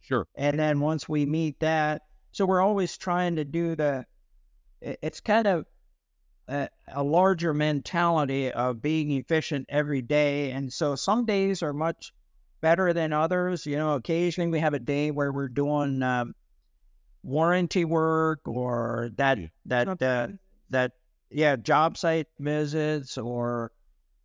Sure. 0.00 0.26
and 0.34 0.58
then 0.58 0.80
once 0.80 1.08
we 1.08 1.26
meet 1.26 1.60
that, 1.60 2.02
so 2.32 2.46
we're 2.46 2.60
always 2.62 2.96
trying 2.96 3.36
to 3.36 3.44
do 3.44 3.76
the. 3.76 4.06
It's 4.80 5.20
kind 5.20 5.46
of 5.46 5.66
a, 6.48 6.68
a 6.88 7.02
larger 7.02 7.54
mentality 7.54 8.52
of 8.52 8.82
being 8.82 9.10
efficient 9.12 9.66
every 9.68 10.02
day. 10.02 10.50
And 10.52 10.72
so 10.72 10.94
some 10.96 11.24
days 11.26 11.62
are 11.62 11.72
much 11.72 12.12
better 12.60 12.92
than 12.92 13.12
others. 13.12 13.66
You 13.66 13.76
know, 13.76 13.94
occasionally 13.94 14.50
we 14.50 14.60
have 14.60 14.74
a 14.74 14.78
day 14.78 15.10
where 15.10 15.32
we're 15.32 15.48
doing 15.48 16.02
um, 16.02 16.34
warranty 17.22 17.84
work 17.84 18.40
or 18.46 19.10
that, 19.16 19.38
Yeah. 19.38 19.46
that, 19.66 20.02
uh, 20.02 20.28
that, 20.70 20.92
yeah, 21.30 21.56
job 21.56 21.96
site 21.96 22.28
visits 22.38 23.18
or 23.18 23.72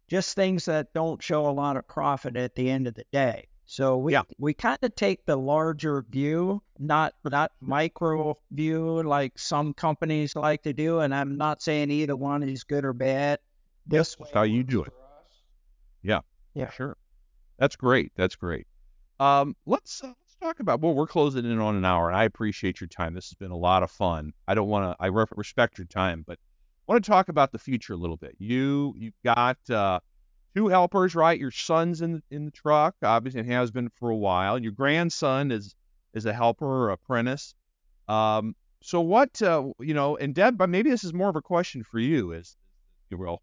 just 0.07 0.35
things 0.35 0.65
that 0.65 0.93
don't 0.93 1.21
show 1.21 1.47
a 1.47 1.51
lot 1.51 1.77
of 1.77 1.87
profit 1.87 2.35
at 2.37 2.55
the 2.55 2.69
end 2.69 2.87
of 2.87 2.93
the 2.93 3.05
day. 3.11 3.47
So 3.67 3.97
we 3.97 4.13
Yeah. 4.13 4.21
we 4.37 4.53
kind 4.53 4.77
of 4.83 4.95
take 4.95 5.25
the 5.25 5.35
larger 5.35 6.05
view, 6.09 6.61
not 6.77 7.13
not 7.23 7.51
micro 7.61 8.35
view 8.51 9.01
like 9.01 9.39
some 9.39 9.73
companies 9.73 10.35
like 10.35 10.61
to 10.63 10.73
do. 10.73 10.99
And 10.99 11.13
I'm 11.15 11.37
not 11.37 11.63
saying 11.63 11.89
either 11.89 12.15
one 12.15 12.43
is 12.43 12.63
good 12.63 12.85
or 12.85 12.93
bad. 12.93 13.39
This 13.87 14.15
That's 14.15 14.31
how 14.31 14.43
you 14.43 14.63
do 14.63 14.83
it. 14.83 14.93
Yeah. 16.03 16.21
Yeah. 16.53 16.69
Sure. 16.71 16.95
That's 17.57 17.75
great. 17.75 18.11
That's 18.15 18.35
great. 18.35 18.67
Um, 19.19 19.55
let's 19.65 20.03
uh, 20.03 20.07
let's 20.07 20.35
talk 20.41 20.59
about. 20.59 20.81
Well, 20.81 20.93
we're 20.93 21.07
closing 21.07 21.45
in 21.45 21.59
on 21.59 21.75
an 21.75 21.85
hour, 21.85 22.09
and 22.09 22.17
I 22.17 22.25
appreciate 22.25 22.81
your 22.81 22.87
time. 22.89 23.13
This 23.13 23.29
has 23.29 23.35
been 23.35 23.51
a 23.51 23.57
lot 23.57 23.81
of 23.81 23.89
fun. 23.89 24.33
I 24.47 24.53
don't 24.53 24.67
want 24.67 24.91
to. 24.97 25.03
I 25.03 25.07
re- 25.07 25.25
respect 25.35 25.77
your 25.79 25.87
time, 25.87 26.23
but 26.27 26.37
I 26.87 26.91
want 26.91 27.03
to 27.03 27.09
talk 27.09 27.29
about 27.29 27.51
the 27.51 27.59
future 27.59 27.93
a 27.93 27.97
little 27.97 28.17
bit. 28.17 28.35
You 28.37 28.93
you've 28.97 29.21
got 29.23 29.57
uh, 29.69 29.99
two 30.55 30.67
helpers, 30.67 31.15
right? 31.15 31.39
Your 31.39 31.51
son's 31.51 32.01
in 32.01 32.21
in 32.29 32.45
the 32.45 32.51
truck, 32.51 32.95
obviously, 33.03 33.41
and 33.41 33.51
has 33.51 33.71
been 33.71 33.89
for 33.89 34.09
a 34.09 34.15
while. 34.15 34.59
Your 34.59 34.71
grandson 34.71 35.51
is 35.51 35.75
is 36.13 36.25
a 36.25 36.33
helper 36.33 36.65
or 36.65 36.91
apprentice. 36.91 37.55
Um, 38.07 38.55
so 38.81 39.01
what? 39.01 39.41
Uh, 39.41 39.71
you 39.79 39.93
know, 39.95 40.15
and 40.17 40.35
Deb, 40.35 40.57
but 40.57 40.69
maybe 40.69 40.91
this 40.91 41.03
is 41.03 41.13
more 41.13 41.29
of 41.29 41.35
a 41.35 41.41
question 41.41 41.83
for 41.83 41.99
you, 41.99 42.33
is 42.33 42.55
you 43.09 43.17
will. 43.17 43.41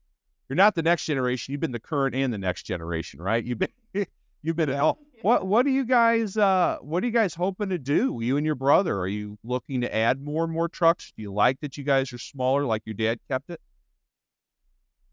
You're 0.49 0.57
not 0.57 0.74
the 0.74 0.82
next 0.82 1.05
generation. 1.05 1.53
You've 1.53 1.61
been 1.61 1.72
the 1.72 1.80
current 1.80 2.14
and 2.14 2.32
the 2.32 2.38
next 2.38 2.64
generation, 2.64 3.20
right? 3.20 3.45
You've 3.45 3.59
been 3.59 3.70
you've 4.43 4.57
been 4.57 4.70
oh, 4.70 4.99
what 5.22 5.47
what 5.47 5.66
are 5.66 5.70
you 5.70 5.84
guys 5.84 6.36
uh 6.36 6.78
what 6.80 7.03
are 7.03 7.07
you 7.07 7.12
guys 7.12 7.34
hoping 7.34 7.70
to 7.70 7.78
do? 7.78 8.18
You 8.20 8.36
and 8.36 8.47
your 8.47 8.55
brother, 8.55 8.99
are 8.99 9.09
you 9.09 9.38
looking 9.45 9.80
to 9.82 9.95
add 9.95 10.22
more 10.22 10.45
and 10.45 10.53
more 10.53 10.68
trucks? 10.68 11.12
Do 11.16 11.22
you 11.22 11.32
like 11.32 11.61
that 11.61 11.76
you 11.76 11.84
guys 11.84 12.12
are 12.12 12.18
smaller 12.18 12.64
like 12.64 12.82
your 12.84 12.95
dad 12.95 13.18
kept 13.28 13.51
it? 13.51 13.61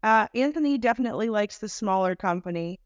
Uh, 0.02 0.26
Anthony 0.34 0.78
definitely 0.78 1.28
likes 1.28 1.58
the 1.58 1.68
smaller 1.68 2.16
company, 2.16 2.80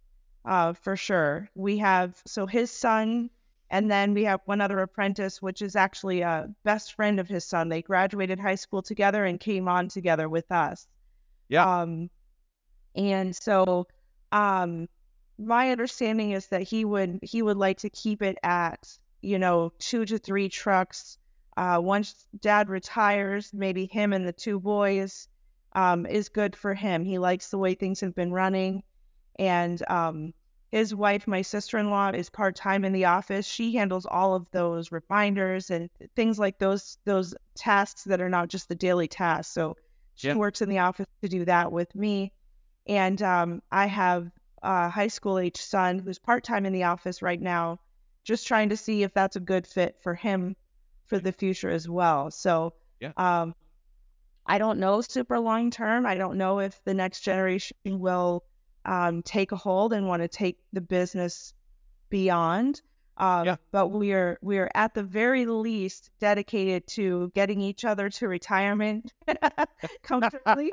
uh, 0.44 0.72
for 0.72 0.96
sure. 0.96 1.48
We 1.54 1.78
have 1.78 2.20
so 2.26 2.46
his 2.46 2.70
son, 2.70 3.30
and 3.70 3.90
then 3.90 4.14
we 4.14 4.24
have 4.24 4.40
one 4.46 4.60
other 4.60 4.80
apprentice, 4.80 5.40
which 5.40 5.62
is 5.62 5.76
actually 5.76 6.22
a 6.22 6.48
best 6.64 6.94
friend 6.94 7.20
of 7.20 7.28
his 7.28 7.44
son. 7.44 7.68
They 7.68 7.82
graduated 7.82 8.40
high 8.40 8.56
school 8.56 8.82
together 8.82 9.24
and 9.24 9.38
came 9.38 9.68
on 9.68 9.88
together 9.88 10.28
with 10.28 10.50
us. 10.50 10.88
Yeah. 11.48 11.82
Um, 11.82 12.10
and 12.96 13.34
so, 13.34 13.86
um, 14.32 14.88
my 15.38 15.70
understanding 15.70 16.32
is 16.32 16.46
that 16.48 16.62
he 16.62 16.84
would 16.84 17.18
he 17.22 17.42
would 17.42 17.56
like 17.56 17.78
to 17.78 17.90
keep 17.90 18.22
it 18.22 18.38
at 18.42 18.98
you 19.22 19.38
know 19.38 19.72
two 19.78 20.04
to 20.06 20.18
three 20.18 20.48
trucks. 20.48 21.18
Uh, 21.56 21.78
once 21.82 22.26
dad 22.40 22.68
retires, 22.68 23.52
maybe 23.52 23.86
him 23.86 24.12
and 24.12 24.26
the 24.26 24.32
two 24.32 24.58
boys 24.60 25.28
um, 25.74 26.06
is 26.06 26.28
good 26.28 26.56
for 26.56 26.74
him. 26.74 27.04
He 27.04 27.18
likes 27.18 27.50
the 27.50 27.58
way 27.58 27.74
things 27.74 28.00
have 28.00 28.14
been 28.14 28.32
running. 28.32 28.82
And 29.38 29.82
um, 29.88 30.32
his 30.70 30.94
wife, 30.94 31.26
my 31.28 31.42
sister 31.42 31.78
in 31.78 31.90
law, 31.90 32.10
is 32.10 32.30
part 32.30 32.56
time 32.56 32.84
in 32.84 32.92
the 32.92 33.04
office. 33.06 33.46
She 33.46 33.74
handles 33.76 34.06
all 34.06 34.34
of 34.34 34.46
those 34.52 34.90
reminders 34.92 35.70
and 35.70 35.88
things 36.16 36.38
like 36.38 36.58
those 36.58 36.98
those 37.04 37.34
tasks 37.56 38.04
that 38.04 38.20
are 38.20 38.28
not 38.28 38.48
just 38.48 38.68
the 38.68 38.74
daily 38.74 39.08
tasks. 39.08 39.52
So 39.54 39.76
she 40.14 40.28
Yeah. 40.28 40.34
works 40.34 40.62
in 40.62 40.68
the 40.68 40.78
office 40.78 41.06
to 41.22 41.28
do 41.28 41.44
that 41.44 41.70
with 41.72 41.94
me. 41.94 42.32
And 42.86 43.20
um, 43.22 43.62
I 43.70 43.86
have 43.86 44.30
a 44.64 44.90
high 44.90 45.08
school 45.08 45.38
age 45.38 45.58
son 45.58 45.98
who's 46.00 46.18
part 46.18 46.44
time 46.44 46.66
in 46.66 46.72
the 46.72 46.84
office 46.84 47.22
right 47.22 47.40
now, 47.40 47.80
just 48.24 48.46
trying 48.48 48.70
to 48.70 48.76
see 48.76 49.04
if 49.04 49.14
that's 49.14 49.36
a 49.36 49.40
good 49.40 49.66
fit 49.66 49.96
for 50.02 50.14
him 50.14 50.56
for 51.06 51.18
the 51.20 51.32
future 51.32 51.70
as 51.70 51.88
well. 51.88 52.30
So 52.32 52.74
Yeah. 53.00 53.12
um, 53.16 53.54
I 54.46 54.58
don't 54.58 54.78
know 54.80 55.00
super 55.02 55.38
long 55.38 55.70
term. 55.70 56.06
I 56.06 56.16
don't 56.16 56.38
know 56.38 56.60
if 56.60 56.82
the 56.84 56.94
next 56.94 57.20
generation 57.22 57.76
will 57.84 58.44
um, 58.84 59.22
take 59.22 59.52
a 59.52 59.56
hold 59.56 59.92
and 59.92 60.06
want 60.08 60.22
to 60.22 60.28
take 60.28 60.58
the 60.72 60.80
business 60.80 61.54
beyond. 62.10 62.82
Um, 63.16 63.46
Yeah. 63.46 63.56
But 63.72 63.88
we 63.88 64.12
are 64.12 64.38
we 64.42 64.58
are 64.58 64.70
at 64.74 64.94
the 64.94 65.02
very 65.04 65.46
least 65.46 66.10
dedicated 66.20 66.86
to 66.88 67.30
getting 67.34 67.60
each 67.60 67.84
other 67.84 68.10
to 68.10 68.28
retirement 68.28 69.12
comfortably. 70.02 70.70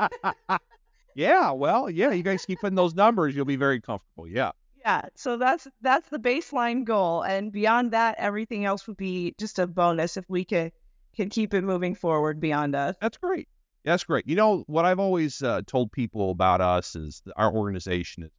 Yeah, 1.16 1.52
well, 1.52 1.90
yeah, 1.90 2.12
you 2.12 2.24
guys 2.24 2.46
keep 2.46 2.60
putting 2.60 2.76
those 2.76 2.96
numbers, 2.96 3.36
you'll 3.36 3.46
be 3.46 3.56
very 3.56 3.82
comfortable. 3.82 4.28
Yeah. 4.28 4.52
yeah. 4.80 5.04
So 5.16 5.38
that's 5.38 5.68
that's 5.82 6.10
the 6.10 6.20
baseline 6.20 6.84
goal, 6.84 7.22
and 7.24 7.52
beyond 7.52 7.92
that, 7.92 8.16
everything 8.18 8.66
else 8.66 8.88
would 8.88 8.98
be 8.98 9.34
just 9.40 9.60
a 9.60 9.68
bonus 9.68 10.18
if 10.18 10.26
we 10.30 10.46
can 10.46 10.72
can 11.16 11.30
keep 11.30 11.54
it 11.54 11.64
moving 11.64 11.96
forward 11.96 12.40
beyond 12.40 12.76
us. 12.76 12.96
That's 13.02 13.18
great. 13.18 13.48
That's 13.84 14.04
great. 14.04 14.28
You 14.28 14.36
know 14.36 14.64
what 14.68 14.86
I've 14.86 15.00
always 15.00 15.42
uh, 15.42 15.62
told 15.66 15.92
people 15.92 16.32
about 16.32 16.62
us 16.62 16.96
is 16.96 17.22
our 17.36 17.52
organization 17.52 18.24
is 18.24 18.32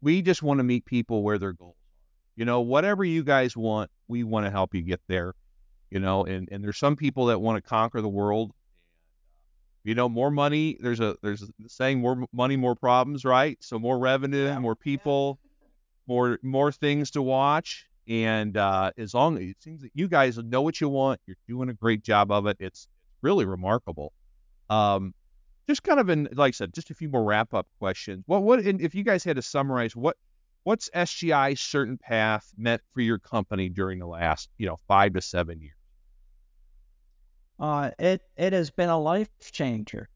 we 0.00 0.22
just 0.22 0.42
want 0.42 0.58
to 0.58 0.64
meet 0.64 0.84
people 0.84 1.22
where 1.22 1.38
their 1.38 1.52
goals 1.52 1.76
are. 1.76 1.90
You 2.36 2.44
know, 2.44 2.60
whatever 2.60 3.04
you 3.04 3.22
guys 3.22 3.56
want, 3.56 3.90
we 4.08 4.24
want 4.24 4.46
to 4.46 4.50
help 4.50 4.74
you 4.74 4.82
get 4.82 5.00
there. 5.08 5.34
You 5.90 6.00
know, 6.00 6.24
and 6.24 6.48
and 6.50 6.62
there's 6.62 6.78
some 6.78 6.96
people 6.96 7.26
that 7.26 7.40
want 7.40 7.62
to 7.62 7.68
conquer 7.68 8.00
the 8.00 8.08
world. 8.08 8.52
You 9.84 9.94
know, 9.94 10.08
more 10.08 10.30
money. 10.30 10.76
There's 10.78 11.00
a 11.00 11.16
there's 11.22 11.42
a 11.42 11.46
saying 11.68 12.00
more 12.00 12.24
money, 12.32 12.56
more 12.56 12.74
problems, 12.74 13.24
right? 13.24 13.56
So 13.60 13.78
more 13.78 13.98
revenue, 13.98 14.58
more 14.60 14.76
people, 14.76 15.38
more 16.06 16.38
more 16.42 16.70
things 16.70 17.12
to 17.12 17.22
watch. 17.22 17.86
And 18.08 18.56
uh, 18.56 18.90
as 18.98 19.14
long 19.14 19.36
as 19.36 19.44
it 19.44 19.62
seems 19.62 19.82
that 19.82 19.92
you 19.94 20.08
guys 20.08 20.36
know 20.36 20.62
what 20.62 20.80
you 20.80 20.88
want, 20.88 21.20
you're 21.26 21.36
doing 21.48 21.68
a 21.68 21.74
great 21.74 22.02
job 22.02 22.30
of 22.32 22.46
it. 22.46 22.56
It's 22.58 22.88
really 23.22 23.44
remarkable. 23.44 24.12
Um, 24.68 25.14
just 25.68 25.84
kind 25.84 26.00
of 26.00 26.08
in, 26.08 26.28
like 26.32 26.48
I 26.48 26.50
said, 26.50 26.74
just 26.74 26.90
a 26.90 26.94
few 26.94 27.08
more 27.08 27.22
wrap 27.22 27.54
up 27.54 27.68
questions. 27.78 28.24
What, 28.26 28.42
what, 28.42 28.58
and 28.60 28.80
if 28.80 28.94
you 28.94 29.04
guys 29.04 29.22
had 29.22 29.36
to 29.36 29.42
summarize, 29.42 29.94
what, 29.94 30.16
what's 30.64 30.90
SGI 30.90 31.52
CertainPath 31.52 32.42
meant 32.56 32.82
for 32.92 33.00
your 33.00 33.18
company 33.18 33.68
during 33.68 34.00
the 34.00 34.06
last, 34.06 34.48
you 34.58 34.66
know, 34.66 34.76
five 34.88 35.12
to 35.12 35.22
seven 35.22 35.60
years? 35.60 35.74
Uh, 37.60 37.90
it 37.98 38.22
it 38.36 38.52
has 38.54 38.70
been 38.70 38.88
a 38.88 38.98
life 38.98 39.28
changer. 39.52 40.08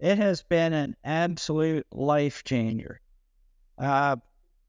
It 0.00 0.18
has 0.18 0.42
been 0.42 0.72
an 0.72 0.96
absolute 1.04 1.86
life 1.92 2.44
changer. 2.44 3.00
Uh, 3.78 4.16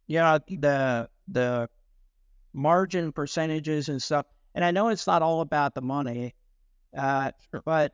yeah, 0.08 0.38
the 0.48 1.10
the 1.28 1.70
margin 2.54 3.12
percentages 3.12 3.90
and 3.90 4.02
stuff. 4.02 4.26
And 4.56 4.64
I 4.66 4.72
know 4.72 4.90
it's 4.90 5.08
not 5.08 5.22
all 5.22 5.42
about 5.42 5.76
the 5.76 5.82
money, 5.82 6.36
uh, 6.96 7.32
but 7.66 7.94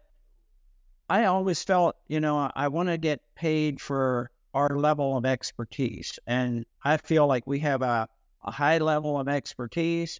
I 1.10 1.26
always 1.26 1.64
felt, 1.64 1.96
you 2.08 2.20
know, 2.20 2.52
I 2.56 2.68
want 2.70 2.90
to 2.90 2.98
get 2.98 3.22
paid 3.36 3.80
for 3.80 4.32
our 4.54 4.70
level 4.78 5.18
of 5.18 5.26
expertise. 5.26 6.18
And 6.26 6.66
I 6.84 6.98
feel 6.98 7.28
like 7.28 7.46
we 7.46 7.60
have 7.60 7.82
a, 7.82 8.08
a 8.44 8.52
high 8.52 8.80
level 8.80 9.20
of 9.20 9.28
expertise 9.28 10.20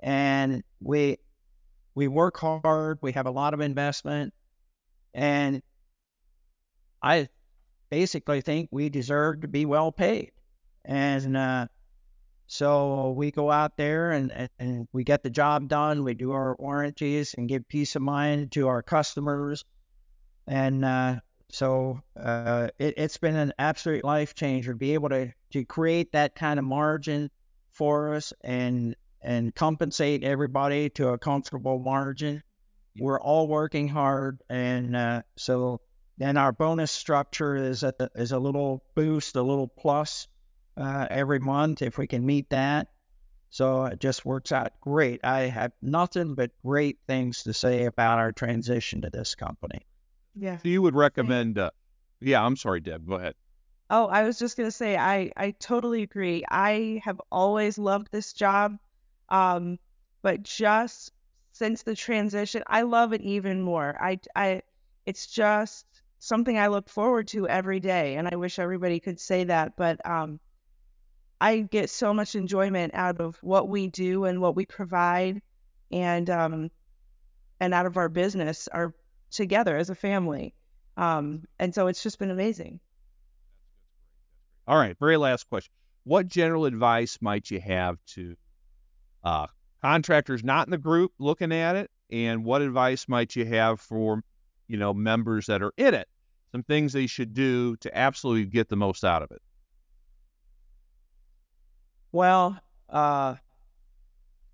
and 0.00 0.62
we 0.80 1.18
we 1.96 2.06
work 2.06 2.36
hard, 2.36 2.98
we 3.00 3.12
have 3.12 3.26
a 3.26 3.30
lot 3.30 3.54
of 3.54 3.60
investment, 3.60 4.32
and 5.14 5.62
I 7.02 7.28
basically 7.90 8.42
think 8.42 8.68
we 8.70 8.90
deserve 8.90 9.40
to 9.40 9.48
be 9.48 9.64
well 9.64 9.90
paid. 9.90 10.32
And 10.84 11.36
uh, 11.36 11.66
so 12.46 13.12
we 13.16 13.30
go 13.30 13.50
out 13.50 13.78
there 13.78 14.12
and, 14.12 14.48
and 14.58 14.86
we 14.92 15.04
get 15.04 15.22
the 15.22 15.30
job 15.30 15.68
done. 15.68 16.04
We 16.04 16.12
do 16.12 16.32
our 16.32 16.54
warranties 16.58 17.34
and 17.36 17.48
give 17.48 17.66
peace 17.66 17.96
of 17.96 18.02
mind 18.02 18.52
to 18.52 18.68
our 18.68 18.82
customers. 18.82 19.64
And 20.46 20.84
uh, 20.84 21.16
so 21.50 22.02
uh, 22.18 22.68
it, 22.78 22.98
has 22.98 23.16
been 23.16 23.36
an 23.36 23.54
absolute 23.58 24.04
life 24.04 24.34
changer 24.34 24.72
to 24.72 24.78
be 24.78 24.92
able 24.94 25.08
to, 25.08 25.32
to 25.52 25.64
create 25.64 26.12
that 26.12 26.34
kind 26.34 26.58
of 26.58 26.64
margin 26.66 27.30
for 27.72 28.14
us 28.14 28.34
and 28.44 28.94
and 29.26 29.52
compensate 29.52 30.22
everybody 30.22 30.88
to 30.90 31.08
a 31.08 31.18
comfortable 31.18 31.80
margin. 31.80 32.42
We're 32.98 33.20
all 33.20 33.48
working 33.48 33.88
hard, 33.88 34.40
and 34.48 34.96
uh, 34.96 35.22
so 35.36 35.80
then 36.16 36.36
our 36.36 36.52
bonus 36.52 36.92
structure 36.92 37.56
is 37.56 37.82
a, 37.82 37.92
is 38.14 38.32
a 38.32 38.38
little 38.38 38.84
boost, 38.94 39.36
a 39.36 39.42
little 39.42 39.66
plus 39.66 40.28
uh, 40.76 41.06
every 41.10 41.40
month 41.40 41.82
if 41.82 41.98
we 41.98 42.06
can 42.06 42.24
meet 42.24 42.48
that. 42.50 42.88
So 43.50 43.84
it 43.84 44.00
just 44.00 44.24
works 44.24 44.52
out 44.52 44.72
great. 44.80 45.20
I 45.24 45.40
have 45.40 45.72
nothing 45.82 46.34
but 46.34 46.52
great 46.64 46.98
things 47.06 47.42
to 47.42 47.52
say 47.52 47.84
about 47.84 48.18
our 48.18 48.32
transition 48.32 49.02
to 49.02 49.10
this 49.10 49.34
company. 49.34 49.86
Yeah. 50.34 50.58
So 50.58 50.68
you 50.68 50.82
would 50.82 50.94
recommend? 50.94 51.58
Uh, 51.58 51.70
yeah, 52.20 52.44
I'm 52.44 52.56
sorry, 52.56 52.80
Deb. 52.80 53.06
Go 53.06 53.14
ahead. 53.14 53.34
Oh, 53.90 54.06
I 54.06 54.24
was 54.24 54.38
just 54.38 54.56
gonna 54.56 54.70
say 54.70 54.96
I 54.96 55.30
I 55.36 55.52
totally 55.52 56.02
agree. 56.02 56.44
I 56.48 57.00
have 57.04 57.20
always 57.30 57.78
loved 57.78 58.08
this 58.10 58.32
job, 58.32 58.78
um, 59.28 59.78
but 60.22 60.42
just 60.42 61.12
since 61.52 61.82
the 61.82 61.94
transition, 61.94 62.62
I 62.66 62.82
love 62.82 63.12
it 63.12 63.22
even 63.22 63.62
more. 63.62 63.96
I 64.00 64.18
I 64.34 64.62
it's 65.06 65.26
just 65.26 65.86
something 66.18 66.58
I 66.58 66.66
look 66.68 66.88
forward 66.88 67.28
to 67.28 67.48
every 67.48 67.80
day, 67.80 68.16
and 68.16 68.28
I 68.28 68.36
wish 68.36 68.58
everybody 68.58 69.00
could 69.00 69.20
say 69.20 69.44
that. 69.44 69.76
But 69.76 70.04
um, 70.04 70.40
I 71.40 71.60
get 71.60 71.90
so 71.90 72.12
much 72.12 72.34
enjoyment 72.34 72.94
out 72.94 73.20
of 73.20 73.36
what 73.42 73.68
we 73.68 73.86
do 73.88 74.24
and 74.24 74.40
what 74.40 74.56
we 74.56 74.66
provide, 74.66 75.42
and 75.90 76.28
um, 76.28 76.70
and 77.60 77.72
out 77.72 77.86
of 77.86 77.96
our 77.96 78.08
business, 78.08 78.68
our 78.68 78.94
together 79.30 79.76
as 79.76 79.90
a 79.90 79.94
family. 79.94 80.54
Um, 80.96 81.44
and 81.58 81.74
so 81.74 81.88
it's 81.88 82.02
just 82.02 82.18
been 82.18 82.30
amazing. 82.30 82.80
All 84.66 84.78
right, 84.78 84.96
very 84.98 85.16
last 85.16 85.48
question. 85.48 85.72
What 86.04 86.26
general 86.28 86.64
advice 86.64 87.18
might 87.20 87.50
you 87.50 87.60
have 87.60 87.98
to 88.14 88.36
uh, 89.26 89.46
contractors 89.82 90.44
not 90.44 90.68
in 90.68 90.70
the 90.70 90.78
group 90.78 91.12
looking 91.18 91.52
at 91.52 91.74
it, 91.74 91.90
and 92.12 92.44
what 92.44 92.62
advice 92.62 93.08
might 93.08 93.34
you 93.34 93.44
have 93.44 93.80
for 93.80 94.22
you 94.68 94.76
know 94.76 94.94
members 94.94 95.46
that 95.46 95.62
are 95.62 95.72
in 95.76 95.94
it? 95.94 96.08
Some 96.52 96.62
things 96.62 96.92
they 96.92 97.08
should 97.08 97.34
do 97.34 97.76
to 97.78 97.98
absolutely 97.98 98.46
get 98.46 98.68
the 98.68 98.76
most 98.76 99.04
out 99.04 99.22
of 99.22 99.32
it. 99.32 99.42
Well, 102.12 102.56
uh, 102.88 103.34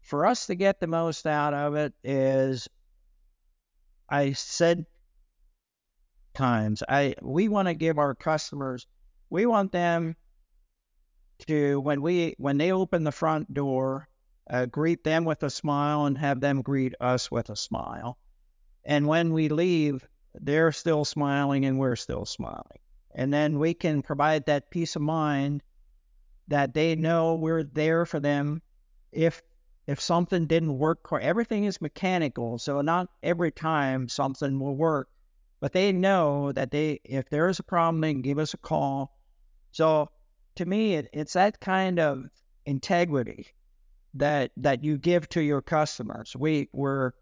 for 0.01 0.25
us 0.25 0.47
to 0.47 0.55
get 0.55 0.81
the 0.81 0.87
most 0.87 1.27
out 1.27 1.53
of 1.53 1.75
it 1.75 1.93
is, 2.03 2.67
I 4.09 4.33
said 4.33 4.87
times, 6.33 6.83
I 6.89 7.15
we 7.21 7.49
want 7.49 7.69
to 7.69 7.75
give 7.75 7.99
our 7.99 8.15
customers, 8.15 8.87
we 9.29 9.45
want 9.45 9.71
them 9.71 10.17
to 11.47 11.79
when 11.79 12.01
we 12.01 12.35
when 12.39 12.57
they 12.57 12.73
open 12.73 13.05
the 13.05 13.13
front 13.13 13.53
door, 13.53 14.09
uh, 14.53 14.67
greet 14.67 15.03
them 15.03 15.25
with 15.25 15.43
a 15.43 15.51
smile 15.51 16.07
and 16.07 16.17
have 16.17 16.41
them 16.41 16.63
greet 16.63 16.95
us 17.01 17.31
with 17.31 17.51
a 17.51 17.57
smile, 17.57 18.17
and 18.85 19.09
when 19.09 19.33
we 19.33 19.49
leave, 19.49 20.07
they're 20.35 20.71
still 20.71 21.05
smiling 21.05 21.65
and 21.65 21.79
we're 21.79 21.97
still 21.97 22.25
smiling, 22.25 22.79
and 23.15 23.33
then 23.33 23.59
we 23.59 23.75
can 23.75 24.03
provide 24.03 24.47
that 24.47 24.71
peace 24.71 24.95
of 24.95 25.03
mind 25.03 25.63
that 26.49 26.75
they 26.75 26.95
know 26.95 27.35
we're 27.35 27.65
there 27.65 28.07
for 28.07 28.21
them 28.21 28.63
if 29.11 29.43
if 29.89 30.01
something 30.01 30.47
didn't 30.47 30.79
work 30.79 31.01
everything 31.21 31.65
is 31.65 31.81
mechanical 31.81 32.59
so 32.59 32.81
not 32.83 33.09
every 33.23 33.51
time 33.51 34.09
something 34.09 34.61
will 34.61 34.77
work 34.77 35.09
but 35.63 35.73
they 35.73 35.93
know 35.93 36.51
that 36.51 36.73
they 36.73 37.01
if 37.05 37.31
there 37.31 37.49
is 37.49 37.61
a 37.61 37.63
problem 37.63 38.01
they 38.01 38.13
can 38.13 38.21
give 38.21 38.41
us 38.41 38.53
a 38.53 38.59
call. 38.59 39.17
So 39.71 40.11
to 40.57 40.67
me 40.67 40.95
it, 40.95 41.09
it's 41.13 41.35
that 41.35 41.61
kind 41.61 42.01
of 42.01 42.25
integrity 42.67 43.47
that 44.15 44.51
that 44.59 44.85
you 44.85 44.99
give 44.99 45.29
to 45.29 45.41
your 45.41 45.63
customers 45.63 46.35
we 46.39 46.69
we're 46.73 47.13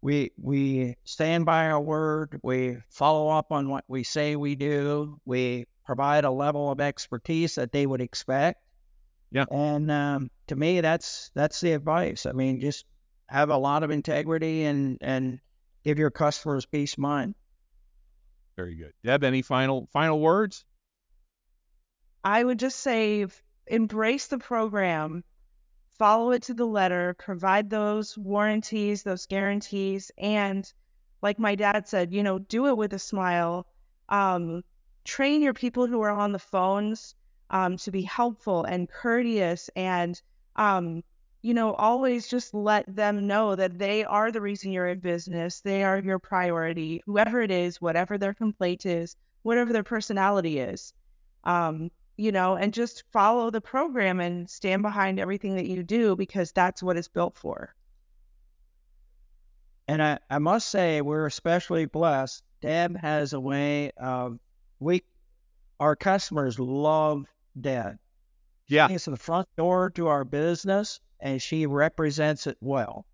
we 0.00 0.32
we 0.36 0.96
stand 1.04 1.46
by 1.46 1.68
our 1.68 1.80
word 1.80 2.40
we 2.42 2.76
follow 2.88 3.28
up 3.28 3.52
on 3.52 3.68
what 3.68 3.84
we 3.86 4.02
say 4.02 4.34
we 4.34 4.54
do 4.56 5.20
we 5.24 5.66
provide 5.84 6.24
a 6.24 6.30
level 6.30 6.70
of 6.70 6.80
expertise 6.80 7.56
that 7.56 7.72
they 7.72 7.86
would 7.86 8.00
expect. 8.00 8.60
Yeah. 9.30 9.46
And 9.50 9.90
um, 9.90 10.30
to 10.48 10.56
me, 10.56 10.80
that's 10.80 11.30
that's 11.34 11.60
the 11.60 11.72
advice. 11.72 12.26
I 12.26 12.32
mean, 12.32 12.60
just 12.60 12.84
have 13.28 13.50
a 13.50 13.56
lot 13.56 13.82
of 13.82 13.90
integrity 13.90 14.64
and 14.64 14.98
and 15.00 15.40
give 15.84 15.98
your 15.98 16.10
customers 16.10 16.66
peace 16.66 16.94
of 16.94 16.98
mind. 16.98 17.34
Very 18.56 18.74
good. 18.74 18.92
Deb, 19.04 19.24
any 19.24 19.42
final 19.42 19.88
final 19.92 20.20
words? 20.20 20.64
I 22.22 22.42
would 22.42 22.58
just 22.58 22.78
say 22.78 23.26
embrace 23.66 24.26
the 24.28 24.38
program, 24.38 25.24
follow 26.02 26.32
it 26.32 26.42
to 26.42 26.52
the 26.52 26.66
letter, 26.66 27.14
provide 27.16 27.70
those 27.70 28.18
warranties, 28.18 29.04
those 29.04 29.26
guarantees, 29.26 30.10
and 30.18 30.72
like 31.22 31.38
my 31.38 31.54
dad 31.54 31.86
said, 31.86 32.12
you 32.12 32.24
know, 32.24 32.40
do 32.40 32.66
it 32.66 32.76
with 32.76 32.92
a 32.92 32.98
smile. 32.98 33.68
Um, 34.08 34.64
train 35.04 35.42
your 35.42 35.54
people 35.54 35.86
who 35.86 36.00
are 36.00 36.10
on 36.10 36.32
the 36.32 36.40
phones 36.40 37.14
um, 37.50 37.76
to 37.76 37.92
be 37.92 38.02
helpful 38.02 38.64
and 38.64 38.88
courteous 38.88 39.70
and 39.76 40.20
um, 40.56 41.04
you 41.40 41.54
know 41.54 41.72
always 41.74 42.26
just 42.26 42.52
let 42.52 42.84
them 42.92 43.28
know 43.28 43.54
that 43.54 43.78
they 43.78 44.02
are 44.04 44.32
the 44.32 44.40
reason 44.40 44.72
you're 44.72 44.88
in 44.88 44.98
business 44.98 45.60
they 45.60 45.84
are 45.84 46.00
your 46.00 46.18
priority 46.18 47.00
whoever 47.06 47.40
it 47.40 47.50
is 47.52 47.80
whatever 47.80 48.18
their 48.18 48.34
complaint 48.34 48.86
is 48.86 49.16
whatever 49.42 49.72
their 49.72 49.84
personality 49.84 50.58
is 50.58 50.92
um, 51.44 51.90
you 52.16 52.32
know 52.32 52.56
and 52.56 52.74
just 52.74 53.04
follow 53.12 53.50
the 53.50 53.60
program 53.60 54.20
and 54.20 54.48
stand 54.48 54.82
behind 54.82 55.18
everything 55.18 55.56
that 55.56 55.66
you 55.66 55.82
do 55.82 56.14
because 56.16 56.52
that's 56.52 56.82
what 56.82 56.96
it's 56.96 57.08
built 57.08 57.36
for 57.36 57.74
and 59.88 60.02
I, 60.02 60.18
I 60.30 60.38
must 60.38 60.68
say 60.68 61.00
we're 61.00 61.26
especially 61.26 61.86
blessed 61.86 62.42
deb 62.60 62.96
has 62.96 63.32
a 63.32 63.40
way 63.40 63.92
of 63.96 64.38
we 64.78 65.02
our 65.82 65.96
customers 65.96 66.60
love 66.60 67.26
Deb. 67.60 67.98
Yeah. 68.68 68.88
It's 68.88 69.06
the 69.06 69.16
front 69.16 69.48
door 69.56 69.90
to 69.90 70.06
our 70.06 70.24
business 70.24 71.00
and 71.20 71.42
she 71.42 71.66
represents 71.66 72.46
it 72.46 72.56
well. 72.60 73.04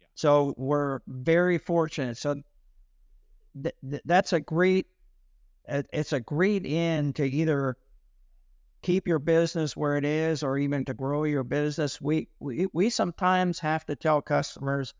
Yeah. 0.00 0.06
So 0.14 0.54
we're 0.56 1.00
very 1.06 1.58
fortunate. 1.58 2.16
So 2.16 2.42
th- 3.62 3.74
th- 3.88 4.02
that's 4.04 4.32
a 4.32 4.40
great 4.40 4.86
it's 5.70 6.14
a 6.14 6.20
great 6.20 6.64
end 6.64 7.16
to 7.16 7.26
either 7.26 7.76
keep 8.82 9.08
your 9.08 9.18
business 9.18 9.76
where 9.76 9.96
it 9.96 10.04
is 10.04 10.42
or 10.42 10.58
even 10.58 10.84
to 10.86 10.94
grow 10.94 11.24
your 11.24 11.44
business. 11.44 12.00
We 12.00 12.28
we, 12.40 12.66
we 12.72 12.90
sometimes 12.90 13.58
have 13.60 13.84
to 13.86 13.96
tell 13.96 14.22
customers 14.22 14.94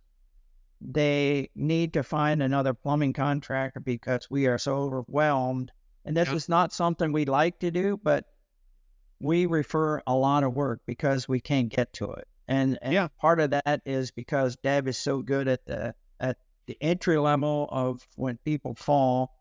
they 0.81 1.51
need 1.55 1.95
to 1.95 2.03
find 2.03 2.43
another 2.43 2.75
plumbing 2.75 3.13
contractor 3.13 3.81
because 3.81 4.29
we 4.31 4.47
are 4.47 4.59
so 4.59 4.77
overwhelmed 4.77 5.73
and 6.05 6.17
this 6.17 6.29
yep. 6.29 6.37
is 6.37 6.49
not 6.49 6.73
something 6.73 7.13
we 7.13 7.27
like 7.27 7.59
to 7.61 7.71
do, 7.71 8.01
but 8.03 8.25
we 9.21 9.45
refer 9.47 10.01
a 10.07 10.15
lot 10.15 10.43
of 10.43 10.55
work 10.55 10.81
because 10.87 11.29
we 11.29 11.41
can't 11.41 11.69
get 11.69 11.93
to 11.95 12.13
it. 12.13 12.27
And, 12.47 12.79
and 12.81 12.95
Yeah. 12.95 13.09
part 13.21 13.41
of 13.41 13.51
that 13.51 13.83
is 13.85 14.11
because 14.11 14.57
Deb 14.57 14.89
is 14.89 14.97
so 14.97 15.21
good 15.21 15.49
at 15.49 15.67
the 15.67 15.95
at 16.19 16.39
the 16.67 16.79
entry 16.81 17.19
level 17.19 17.69
of 17.71 18.07
when 18.17 18.39
people 18.39 18.75
fall, 18.75 19.35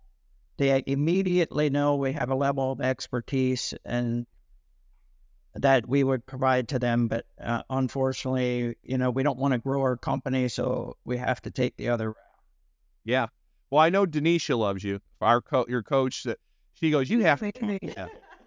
they 0.58 0.84
immediately 0.86 1.70
know 1.70 1.96
we 1.96 2.14
have 2.14 2.30
a 2.30 2.36
level 2.36 2.72
of 2.72 2.82
expertise 2.82 3.74
and 3.86 4.26
that 5.56 5.88
we 5.88 6.04
would 6.04 6.26
provide 6.26 6.70
to 6.70 6.80
them. 6.80 7.08
But 7.08 7.26
uh, 7.42 7.64
unfortunately, 7.70 8.76
you 8.84 8.98
know, 8.98 9.10
we 9.12 9.24
don't 9.24 9.40
want 9.40 9.54
to 9.54 9.60
grow 9.60 9.82
our 9.82 9.98
company, 9.98 10.48
so 10.48 10.98
we 11.06 11.18
have 11.18 11.42
to 11.42 11.52
take 11.52 11.78
the 11.78 11.90
other 11.90 12.10
route. 12.10 12.16
Yeah. 13.06 13.28
Well, 13.70 13.82
I 13.82 13.90
know 13.90 14.06
Denisha 14.06 14.58
loves 14.58 14.84
you. 14.84 15.00
Our 15.22 15.42
co- 15.42 15.66
your 15.68 15.84
coach 15.84 16.24
that 16.24 16.38
she 16.74 16.92
goes, 16.92 17.10
you 17.10 17.24
have 17.24 17.40
to 17.40 17.52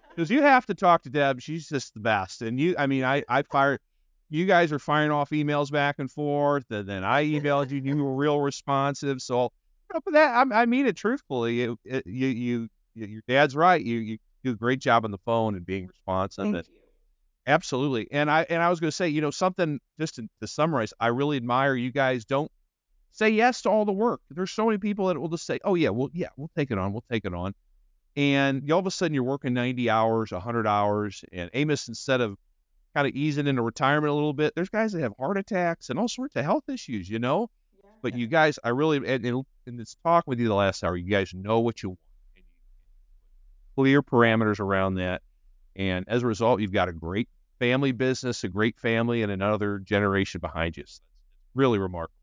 because 0.09 0.29
you 0.29 0.41
have 0.41 0.65
to 0.67 0.73
talk 0.73 1.03
to 1.03 1.09
Deb. 1.09 1.41
She's 1.41 1.67
just 1.67 1.93
the 1.93 1.99
best. 1.99 2.41
And 2.41 2.59
you, 2.59 2.75
I 2.77 2.87
mean, 2.87 3.03
I 3.03 3.23
I 3.27 3.43
fire. 3.43 3.79
You 4.29 4.45
guys 4.45 4.71
are 4.71 4.79
firing 4.79 5.11
off 5.11 5.31
emails 5.31 5.71
back 5.71 5.95
and 5.99 6.09
forth, 6.09 6.63
and 6.71 6.87
then 6.87 7.03
I 7.03 7.25
emailed 7.25 7.69
you. 7.69 7.81
You 7.83 8.01
were 8.01 8.15
real 8.15 8.39
responsive. 8.39 9.21
So, 9.21 9.51
know, 9.93 9.99
but 10.03 10.13
that 10.13 10.47
I, 10.51 10.61
I 10.61 10.65
mean 10.65 10.85
it 10.85 10.95
truthfully. 10.95 11.63
It, 11.63 11.77
it, 11.85 12.07
you, 12.07 12.27
you, 12.27 12.69
you, 12.95 13.07
your 13.07 13.21
dad's 13.27 13.55
right. 13.55 13.83
You, 13.83 13.97
you 13.97 14.17
do 14.43 14.51
a 14.51 14.55
great 14.55 14.79
job 14.79 15.05
on 15.05 15.11
the 15.11 15.17
phone 15.19 15.55
and 15.55 15.65
being 15.65 15.87
responsive. 15.87 16.43
Thank 16.45 16.55
and, 16.57 16.67
you. 16.67 16.73
Absolutely. 17.47 18.07
And 18.11 18.29
I 18.29 18.45
and 18.49 18.61
I 18.61 18.69
was 18.69 18.79
going 18.79 18.89
to 18.89 18.95
say, 18.95 19.09
you 19.09 19.21
know, 19.21 19.31
something 19.31 19.79
just 19.99 20.15
to, 20.15 20.27
to 20.41 20.47
summarize, 20.47 20.93
I 20.99 21.07
really 21.07 21.37
admire 21.37 21.75
you 21.75 21.91
guys 21.91 22.25
don't 22.25 22.51
say 23.11 23.29
yes 23.29 23.63
to 23.63 23.69
all 23.69 23.85
the 23.85 23.91
work. 23.91 24.21
There's 24.29 24.51
so 24.51 24.65
many 24.65 24.77
people 24.77 25.07
that 25.07 25.19
will 25.19 25.29
just 25.29 25.45
say, 25.45 25.59
"Oh 25.63 25.75
yeah, 25.75 25.89
well 25.89 26.09
yeah, 26.13 26.29
we'll 26.37 26.51
take 26.55 26.71
it 26.71 26.77
on. 26.77 26.93
We'll 26.93 27.03
take 27.11 27.25
it 27.25 27.33
on." 27.33 27.53
And 28.15 28.69
all 28.71 28.79
of 28.79 28.85
a 28.87 28.91
sudden 28.91 29.13
you're 29.13 29.23
working 29.23 29.53
90 29.53 29.89
hours, 29.89 30.31
100 30.31 30.67
hours, 30.67 31.23
and 31.31 31.49
Amos 31.53 31.87
instead 31.87 32.21
of 32.21 32.37
kind 32.93 33.07
of 33.07 33.15
easing 33.15 33.47
into 33.47 33.61
retirement 33.61 34.11
a 34.11 34.13
little 34.13 34.33
bit, 34.33 34.53
there's 34.55 34.69
guys 34.69 34.91
that 34.91 35.01
have 35.01 35.13
heart 35.17 35.37
attacks 35.37 35.89
and 35.89 35.97
all 35.97 36.09
sorts 36.09 36.35
of 36.35 36.43
health 36.43 36.67
issues, 36.69 37.09
you 37.09 37.19
know. 37.19 37.49
But 38.01 38.17
you 38.17 38.27
guys, 38.27 38.57
I 38.63 38.69
really, 38.69 38.97
and 38.97 39.25
in, 39.25 39.43
in 39.67 39.77
this 39.77 39.95
talk 40.03 40.23
with 40.27 40.39
you 40.39 40.47
the 40.47 40.55
last 40.55 40.83
hour, 40.83 40.95
you 40.97 41.09
guys 41.09 41.33
know 41.33 41.59
what 41.59 41.83
you 41.83 41.89
want. 41.89 41.99
Clear 43.75 44.01
parameters 44.01 44.59
around 44.59 44.95
that. 44.95 45.21
And 45.75 46.05
as 46.07 46.23
a 46.23 46.27
result, 46.27 46.61
you've 46.61 46.73
got 46.73 46.89
a 46.89 46.93
great 46.93 47.29
family 47.59 47.91
business, 47.91 48.43
a 48.43 48.49
great 48.49 48.77
family, 48.79 49.21
and 49.23 49.31
another 49.31 49.79
generation 49.79 50.41
behind 50.41 50.77
you. 50.77 50.83
So 50.85 50.99
that's 51.03 51.55
really 51.55 51.79
remarkable. 51.79 52.15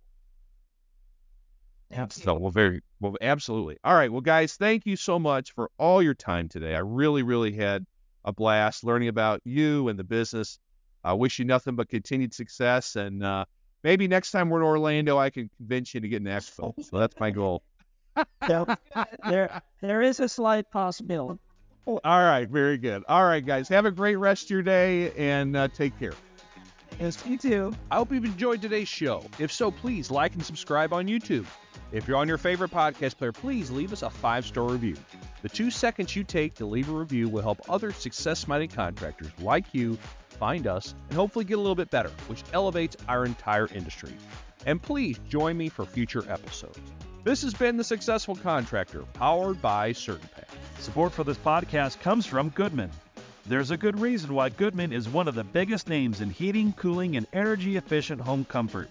So, 2.25 2.35
well, 2.35 2.51
very, 2.51 2.83
well, 3.01 3.17
absolutely. 3.21 3.79
All 3.83 3.95
right. 3.95 4.13
Well, 4.13 4.21
guys, 4.21 4.57
thank 4.57 4.85
you 4.85 4.97
so 4.97 5.19
much 5.19 5.53
for 5.53 5.71
all 5.79 6.03
your 6.03 6.15
time 6.15 6.49
today. 6.49 6.75
I 6.75 6.81
really, 6.81 7.23
really 7.23 7.53
had 7.53 7.87
a 8.25 8.33
blast 8.33 8.85
learning 8.85 9.09
about 9.09 9.41
you 9.45 9.89
and 9.89 9.99
the 9.99 10.05
business. 10.05 10.59
I 11.03 11.15
wish 11.15 11.39
you 11.39 11.47
nothing 11.47 11.77
but 11.77 11.89
continued 11.89 12.35
success. 12.35 12.97
And 12.97 13.25
uh, 13.25 13.47
maybe 13.83 14.09
next 14.09 14.31
time 14.31 14.51
we're 14.51 14.59
in 14.59 14.67
Orlando, 14.67 15.19
I 15.19 15.31
can 15.31 15.51
convince 15.57 15.95
you 15.95 16.01
to 16.01 16.09
get 16.09 16.23
an 16.23 16.29
expo. 16.29 16.75
So 16.85 16.99
that's 16.99 17.19
my 17.19 17.31
goal. 17.31 17.63
So 18.49 18.67
there, 19.29 19.63
there 19.81 20.03
is 20.03 20.19
a 20.19 20.29
slight 20.29 20.73
possibility. 20.73 21.39
All 21.87 22.01
right. 22.03 22.49
Very 22.49 22.77
good. 22.77 23.05
All 23.09 23.25
right, 23.25 23.45
guys. 23.45 23.69
Have 23.69 23.87
a 23.87 23.93
great 23.93 24.17
rest 24.17 24.45
of 24.45 24.51
your 24.51 24.63
day 24.63 25.13
and 25.13 25.57
uh, 25.57 25.69
take 25.69 25.97
care. 26.01 26.15
Yes, 26.99 27.23
you 27.27 27.39
too. 27.39 27.73
I 27.93 27.97
hope 27.97 28.13
you've 28.13 28.25
enjoyed 28.25 28.61
today's 28.61 28.89
show. 28.89 29.25
If 29.39 29.53
so, 29.53 29.71
please 29.71 30.11
like 30.11 30.35
and 30.35 30.45
subscribe 30.45 30.93
on 30.93 31.07
YouTube. 31.07 31.47
If 31.93 32.07
you're 32.07 32.17
on 32.17 32.29
your 32.29 32.39
favorite 32.39 32.71
podcast 32.71 33.17
player, 33.17 33.33
please 33.33 33.71
leave 33.71 33.93
us 33.93 34.03
a 34.03 34.11
five 34.11 34.45
star 34.45 34.69
review. 34.69 34.97
The 35.43 35.49
two 35.49 35.71
seconds 35.71 36.15
you 36.17 36.25
take 36.25 36.55
to 36.55 36.67
leave 36.67 36.89
a 36.89 36.93
review 36.93 37.29
will 37.29 37.43
help 37.43 37.61
other 37.71 37.93
success 37.93 38.49
minded 38.49 38.75
contractors 38.75 39.31
like 39.39 39.73
you 39.73 39.97
find 40.39 40.67
us 40.67 40.95
and 41.09 41.17
hopefully 41.19 41.45
get 41.45 41.55
a 41.55 41.61
little 41.61 41.75
bit 41.75 41.91
better, 41.91 42.11
which 42.29 42.43
elevates 42.53 42.97
our 43.09 43.25
entire 43.25 43.69
industry. 43.75 44.13
And 44.67 44.81
please 44.81 45.19
join 45.29 45.57
me 45.57 45.69
for 45.69 45.85
future 45.85 46.25
episodes. 46.31 46.79
This 47.25 47.43
has 47.43 47.53
been 47.53 47.77
The 47.77 47.85
Successful 47.85 48.37
Contractor, 48.37 49.03
powered 49.15 49.61
by 49.61 49.93
CertainPath. 49.93 50.49
Support 50.79 51.13
for 51.13 51.25
this 51.25 51.37
podcast 51.37 52.01
comes 52.01 52.25
from 52.25 52.51
Goodman. 52.51 52.91
There's 53.47 53.71
a 53.71 53.77
good 53.77 53.99
reason 53.99 54.35
why 54.35 54.51
Goodman 54.51 54.93
is 54.93 55.09
one 55.09 55.27
of 55.27 55.35
the 55.35 55.45
biggest 55.45 55.89
names 55.89 56.21
in 56.21 56.31
heating, 56.31 56.73
cooling, 56.75 57.17
and 57.17 57.27
energy 57.33 57.77
efficient 57.77 58.21
home 58.21 58.45
comfort. 58.45 58.89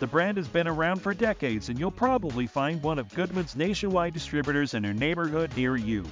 The 0.00 0.06
brand 0.06 0.36
has 0.36 0.48
been 0.48 0.68
around 0.68 1.00
for 1.00 1.14
decades, 1.14 1.68
and 1.68 1.78
you'll 1.78 1.90
probably 1.90 2.46
find 2.46 2.82
one 2.82 2.98
of 2.98 3.14
Goodman's 3.14 3.56
nationwide 3.56 4.12
distributors 4.12 4.74
in 4.74 4.84
your 4.84 4.92
neighborhood 4.92 5.56
near 5.56 5.76
you. 5.76 6.04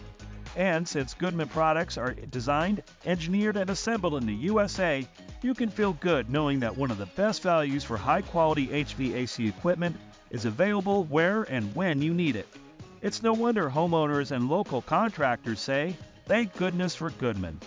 And 0.56 0.86
since 0.86 1.14
Goodman 1.14 1.48
products 1.48 1.96
are 1.96 2.12
designed, 2.12 2.82
engineered, 3.06 3.56
and 3.56 3.70
assembled 3.70 4.16
in 4.16 4.26
the 4.26 4.34
USA, 4.34 5.06
you 5.40 5.54
can 5.54 5.70
feel 5.70 5.94
good 5.94 6.28
knowing 6.28 6.60
that 6.60 6.76
one 6.76 6.90
of 6.90 6.98
the 6.98 7.06
best 7.06 7.42
values 7.42 7.84
for 7.84 7.96
high 7.96 8.20
quality 8.20 8.68
HVAC 8.68 9.48
equipment 9.48 9.96
is 10.30 10.44
available 10.44 11.04
where 11.04 11.44
and 11.44 11.74
when 11.74 12.02
you 12.02 12.12
need 12.12 12.36
it. 12.36 12.48
It's 13.00 13.22
no 13.22 13.32
wonder 13.32 13.70
homeowners 13.70 14.30
and 14.30 14.48
local 14.48 14.82
contractors 14.82 15.60
say, 15.60 15.96
Thank 16.26 16.56
goodness 16.56 16.94
for 16.94 17.10
Goodman. 17.10 17.58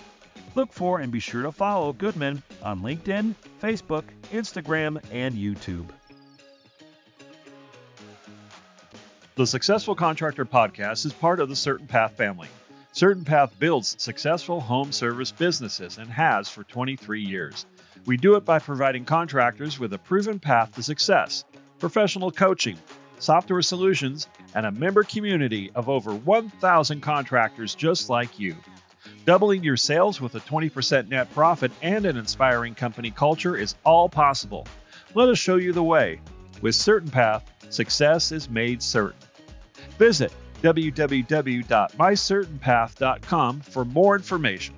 Look 0.54 0.72
for 0.72 1.00
and 1.00 1.12
be 1.12 1.20
sure 1.20 1.44
to 1.44 1.52
follow 1.52 1.92
Goodman 1.92 2.42
on 2.64 2.82
LinkedIn, 2.82 3.36
Facebook, 3.62 4.04
Instagram, 4.32 5.04
and 5.12 5.36
YouTube. 5.36 5.88
The 9.36 9.46
Successful 9.46 9.96
Contractor 9.96 10.46
Podcast 10.46 11.06
is 11.06 11.12
part 11.12 11.42
of 11.42 11.50
the 11.50 11.56
CertainPath 11.56 12.12
family. 12.12 12.48
CertainPath 12.96 13.60
builds 13.60 14.02
successful 14.02 14.62
home 14.62 14.94
service 14.94 15.30
businesses 15.30 15.98
and 15.98 16.10
has 16.10 16.48
for 16.48 16.64
23 16.64 17.22
years. 17.22 17.66
We 18.06 18.16
do 18.16 18.36
it 18.36 18.46
by 18.46 18.60
providing 18.60 19.04
contractors 19.04 19.78
with 19.78 19.92
a 19.92 19.98
proven 19.98 20.40
path 20.40 20.74
to 20.76 20.82
success, 20.82 21.44
professional 21.78 22.32
coaching, 22.32 22.78
software 23.20 23.62
solutions, 23.62 24.30
and 24.54 24.66
a 24.66 24.72
member 24.72 25.04
community 25.04 25.72
of 25.76 25.90
over 25.90 26.16
1,000 26.16 27.02
contractors 27.02 27.76
just 27.76 28.10
like 28.10 28.40
you. 28.40 28.56
Doubling 29.26 29.62
your 29.62 29.76
sales 29.76 30.22
with 30.22 30.36
a 30.36 30.40
20% 30.40 31.10
net 31.10 31.30
profit 31.34 31.74
and 31.82 32.06
an 32.06 32.16
inspiring 32.16 32.76
company 32.76 33.12
culture 33.12 33.58
is 33.58 33.76
all 33.84 34.08
possible. 34.08 34.66
Let 35.14 35.28
us 35.28 35.38
show 35.38 35.58
you 35.58 35.74
the 35.74 35.84
way. 35.84 36.22
With 36.62 36.76
CertainPath, 36.76 37.42
success 37.68 38.32
is 38.32 38.50
made 38.50 38.82
certain. 38.82 39.20
Visit 39.98 40.32
www.mycertainpath.com 40.66 43.62
for 43.62 43.86
more 43.86 44.16
information. 44.16 44.76